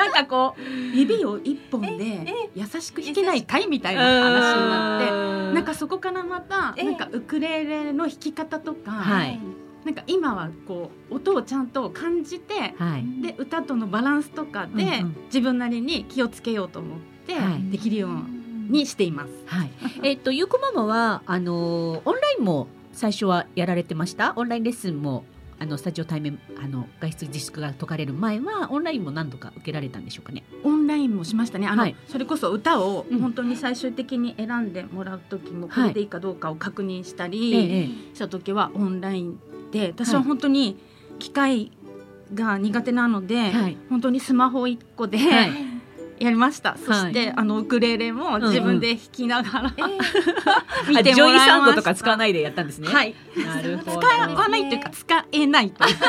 [0.08, 2.24] んかこう指を一本で
[2.54, 9.38] 優しく弾けないかいみたいな話になってなんかそこからまたえなんかウクレレの弾き方とか、はい
[9.84, 13.22] なんか今はこう音をちゃんと感じてはい。
[13.22, 19.30] で歌とのバランスとかで自分なりに気をつけようと思ってはいできるようにしています。
[19.46, 19.70] はい。
[20.02, 24.32] えっとゆうこママはあのーオンラインも最初はやられてました？
[24.36, 25.24] オンラインレッスンも
[25.58, 30.44] あのスタジオ対面あの外出自粛が解かれる前はオンラインも何度か受けられたんでしょうかね？
[30.64, 31.66] オンラインもしましたね。
[31.66, 39.38] あの、はいそれこそ歌をうん本当に最終的に選んでもらう時もこはいれでいいかどうかを確認したえりえした時はオンライン
[39.74, 40.78] で私は本当に
[41.18, 41.72] 機械
[42.32, 45.74] が苦手なので、はい本当にスマホ一個ではい
[46.20, 46.76] やりました。
[46.78, 49.74] そして、あのウクレレも自分で弾きながら、
[50.88, 51.72] 見あてもジョイサウンらいました。
[51.72, 52.88] ドとか使わないでやったんですね。
[52.88, 53.16] はい。
[53.36, 54.00] なるほど。
[54.00, 56.06] 使わないというか使えないというか。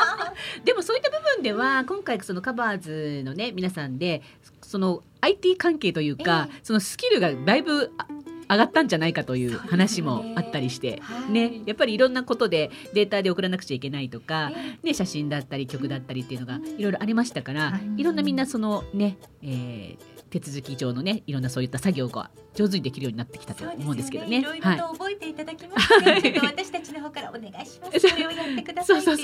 [0.64, 4.22] でもそういった部分では今回そのカバーズのね皆さんで
[4.62, 8.06] その IT 関係というか、そのスキルがだいぶあ
[8.48, 14.50] 上がったんじゃないかという話もあったりして、はいねやっぱりいろんなことでデータで送らなくちゃいけないとか、
[14.82, 18.00] ね、写真だったり曲だったりっていうのがいろいろありましたから、はい。
[18.00, 24.40] い、ろんなみんなそのね、えー手続き上のねいろんなそういった作業が上手にできるようになってきたと思うんですけどね。
[24.40, 28.00] いろいろはいと覚えていただきまして、ちょっと私たちの方からお願いします。
[28.00, 29.18] それをやってくださいっていう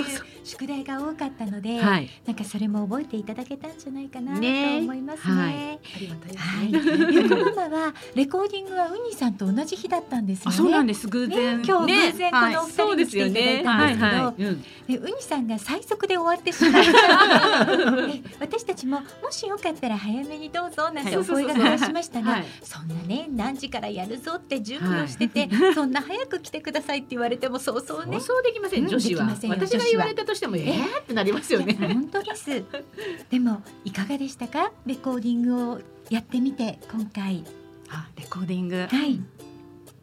[0.44, 2.08] 宿題が多かったので、はい。
[2.26, 5.34] なんかそれも覚えていただけたんじゃないかなとね思いますね。
[5.34, 10.54] はいありがたいですはい、ママはレコーディングはウニさんと同じ日だったんですよね。
[10.54, 11.08] あ、そうなんです。
[11.08, 11.58] 偶然。
[11.58, 14.42] ね今日ね偶然このお二人に来ていただいたんですけど、はい。
[14.42, 14.64] うん。
[14.88, 22.44] でウニさんが最速で終わってしまったで私たちももしよかったら早めにどうぞなんてお声がけをしましたが、はい。
[22.62, 28.18] そんなね何時からやるぞって準備をしてて、 そんな早く来てくださいって言われてもそうそうね。
[28.18, 29.24] 放送できません、うん女子は。
[29.24, 31.74] できませんよ私が言われたとしてもえーってなりますよね。
[31.74, 32.64] 本当です。
[33.30, 34.72] でもいかがでしたか？
[34.86, 37.44] レコーディングをやってみて今回。
[37.88, 38.86] あ、レコーディング。
[38.90, 39.20] はい、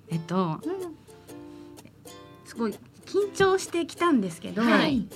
[0.09, 0.95] えっと、うん。
[2.45, 2.75] すごい
[3.05, 5.07] 緊張してきたんですけど、はい。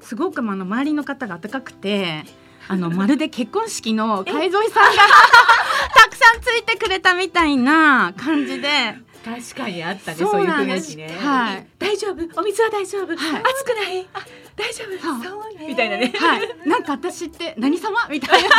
[0.00, 2.24] すごくあの周りの方が温かくて。
[2.68, 5.02] あのまるで結婚式の海添さんが
[5.94, 11.66] たくさんついてくれたみたいな感じで、確かにあったねそそうういう雰囲気ね、はい。
[11.78, 12.40] 大丈夫？
[12.40, 13.16] お水は大丈夫、はい。
[13.42, 14.06] 熱くない？
[14.12, 14.20] あ
[14.56, 15.24] 大丈夫？
[15.24, 15.66] そう。
[15.66, 16.12] みたいなね。
[16.18, 18.06] はい、なんか私って何様？
[18.10, 18.48] みたいな。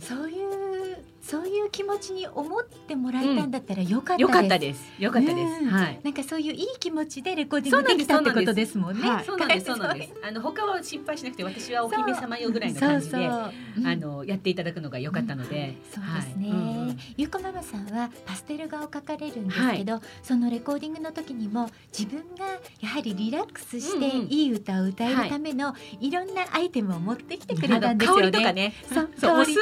[0.00, 5.64] そういうそういう気持ちに思ってもらえたんだったらよかったです、よかったです。
[5.64, 6.00] はい。
[6.02, 9.08] なんかそういういい気持ちでレコーディングできたってことですもんね。
[9.08, 9.24] はい。
[9.24, 9.66] そうなんです。
[9.66, 10.12] そうなんです。
[10.22, 22.46] あの他は心配しなくて私はお姫様よぐらいの感じであのやっていただくのが良かったので、そうですね、ゆうこママさんはパステル画を描かれるんですけど、そのレコーディングの時にも自分が
[22.80, 28.26] やはりリラックスしていい歌を歌えるためのいろんなアイテムを持ってきてくれたんですよあの香ね。
[28.26, 28.74] りとかね。
[28.92, 29.60] そうすごい匂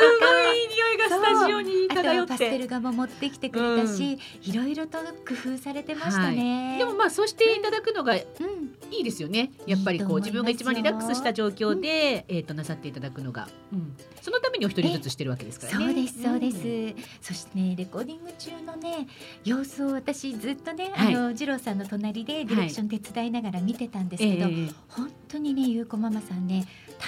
[0.95, 6.77] いがスタジオにあとパステてル画も持ってきてくれたし、いろいろと工夫されてましたね。
[6.79, 9.53] でもまあそうしていただくのがいうん、いですよね。
[9.67, 15.85] やっぱりこう自分が一番リラックスした状況で、えっ、となさっていただくのが、うん、そのためにお一人ずつしてるわけですからね。
[15.87, 19.09] そうですそうです、んそしてねレコーディング中のね
[19.45, 21.15] 様子を私ずっとね、はい。
[21.15, 24.71] あの次郎さんの隣でディレクション手伝いながら見てたんですけど、ええ。
[24.89, 26.67] 本当にねゆうこママさんね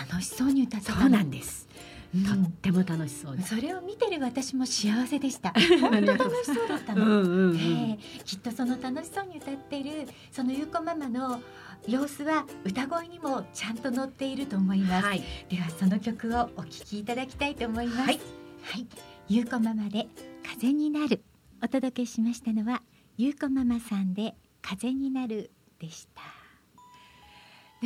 [0.09, 1.01] 楽しそうに歌ってたの。
[1.03, 1.72] そうなんです、うん
[2.13, 5.55] とっても楽しそうです、それを見てる私も幸せでした。
[5.81, 7.57] 本当楽しそうだったの、うんうんうん。
[7.57, 8.23] ええ。
[8.25, 11.41] きっとその楽しそうに歌っているそのゆうこママの
[11.89, 15.23] 様子は歌声にもちゃんと乗っていると思います、はい。
[15.49, 17.99] ではその曲をお聴きいただきたいと思います。
[18.03, 18.21] はい、
[18.63, 18.87] はい、
[19.29, 20.07] ゆうこママで
[20.45, 21.23] 風になる
[21.63, 22.83] お届けしましたのは
[23.17, 26.23] ゆうこママさんで風になるでした。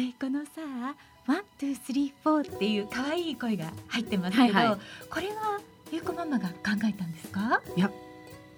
[0.01, 0.51] ねこのさ
[1.27, 4.79] One two three four っていう可愛い声が入ってますけど、はいはい。
[5.11, 5.61] これは
[5.93, 6.55] ゆうこママが考
[6.85, 7.61] えたんですか？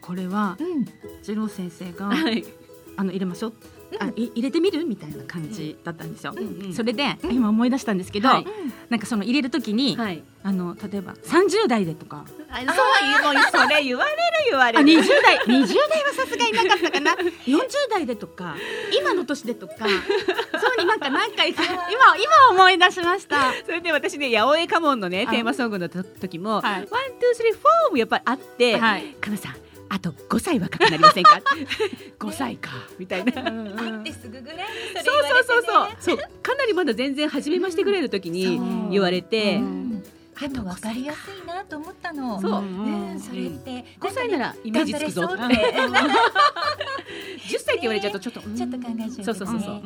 [0.01, 0.87] これはうん、
[1.23, 2.45] 次郎先生がはい。
[2.97, 3.55] あの入れましょう。
[4.01, 4.85] あい入れてみる？
[4.85, 6.35] みたいな感じだったんですよ。
[6.37, 8.47] うんうんそれで、今思い出したんですけど、はい。
[8.91, 12.67] なんかその入れるときに、はいあの例えば30代でとか、あそうい
[13.21, 14.17] うもうそれ言われる
[14.49, 17.13] 言わあれる20代20代はさすがになかったかな。
[17.45, 18.57] 40代でとか
[18.99, 19.75] 今の年でとか。
[19.77, 19.89] そう
[20.81, 21.77] になんか何回か今
[22.17, 23.53] 今思い出しました。
[23.67, 25.31] それで私ね八百屋家紋のねあ。
[25.31, 26.81] テーマソングのと時も、はい。
[26.81, 29.05] One two three four もやっぱりあって、はい。
[29.21, 29.57] かなさん
[29.91, 31.43] あと5歳若くなりませんか？
[32.19, 34.63] 5歳かみたいな、会ってすぐぐらいに
[34.95, 35.89] そうそうそうそう。
[36.01, 36.17] そう。
[36.43, 39.89] かなりまだ全然初めましてぐらいの時に言われて、うん
[40.41, 42.41] でも分かりやすいなと思ったの。
[42.41, 42.63] そう。
[42.63, 42.65] う
[43.15, 43.85] ん、それって。
[44.01, 45.25] 5歳ならイメージつくぞ。
[45.25, 45.99] って頑張れそうって。
[47.49, 49.25] 10歳って言われちゃうとちょっと、ちょっと考えちゃう。
[49.25, 49.83] そうそうそうそう。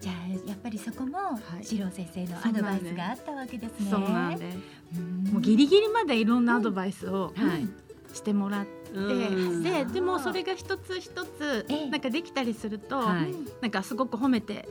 [0.00, 1.18] じゃあやっぱりそこも
[1.60, 3.90] い次郎先生のアドバイスがあったわけですね。
[3.90, 4.58] そうなんです。
[4.96, 7.68] うんもうギリギリまでいろんなアドバイスをはい。
[8.14, 8.85] してもらって、うん
[9.62, 11.90] ででもそれが一つ一つええ。
[11.90, 13.34] なんかできたりすると、はい。
[13.60, 14.68] なんかすごく褒めて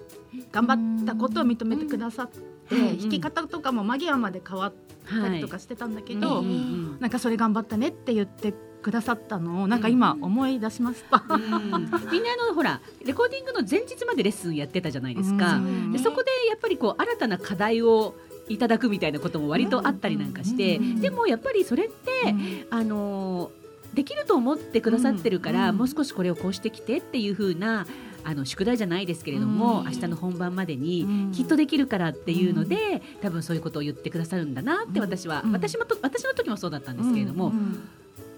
[0.52, 2.98] 頑張ったことを認めてくださって、うん。
[2.98, 4.74] 弾き方とかも間際まで変わっ
[5.08, 11.24] たはいりとかしてたんだけうんど、うんうんなんかそれ頑張ったねって言ってくださったのをなんか今思い出しました。
[11.30, 11.42] うん。
[11.42, 15.92] みんなあのほらレコーディングの前日までレッスンやってたじゃないですか、うん。
[15.92, 18.16] でそこでやっぱりこう新たな課題を
[18.48, 21.02] いただくみたいなことも割とあったりなんかして、うん。
[21.02, 22.36] でもやっぱりそれって、
[22.70, 23.65] あのー
[23.96, 25.78] できると思ってくださってるから、うん。
[25.78, 27.88] もう少しこれをこうしてきてっていう風な
[28.24, 29.86] あの宿題じゃないですけれども、うん。
[29.86, 31.32] 明日の本番までにうん。
[31.32, 35.02] きっとできるからっていうので、多分そういうことを言ってくださるんだなってうん。
[35.02, 35.52] 私は、うん。
[35.54, 37.80] 私もと私の時もそうだったんですけれども、うん。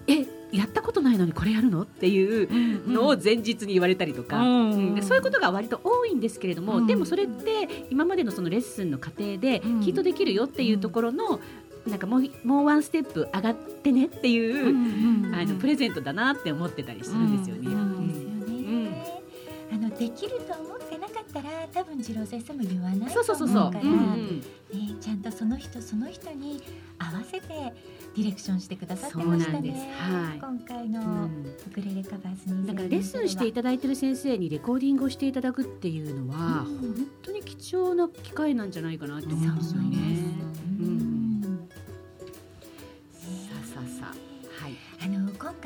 [0.06, 1.82] えやったことないのにこれやるの？
[1.82, 2.48] っていう
[2.86, 2.94] うん。
[2.94, 4.70] のを前日に言われたりとか、うん。
[4.70, 4.94] うん。
[4.94, 6.86] でそういうことが割と多いんですけれども、うん。
[6.86, 9.80] でもそれって今までのそのレッスンの過程でうん。
[9.80, 11.40] きっとできるよっていうところの、
[11.88, 14.68] なんかもうもうワンステップ上がってねっていう、
[15.34, 17.68] あのプレゼントだなって思ってたりするんですよね。
[19.70, 23.62] あのできると思ってなかったら多分次郎先生も言わないとそうそうそうそう。
[23.64, 23.84] 思うから、
[25.00, 26.62] ちゃんとその人その人に
[26.98, 27.48] 合わせて
[28.16, 29.92] ディレクションしてくださってそうまなんでしたね。
[29.98, 30.10] す。
[30.10, 30.38] はい。
[30.38, 31.44] 今回うのん。
[31.66, 39.98] ウクレレカバーズにだからレッスンしていただいてる先生にレコーディングをしていただくっていうのは、うん本当に貴貴重な機会なんじゃないかなと思うんですよね。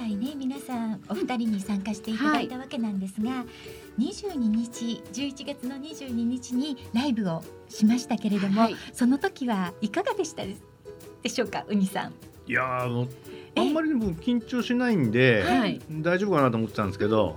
[0.02, 3.44] 回ね皆さんお二人に参加していただいたわけなんですが、
[4.00, 8.76] 22日11月の22日にライブをしましたけれども、はい。
[8.92, 10.56] その時はいかがでしたで
[11.22, 12.12] でしょうかウニさん。
[12.48, 13.08] いやーもう
[13.56, 15.80] あんまり僕緊張しないんで、はい。
[15.88, 17.36] 大丈夫かなと思ってたんですけど、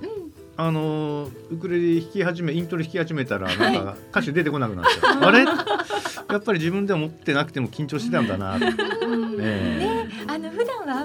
[0.57, 5.43] あのーウクレレ弾き始めイントロ弾き始めたらなんか歌詞出てこなくなって、 あれ？
[5.43, 8.57] やっぱり自分でも思ってなくても緊張してたんだな。
[8.57, 9.03] って、えあの普
[9.39, 9.74] 段はあ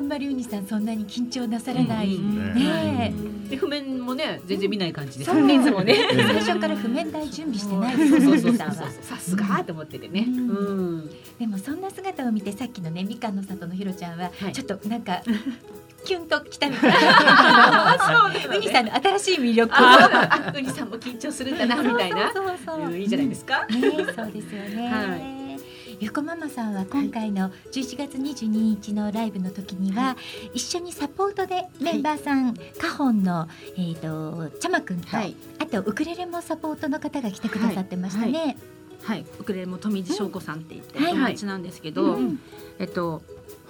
[0.00, 3.12] んまりウニさんそんなに緊張なされない、うんね。
[3.48, 5.24] で譜面もね全然見ない感じで。
[5.24, 5.96] そういつもね。
[6.12, 8.42] え 最初から譜面台準備してないです。
[8.42, 8.68] そうさん。
[8.68, 8.74] は。
[8.74, 10.24] さすがと思っててね。
[10.26, 10.48] うん。
[10.50, 10.52] う
[11.02, 11.10] ん。
[11.38, 14.52] でもそんな姿を見てさっきのねみかんの里のひろちゃんは、はい。
[14.52, 15.22] ちょっとなんか
[16.04, 17.98] キュンときたみたいな。
[18.54, 19.74] ウニさんの新しい魅力
[20.56, 22.32] ウニさんも緊張するんだなみたいな。
[22.32, 22.90] そうそうそうう。
[22.90, 23.66] んいいじゃないですか。
[23.66, 25.39] ねそうですよね、は
[26.00, 30.16] ゆうこママさんは今回の11月22日のライブの時には、
[30.54, 33.46] 一緒にサポートでメンバーさん、カホンの
[33.76, 35.36] えっ、とちゃまくんと、はい。
[35.58, 38.56] あとウクレレもサポートの方が来てくださってましたね。
[39.02, 41.12] はい、ウクレレも富地翔子さんって言ってはい。
[41.12, 42.40] 友達なんですけど、うん
[42.78, 43.20] えっと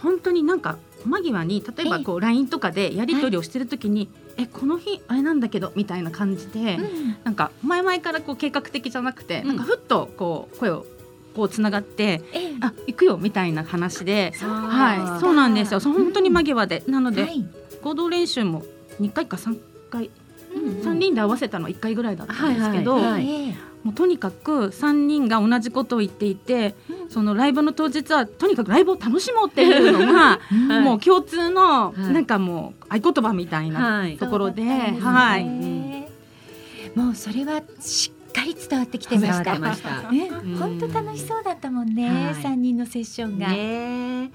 [0.00, 7.16] 本当になんか間際に例えばこう LINE とかでやり取りをしてる時に、えこの日あれなんだけどみたいな感じで、うん。
[7.24, 9.48] なんか前々からこう計画的じゃなくて、うん。
[9.48, 10.86] なんかふっとこう声を
[11.34, 12.56] こうつながって、ええ。
[12.60, 15.80] あ行くよみたいな話で、はい、そうなんですよ。
[15.80, 17.44] 本当に間際で、なので、はい。
[17.82, 18.62] 合同練習も
[19.00, 19.58] 2回か3
[19.90, 20.10] 回、
[20.54, 27.10] うん3人で合わせたの1回ぐらいだったんですけど、もうとにかく3人が同じことを言っていて、うん。
[27.10, 30.38] そのライブの当日はとにかくライブを楽しもうっていうのが、
[30.68, 30.80] はい。
[30.80, 32.12] もう共通のはい。
[32.12, 34.16] なんかもう合言葉みたいなはい。
[34.16, 35.12] ところで、そうだったんですね。
[35.12, 39.58] はい、もうそれはしっかり伝わってきてました。
[39.58, 40.10] ました。
[40.10, 40.28] ね。
[40.28, 40.56] うん。
[40.56, 42.34] 本当楽しそうだったもんね、はい。
[42.34, 43.48] 三人のセッションが。
[43.48, 44.30] ねえ。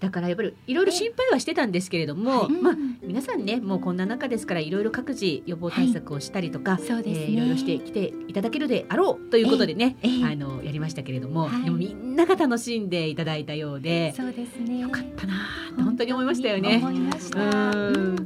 [0.00, 2.62] だからやっぱりいろいろ心配はしてたんですけれども、うん。
[2.62, 7.24] まあ皆さんねもうこんな中ですからいろいろ各自予防対策をしたりとか、そうですね。
[7.24, 10.24] えーいろいろしてきていただけるであろうということでね、ええ。
[10.24, 11.64] あのやりましたけれども、はい。
[11.64, 14.80] でもみんなが楽しんでいただいたようで、そうですね。
[14.80, 15.34] よかったな
[15.76, 16.76] 本当に思いましたよね。
[16.76, 17.70] 思いました。
[17.70, 18.16] あの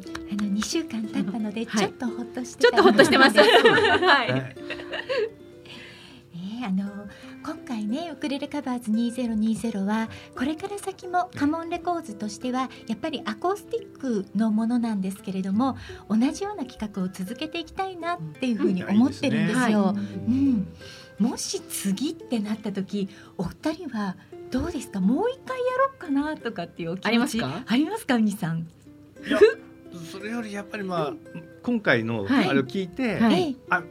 [0.49, 1.81] 二週間経ったのではい。
[1.81, 3.36] ちょっとほっとしてちょっとほっとしてます。
[3.36, 3.43] ね
[4.07, 4.57] はい。
[6.66, 6.85] あの
[7.44, 15.76] 今回ねウクレレカバーズ2020はこれから先もカモンレコーズとしてはやっぱりアコースティックのものなんですけれども
[16.09, 19.94] 同じような企画を続けていきたいなっていうふうに思ってるんですよ。
[19.94, 20.66] うん、
[21.18, 24.16] もし次ってなった時お二人は
[24.51, 25.01] どうですか？
[25.01, 27.62] もう一回やろうかなとかっていうお気持ちありますか？
[27.66, 28.14] ありますか？
[28.14, 29.39] うにさん、いや
[30.10, 31.14] それよりやっぱりまあ
[31.62, 32.48] 今回のはい。
[32.48, 33.35] あれを聞いて、はい。
[33.35, 33.82] ええあ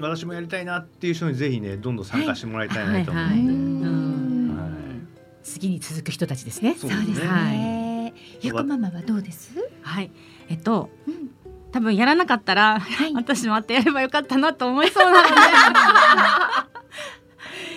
[0.00, 3.24] 私もやりたいなっていう人にぜひねどんどん参加してもらいたいなと思う。
[3.24, 4.56] はいはいんで、うん。
[4.56, 4.70] はい。
[5.42, 6.74] 次に続く人たちですね。
[6.78, 7.20] そうです。
[7.20, 9.52] ね、ゆうこママはどうです、
[9.82, 10.10] はい、
[10.48, 11.30] えっとうん、
[11.72, 13.12] 多分やらなかったらはい。
[13.16, 15.28] 私もあってやればよかったなと思いそうなの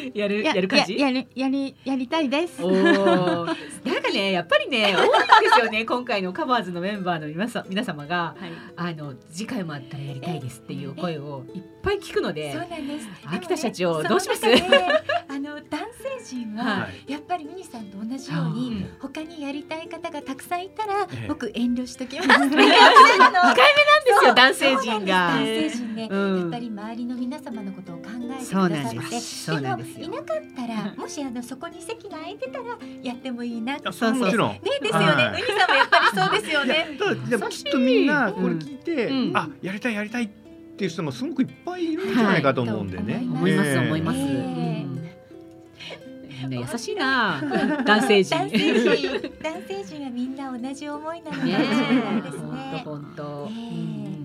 [0.13, 0.97] やるでややる感じ？
[0.97, 2.61] ややりやりやりたいです。
[2.65, 8.51] なんかねやっぱりね多いんですよね 今回のカバーズのメンバーの皆さん皆様がはい。
[8.75, 12.53] あの次回もあったらやりたいですっていう声をいっぱい聞くのそうで。
[12.53, 13.07] なんです。
[13.25, 14.45] 秋田社長どうします？
[15.27, 15.63] あの男
[16.19, 17.11] 性陣は、はい。
[17.11, 18.89] やっぱりウニさんと同じように、うん。
[18.99, 21.27] 他にやりたい方がたくさんいたら、ええ。
[21.27, 22.29] 僕遠慮しときます。
[22.29, 25.27] 二回目なんですよ男性陣が。
[25.35, 26.39] 男性陣ね、うん。
[26.41, 29.43] やっぱり周りの皆様のことを考えてくそうなんださってです。
[29.45, 33.91] そうなんですよでもいなかったらもしあのそこに席が空いてたらやってもいいなって。
[33.91, 34.51] それはもちろん。
[34.53, 35.41] ねですよね、はい。
[35.41, 36.97] ウニさんもやっぱりそうですよね。
[37.29, 39.37] ただきっとみんなこれ聞いて、うん。
[39.37, 40.29] あやりたいやりたいっ
[40.77, 43.15] ていう人もすごくいっぱいいるんじゃないかと思うんでね。
[43.15, 43.23] はい。
[43.23, 44.19] 思いますええ思います。
[44.19, 46.49] ええうん。
[46.49, 47.41] みんな優しいな
[47.85, 48.37] 男性陣。
[48.37, 50.03] 男性陣。
[50.05, 52.81] はみんな同じ思いなのかもしねれないです本当ね。
[52.83, 54.20] 本当。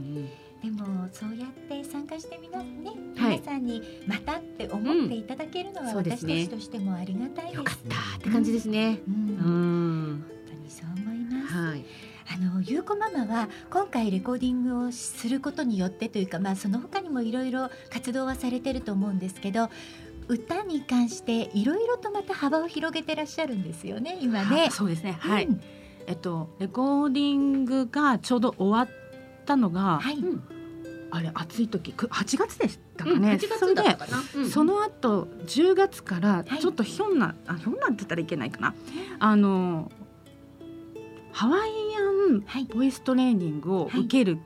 [0.66, 2.66] でもそうやって参加してみなね、
[3.16, 7.56] はい皆さんにまたって思っていただけるのは私たちとしてもありがたいです。
[7.56, 9.00] よかったって感じですね。
[9.08, 10.24] うんう本ん。
[10.46, 11.54] 当にそう思います。
[11.54, 11.84] はい。
[12.34, 19.70] あのゆうこママは今回レコーディングをすることによってというかまあその他にもいろいろ活動はされてると思うんですけど
[20.26, 24.70] 歌に関していろいろとまた幅を広げてらっしゃるんですよね今ね。
[24.72, 25.12] そうですね。
[25.20, 25.46] はい。
[25.46, 25.60] うん
[26.08, 28.88] えっとレコーディングがちょうど終わっ
[29.44, 30.18] たのが、はい。
[30.18, 30.55] うん
[31.10, 33.32] あれ暑い時く8月でしたかうんね。
[33.40, 33.82] 8それで。
[34.36, 34.50] うん。
[34.50, 36.60] その後10月からはい。
[36.60, 38.74] ちょっとひょんな、あひょんなんって言ったらいけないかな。
[39.18, 39.90] あの
[41.32, 42.64] ハワイアンはい。
[42.64, 44.38] ボイストレーニングを受ける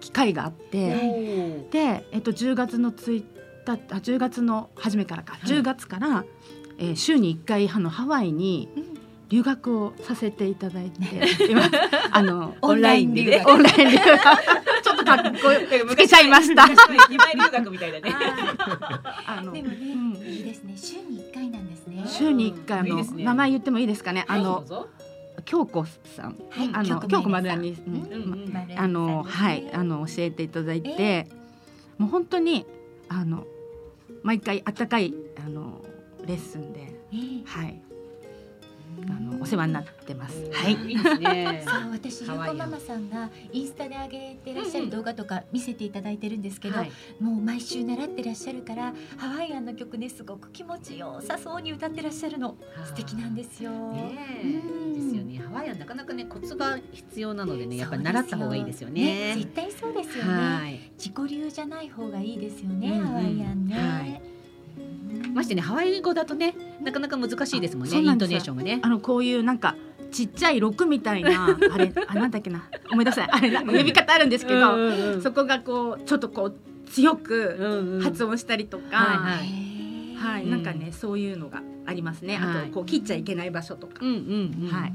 [0.00, 1.00] 機会があって、はい。
[1.08, 3.24] おーで、えっと、10月の1
[3.64, 5.38] 月あ10月の初めからか、い。
[5.46, 6.24] 10月から、
[6.78, 8.93] えー週に1回あのハワイにうん
[9.28, 11.62] 留学をさせていただいて、今
[12.12, 14.20] あのオンライン留学オンライン留学
[14.82, 16.66] ちょっとかっこよ つけちゃいました。
[17.08, 18.14] 二枚留学みたいだね。
[19.26, 20.74] あのでもね、うんいいですね。
[20.76, 22.04] 週に一回なんですね。
[22.06, 24.24] 週に1回あの名前言ってもいいですかね？
[24.28, 24.64] あの
[25.44, 27.76] 京子さん、はいあの京子丸らに、
[28.76, 29.28] あのさん。
[29.28, 29.46] ですね。
[29.46, 31.28] はいあの教えていただいて、え。
[31.98, 32.66] もう本当に
[33.08, 33.46] あの
[34.22, 35.14] 毎回あったかい
[35.44, 35.80] あの
[36.26, 36.80] レッスンで
[37.12, 37.42] ええ。
[37.44, 37.80] はい
[39.08, 40.50] あのお世話になってます。
[40.52, 40.72] はい。
[40.74, 41.64] いいですね。
[41.68, 53.70] そう私ゆこママさんがインスタで上げてらっしゃる動画とか見せていただいてるんですけど、はいもう毎週習ってらっしゃるからハワイアンの曲ねすごく気持ちよさそうに歌ってらっしゃるの素敵なんですよ。
[54.94, 55.38] ですよね。
[55.38, 59.34] ハワイアンなかなかねコツが必要なのでねやっぱり習った方がいいですよね。
[59.36, 60.32] 絶対そうですよね。
[60.32, 60.80] はい。
[60.98, 64.34] 自己流じゃない方がいいですよね、うんうんハワイアンね。
[65.34, 68.78] ましてねハワイ語だとねなかなか難しいですもんねイントネーションがね。
[68.82, 69.74] あのこういうなんか
[70.12, 72.68] ちっちゃい六みたいな あれあなんだっけな。
[72.92, 73.30] 思い出せない。
[73.32, 76.54] あれな呼び方あるんですけど、うんそこがこうちょっとこう
[76.90, 78.02] 強くうんうん。
[78.02, 79.46] 発音したりとか、はいはい。
[79.46, 82.36] へーはい、うんなんかねそういうのがありますね。
[82.36, 82.58] はい。
[82.62, 83.94] あとこう切っちゃいけない場所とか。
[84.00, 84.16] うんうん
[84.62, 84.68] うん。
[84.68, 84.90] はい。
[84.90, 84.94] うん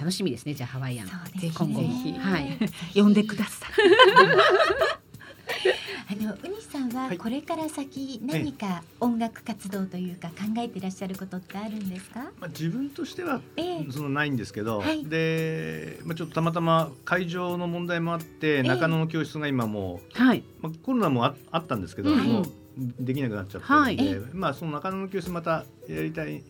[0.00, 1.06] 楽しみですねじゃあハワイアン。
[1.06, 1.12] ね。
[1.42, 1.88] 今後も。
[2.04, 2.18] ぜひ。
[2.18, 2.58] はい。
[2.94, 3.70] 呼んでください。
[6.08, 7.18] あのウニさんははい。
[7.18, 12.20] これから先何か音楽活動というか考えてらっしゃることってあるんですか？
[12.40, 13.86] まあ、自分としてはええ。
[13.90, 15.04] そのないんですけど、はい。
[15.04, 20.38] で、まあ、ちょっとたまたま会場の問題もあってえ中野の教室が今もはい。
[20.38, 22.44] う、まあ、コロナもああったんですけど、もう
[22.98, 26.42] できなくなっちゃってるんで、はまあ、その中野の教室またやりたい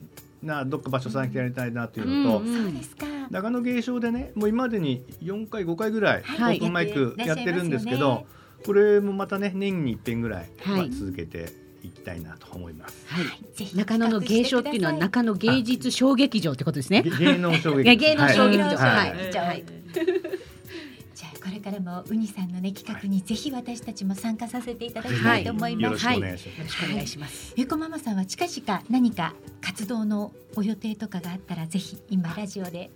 [0.42, 3.06] などっか場所探してやりたいなっていうのと、うんそうですか。
[3.30, 6.56] 長野芸商でねもう今までに4回5回ぐらいオはい。
[6.58, 8.26] ープンマイクやっててるんですけど、らっしゃい
[8.64, 13.06] これもまたね年に一遍ぐらい、はいまあ続けていきたいなと思います。
[13.08, 13.24] はい。
[13.54, 17.02] ぜひ中野の芸商っていうのは中野芸術小劇場ってことですね。
[17.02, 18.64] げ 芸能衝撃芸芸能小劇場。
[18.64, 19.08] はいはい。
[19.08, 19.64] はいはい。
[21.14, 25.84] じゃあこれからもウニさんのね企画にぜひ私たちも参加させていただきたいと思います。
[25.84, 26.58] よろしくお願いします。
[26.58, 27.54] よろしくお願いします。
[27.56, 32.90] ゆうこママさんは近々何か活動のお予定とかがあったらぜひ今ラジオで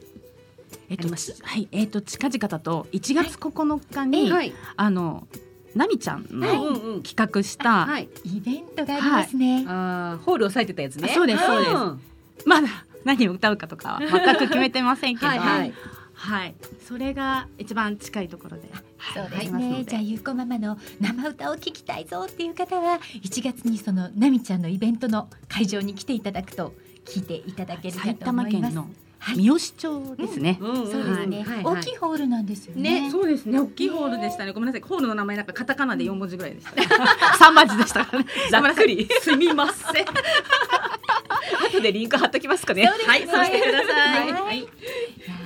[0.89, 4.53] えっとはいえっと近々だと1月9日に、はい。
[4.77, 5.27] あの
[5.75, 7.01] ナミちゃんの。
[7.03, 8.09] 企画した、はい。
[8.25, 9.65] イベントがありますね。
[9.67, 11.09] ああホール押さえてたやつね。
[11.11, 12.01] あそうですそうですん
[12.47, 12.69] まだ
[13.05, 15.75] 何を歌うかとかは全く決めてませんけど、 はいはい。
[16.17, 16.55] はい
[16.87, 18.71] それが一番近いところで、
[19.15, 19.85] そうですありますのね。
[19.85, 26.73] じゃあゆうこママの生歌を聞きたいぞっていう方は1月にそのナミちゃんのイベントの会場に来ていただくと
[27.05, 28.75] 聞いていただけるか埼と思います。
[28.75, 30.59] 玉県のはい三好町ですね。
[30.61, 33.03] そうですね、大きいホールなんですよね。
[33.03, 33.59] ねそうですね。
[33.59, 34.53] 大きいホールでしたね。
[34.53, 34.83] ごめんなさい。
[34.83, 36.73] ホールの名前なんかカタカナで四文字ぐらいでした。
[37.39, 38.27] 三文字でしたからね。
[38.51, 39.09] ざっくり。
[39.21, 40.05] すみません。
[41.67, 42.85] 後でリンク貼っときますかね。
[42.85, 44.33] はい、そうしてください。
[44.33, 44.69] はいいや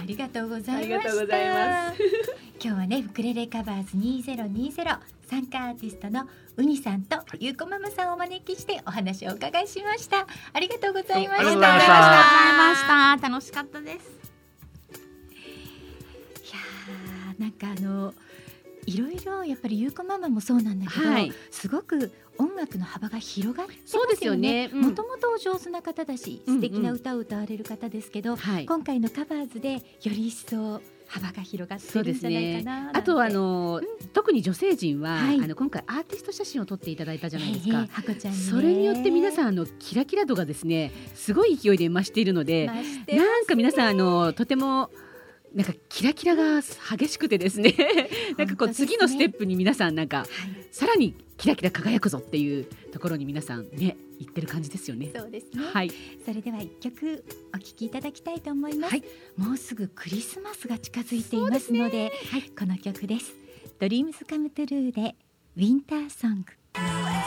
[0.03, 0.75] ありがとうございました。
[0.77, 2.03] ありがとうございます
[2.61, 4.99] 今日はねウクレレカバーズ2020
[5.31, 6.29] 参加アーティストの
[6.59, 10.27] ウニさんとゆうこママさんをお招きしてお話をお伺いしました。
[10.53, 11.49] ありがとうございました。
[11.49, 11.79] ありがとうござい
[12.59, 13.29] ました。
[13.29, 14.19] 楽しかったです。
[14.93, 18.13] いやーなんかあの
[18.87, 28.67] いろいろやっぱりゆうこママもそうなんだけど、はいすごく音楽の幅が広がってますそうですよねうんもともとお上手な方だし、うんうん素敵な歌を歌われる方ですけど、はい。
[28.67, 32.99] 今回のカバーズでより一層幅が広がってるんじゃないかななんて。
[32.99, 33.81] あとはあの、
[34.13, 35.41] 特に女性陣は、はい。
[35.43, 37.87] あの今回アーティスト写真を撮っていただいたじゃないですええか。
[37.91, 38.45] ハコちゃんにね。
[38.45, 44.91] それによって皆さんあのキラキラ度がですねすごい勢いで増しているので、増してますなんか皆さんあのとても
[45.55, 47.75] なんかキラキラが激しくてですね。
[48.37, 50.29] なんかこう次のステップに皆さんなんかはい。
[50.71, 55.11] さらにキラキラ輝くぞっていうところに皆さんね言ってる感じですよね。
[55.15, 55.91] そうですね、はい、
[56.25, 57.25] それでは一曲
[57.55, 59.05] お聴きいただきたいと思います、はい。
[59.37, 62.13] もうすぐクリスマスが近づいていますので
[62.59, 63.33] この曲です。
[63.79, 65.15] ドリームズカムトゥルーで
[65.57, 66.53] ウィンターソング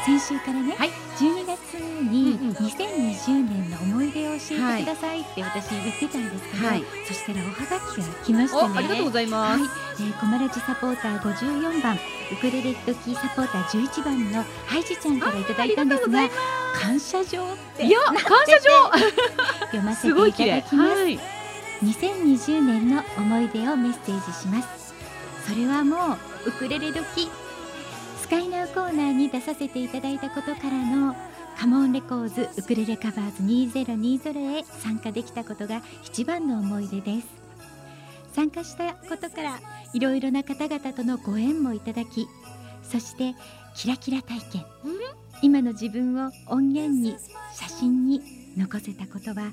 [0.06, 0.90] 先週からね、はい。
[0.90, 2.56] 12月にうんうん。
[2.56, 6.84] 2020年の思い出を教えてくださいって私言ってたんですけど、はい。
[7.08, 8.74] そしたらおはがきが来ましたね。
[8.74, 9.62] おありがとうございます。
[9.62, 9.70] はい、
[10.00, 16.30] えー、コマラジサポーター54番ウクレレ時サポーター11番のハイジちゃんからいただいたんですが
[16.74, 18.16] 感謝状っていや感
[18.48, 18.72] 謝状。
[19.72, 20.30] 読ませて。
[20.30, 21.20] いただきます、はい。
[21.84, 24.94] 2020年の思い出をメッセージします。
[25.48, 27.30] それはもうウクレレ時
[28.22, 31.16] スカイナウコーナーに出させていただいたことからの
[31.60, 37.28] カモンレコーズウクレレカバーズ2020へ参加できたことが一番の思い出です。
[38.34, 39.60] 参加したことから
[39.94, 42.28] いろいろな方々とのご縁もいただき
[42.82, 43.36] そして
[43.76, 44.66] キラキラ体験
[45.42, 47.18] 今の自分を音源に
[47.54, 48.22] 写真に
[48.58, 49.52] 残せたことは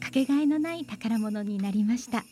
[0.00, 2.24] かけがえのない宝物になりました。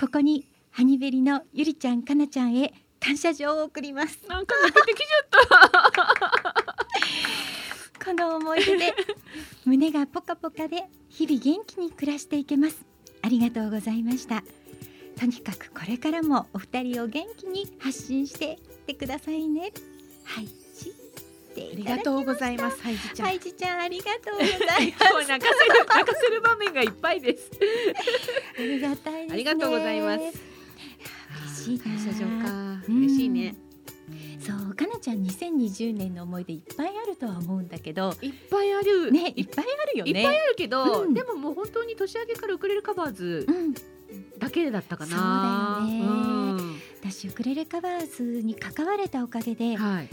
[0.00, 4.18] ここにハニベリのゆりちゃんかなちゃんへ感謝状を送ります。
[4.28, 6.54] なんか泣けてきちゃった。
[8.04, 8.94] この思い出で。
[9.64, 12.84] 胸がポカポカで日々元気に暮らしていけます。
[13.22, 14.42] ありがとうございました。
[15.18, 19.72] とにかくこれからもお二人を元気に発信していってくださいね。
[20.24, 20.90] はいし
[21.52, 25.28] ってありがとうございますハイジちゃん、はいじちゃんありがとうございます。
[25.28, 27.50] 泣かせる泣かせる場面がいっぱいです。
[28.58, 29.28] ありがたいですね。
[29.32, 30.22] ありがとうございます。
[31.54, 32.82] 嬉しいな感謝状か。
[32.88, 32.98] うん。
[33.04, 33.54] 嬉しいね、
[34.42, 39.10] そうかなちゃん2020年の思い出いっぱいあるとは思うんだけどいっぱいある。
[39.10, 40.10] ねいっぱいあるよね。
[40.10, 41.14] いっぱいあるけど、うん。
[41.14, 43.74] でももう本当に年明けからウクレレカバーズうん。
[44.38, 45.78] だけだったかな。
[45.80, 46.62] そうだよね。
[46.62, 50.08] ね、私ウクレレカバーズに関われたおかげではい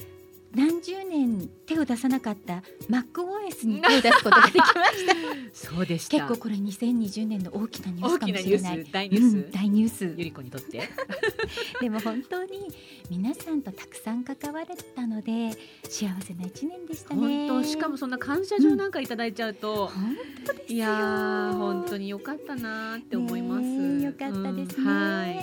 [0.56, 5.14] 何十年手を出さなかった MacOS に手を出すことができました。
[5.54, 6.18] そうでした。
[6.18, 8.92] 結構これ2020年の大きなニュースかも大きなニュしれないース。
[8.92, 10.14] 大ニュース、うん、大ニュース。
[10.18, 10.90] ゆり子にとって。
[11.82, 12.68] でも本当に
[13.10, 15.52] 皆さんとたくさん関われたので
[15.84, 17.48] 幸せな一年でしたね。
[17.48, 17.64] 本当。
[17.64, 20.16] しかもそんな感謝状なんかいただいちゃうと、本
[20.46, 20.78] 当ですよ。
[20.78, 25.36] いやー本当に良かったなーって思います、ねえよかったですね、うんはい。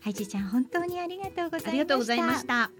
[0.00, 1.58] はいじちゃん本当にありがとうご
[2.04, 2.70] ざいました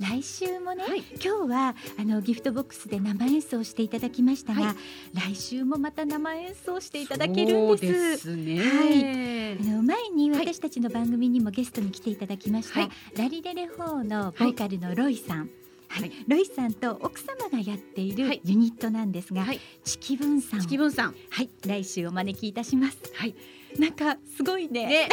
[0.00, 1.04] 来週もね、はい。
[1.22, 4.74] 今日はあのギフトボックスで生演奏していただきましたが、は
[5.12, 8.16] 来週もまた生演奏していただけるんです。
[8.16, 10.46] そうですね、あの前にはい。
[10.46, 12.90] 私たちの番組にもゲストに来ていただきました、はい。
[13.16, 15.50] ラリレレ4のボーカルのロイさん、
[15.88, 16.00] はい。
[16.00, 16.12] はい。
[16.26, 18.36] ロイさんと奥様がやっていはい。
[18.36, 19.60] るユニットなんですが、はい。
[19.84, 20.62] チキブンさんを。
[20.62, 21.14] チキブンさん。
[21.28, 21.50] はい。
[21.66, 22.98] 来週お招きいたします。
[23.14, 23.34] はい
[23.78, 24.86] なんかすごいね。
[24.86, 25.08] ね。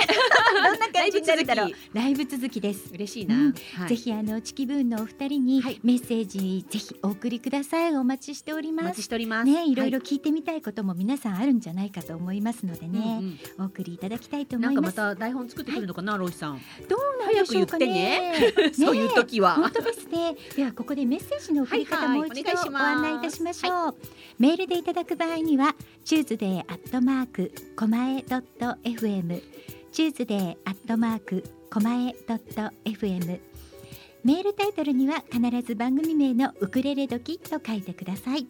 [0.63, 1.71] どんな感じになるだろう。
[1.93, 2.89] ライブ続きです。
[2.93, 3.53] 嬉しいな、うん。
[3.75, 3.89] はい。
[3.89, 5.79] ぜひあのチキブーンのお二人にはい。
[5.83, 7.95] メッセージぜひお送りください。
[7.95, 8.85] お待ちしておりおます。
[8.85, 9.45] 待ちしております。
[9.45, 16.61] ねいろいろは聞いてみたいことも皆さんあるんじゃないかと思いますのでね、うんお送りいただきたいとうんなんかま思いますた台本作ってくるのかな、ロイさん。
[16.89, 18.33] どうなんでしょうかね。
[18.33, 19.55] 早く言ってそういう時は。
[19.55, 20.35] 本当ですね。
[20.55, 22.17] ではここでメッセージの送り方、はいはい。
[22.17, 23.95] もう一度ご案内いたしましょう、
[24.39, 25.75] メールでいただく場合には
[26.05, 29.41] Tuesday アットマークコマエドット FM
[29.91, 31.43] Tuesday アットマーク
[31.73, 33.39] コマエドット FM
[34.23, 38.45] メールタイトルには必ず番組名のウクレレ時と書いてください。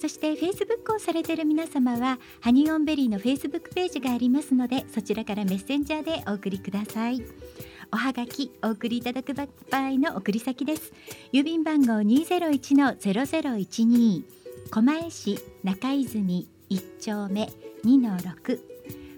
[0.00, 7.24] そして Facebook をされている皆様はハニーオンベリーの Facebook ページがありますのでそちらからメッセンジャーでお送りください。
[7.92, 10.92] おはがきお送りいただく場合の送り先です。
[11.32, 17.48] 郵便番号201の0012狛江市中泉1丁目
[17.84, 18.58] 2の6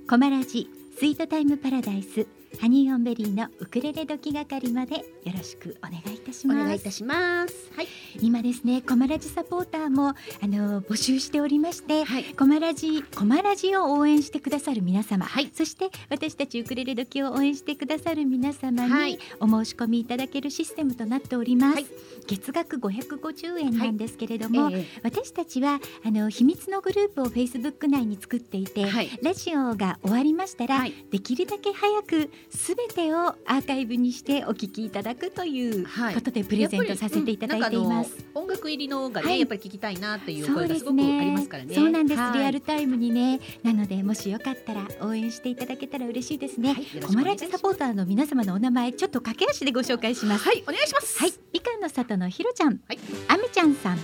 [0.09, 0.69] コマラジ
[0.99, 2.27] スイートタイムパラダイス。
[2.61, 5.03] ハニーオンベリーのウクレレ時係までよ
[5.37, 6.65] ろしくお願いいたしおます。
[6.65, 7.55] 願いいたします。
[7.77, 7.89] はい。
[8.21, 12.25] 今ですねコマラジサポーターもあの募集しておりまして、はい。
[12.35, 15.51] コマラジコマラジを応援してくださる皆様、はい。
[15.53, 19.19] そして私たちウクレレ時を応援してくださる皆様に、はい。
[19.41, 21.87] お申し込みいただけるシステムとなっております、はい。
[22.27, 28.87] 月額550円なんですけれども、え私たちはあの秘密のグループを Facebook 内に作っていて、
[29.23, 30.95] ラジオが終わりましたら、はい。
[31.11, 36.15] できるだけ早くすべてをアーカイブにしてお聞きいただくというはい。
[36.15, 38.11] ことでプレゼントさせていただいています。
[38.11, 39.41] やっぱりうん音楽入りのがね、はい。
[39.41, 41.75] やっぱり聞きたいなっていう声がごくですすねありますからね。
[41.75, 43.41] そうなんです、はいリアルタイムにね。
[43.63, 47.03] なのでもしよかったら応援していただけたら嬉しいですね、はい。
[47.03, 50.45] コマラジサポーターの皆様のお名前ちょっと駆け足でご紹介します。
[50.45, 51.19] はい、お願いします。
[51.19, 52.99] はい、みかんの里のひろちゃん、はい。
[53.29, 53.99] あめちゃんさん、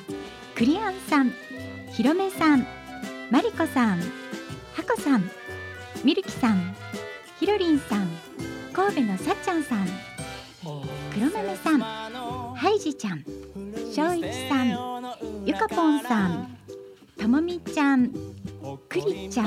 [0.55, 1.33] クリアンさん、
[1.93, 2.67] ひろめさん、
[3.31, 4.05] まりこさん、は
[4.89, 5.31] こさん、
[6.05, 6.75] みるきさん、
[7.39, 8.09] ひろりんさん、
[8.73, 9.87] 神戸のさっちゃんさん、
[11.13, 14.69] 黒豆さん、ハイジちゃん、しょういちさん、
[15.45, 16.57] ゆかぽんさん、
[17.21, 18.11] ともみちゃん、
[18.89, 19.47] くりちゃん、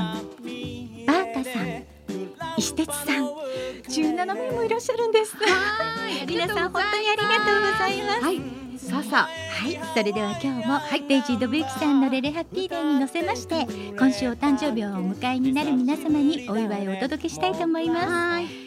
[1.08, 1.84] バーカさん、
[2.58, 3.26] 石鉄さん、
[3.90, 5.36] 17名もいらっしゃるんです。
[5.38, 8.24] はい、皆さん本当にありがとうございます。
[8.24, 8.42] はい、
[8.78, 13.66] さあさはい、それでは今日も、デイジードブユキさんのレレハッピーデーに乗せまして
[13.98, 18.08] 今週お誕生日をお迎えになる皆様にお祝いをお届けしたいと思います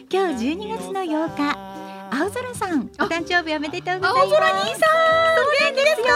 [0.09, 4.23] 今日12月の8日青空さんお誕生日おめでとうございます。
[4.23, 4.79] 青空兄さん。
[4.79, 4.87] そ
[5.45, 6.07] うなんですよ。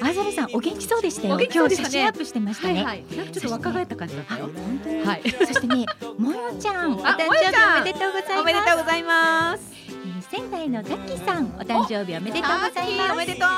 [0.00, 1.36] 青空さんお元気そうでしたよ。
[1.36, 1.48] ね。
[1.52, 4.50] 今日写真アップしてましたね、ちょっと若返った感じだったよ。
[4.54, 5.22] 本当に、はい。
[5.30, 5.86] そしてね
[6.18, 8.40] もよちゃんおあ誕生日おめでとうございます。
[8.40, 9.62] おめでとうございます。
[9.72, 9.98] えー
[10.30, 13.12] 仙台のタッキーさんお誕生日おめでとうございます。
[13.12, 13.48] おめでとう。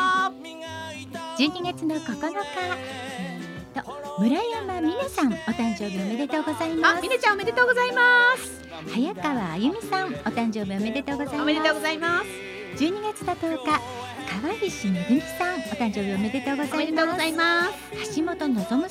[1.37, 2.37] 12月の9日、
[2.79, 8.03] えー、と村山美奈さんお誕生日おめでとうございまあ、すみねちゃんおめでとうございま
[8.37, 8.70] す。
[8.89, 12.51] 早川あゆみさんお誕生日おめでとうございますおめでとうございます。
[12.77, 14.00] 12月の10日
[14.31, 18.07] 川岸めぐみさんお誕生日おめでとうございます。
[18.07, 18.16] す。
[18.16, 18.86] 橋本のさんお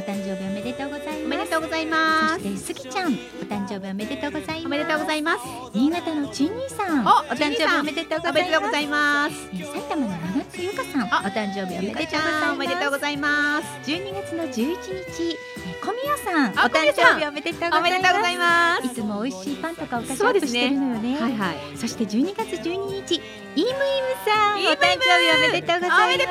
[0.00, 2.34] 誕生日おめでとうございおめますでとうございます。
[2.34, 4.64] そしてすきちゃんお誕生日おめでとうございます。
[4.64, 5.40] おめでとうございます。
[5.74, 9.36] 新潟のちんにさんおお誕生日おめでとうございます。
[9.52, 12.44] 埼玉の七津ゆかさんお誕生日おめでとうございます。
[12.44, 13.90] ゃんおめでとうございます。
[13.90, 18.38] 12月の11日、えー、小宮さんおあ誕生日おめでとうございます。
[18.38, 18.86] います。
[18.86, 20.66] いつも美味しいパンとかお菓子そうですね。
[20.66, 21.20] アップしてるのよね。
[21.20, 21.76] はいはい。
[21.76, 23.20] そして12月12日
[23.58, 23.76] イムイム
[24.24, 26.04] さんイムイムお誕生日おめでとうございます。
[26.04, 26.30] おめでと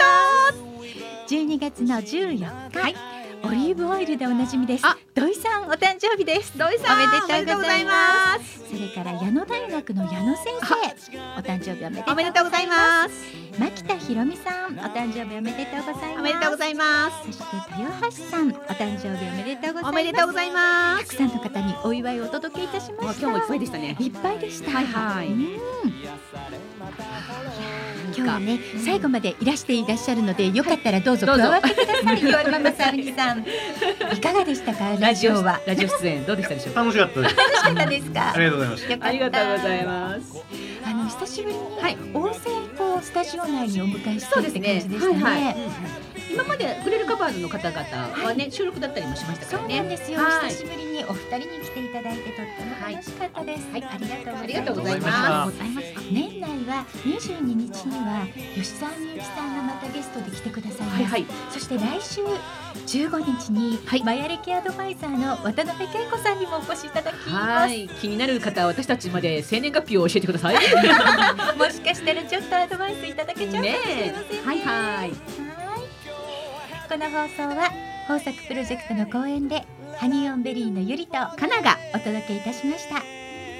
[1.27, 2.37] 12月の14
[2.71, 4.85] 日、はいオリーブオイルでおなじみです。
[4.85, 6.57] あ土井さんお誕生日です。
[6.57, 8.59] 土井さんおめでとうございます。
[8.59, 10.73] すそれから矢野大学の矢野先生
[11.37, 13.59] お誕生日おめでとうおめでとうございます。
[13.59, 16.19] 牧田ひろみさんお誕生日おめでとうございます。
[16.19, 17.25] おめでとうございます。
[17.25, 17.43] そして
[17.79, 19.89] 豊橋さんお誕生日おめでとうございます。
[19.89, 21.03] おめでとうございます。
[21.03, 23.29] たくさんの方にお祝いをお届けいたしました。
[23.29, 23.97] 今日もいっぱいでしたね。
[23.99, 24.71] いっぱいでした。
[24.71, 25.27] はいはい。
[25.27, 25.61] うん
[28.15, 31.51] 今日はね、最後までいらしていらっしゃるのでよかったらどうぞ加どうぞ。
[31.51, 32.23] わってください。
[32.23, 33.39] よママさんにさん。
[33.39, 34.95] いかがでしたか？
[34.99, 35.59] ラジオは。
[35.65, 36.81] ラジオ出演どうでしたでしょうか？
[36.81, 37.35] 楽しかったです。
[37.35, 38.33] 楽しかったですか？
[38.33, 38.85] ありがとうございます。
[39.01, 40.43] ありがとうございます。
[40.85, 41.97] あの久しぶりにはい。
[42.13, 42.39] 大勢
[42.77, 44.89] こうスタジオ内にお迎えしてそうってですね。
[44.89, 45.55] 感じでしたね。
[46.27, 49.77] はいはい今までクレルカバーズの方々はね収録だったりもしましたそうからね。
[49.79, 50.49] なんですよ、はい。
[50.49, 53.83] 久しぶりにお二人に来ていただいてとっても楽しかったです、はい。
[53.83, 55.53] ありがとうございます。
[56.11, 61.25] 年内は22日には吉沢みゆきさんがまたゲストで来てくださいはいはい。
[61.51, 64.03] そして来週15日に、はい。
[64.03, 67.35] マヤ歴アドバイザーの渡辺恵子さんにもお越しいただきます。
[67.35, 67.87] はい。
[67.87, 70.55] 気になる方は私たちまで生年月日を教えてください。
[71.57, 74.45] もしかしたらちょっとアドバイスいただけちゃうかもしれませんね。
[74.45, 75.46] はいはいはい
[76.89, 77.69] この放送は
[78.09, 79.65] 豊作プロジェクトの公演で
[79.97, 83.01] ハニーオンベリーのゆりとカナがお届けいたしました。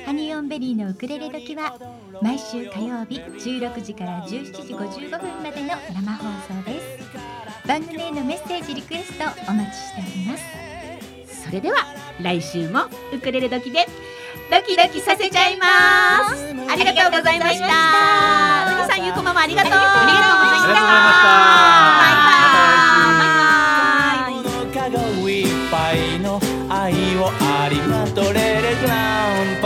[0.05, 1.77] ハニーオンベリーのウクレレ時は
[2.21, 7.67] 毎週火曜日16時から17時55分までの生放送です。
[7.67, 11.43] 番組へのメッセージリクエストお待ちしております。
[11.43, 11.79] それでは
[12.21, 13.87] 来週もウクレレ時で
[14.49, 15.65] ドキドキさせちゃいま
[16.29, 16.55] す。
[16.69, 17.67] ありがとうございました。
[18.87, 19.71] さんゆうこママありがとう。
[19.73, 19.75] あ
[20.07, 20.73] りがとうございました。
[20.73, 22.39] バイバイ。
[23.99, 24.47] バイバイ。
[25.71, 26.01] バイ
[29.31, 29.56] バイ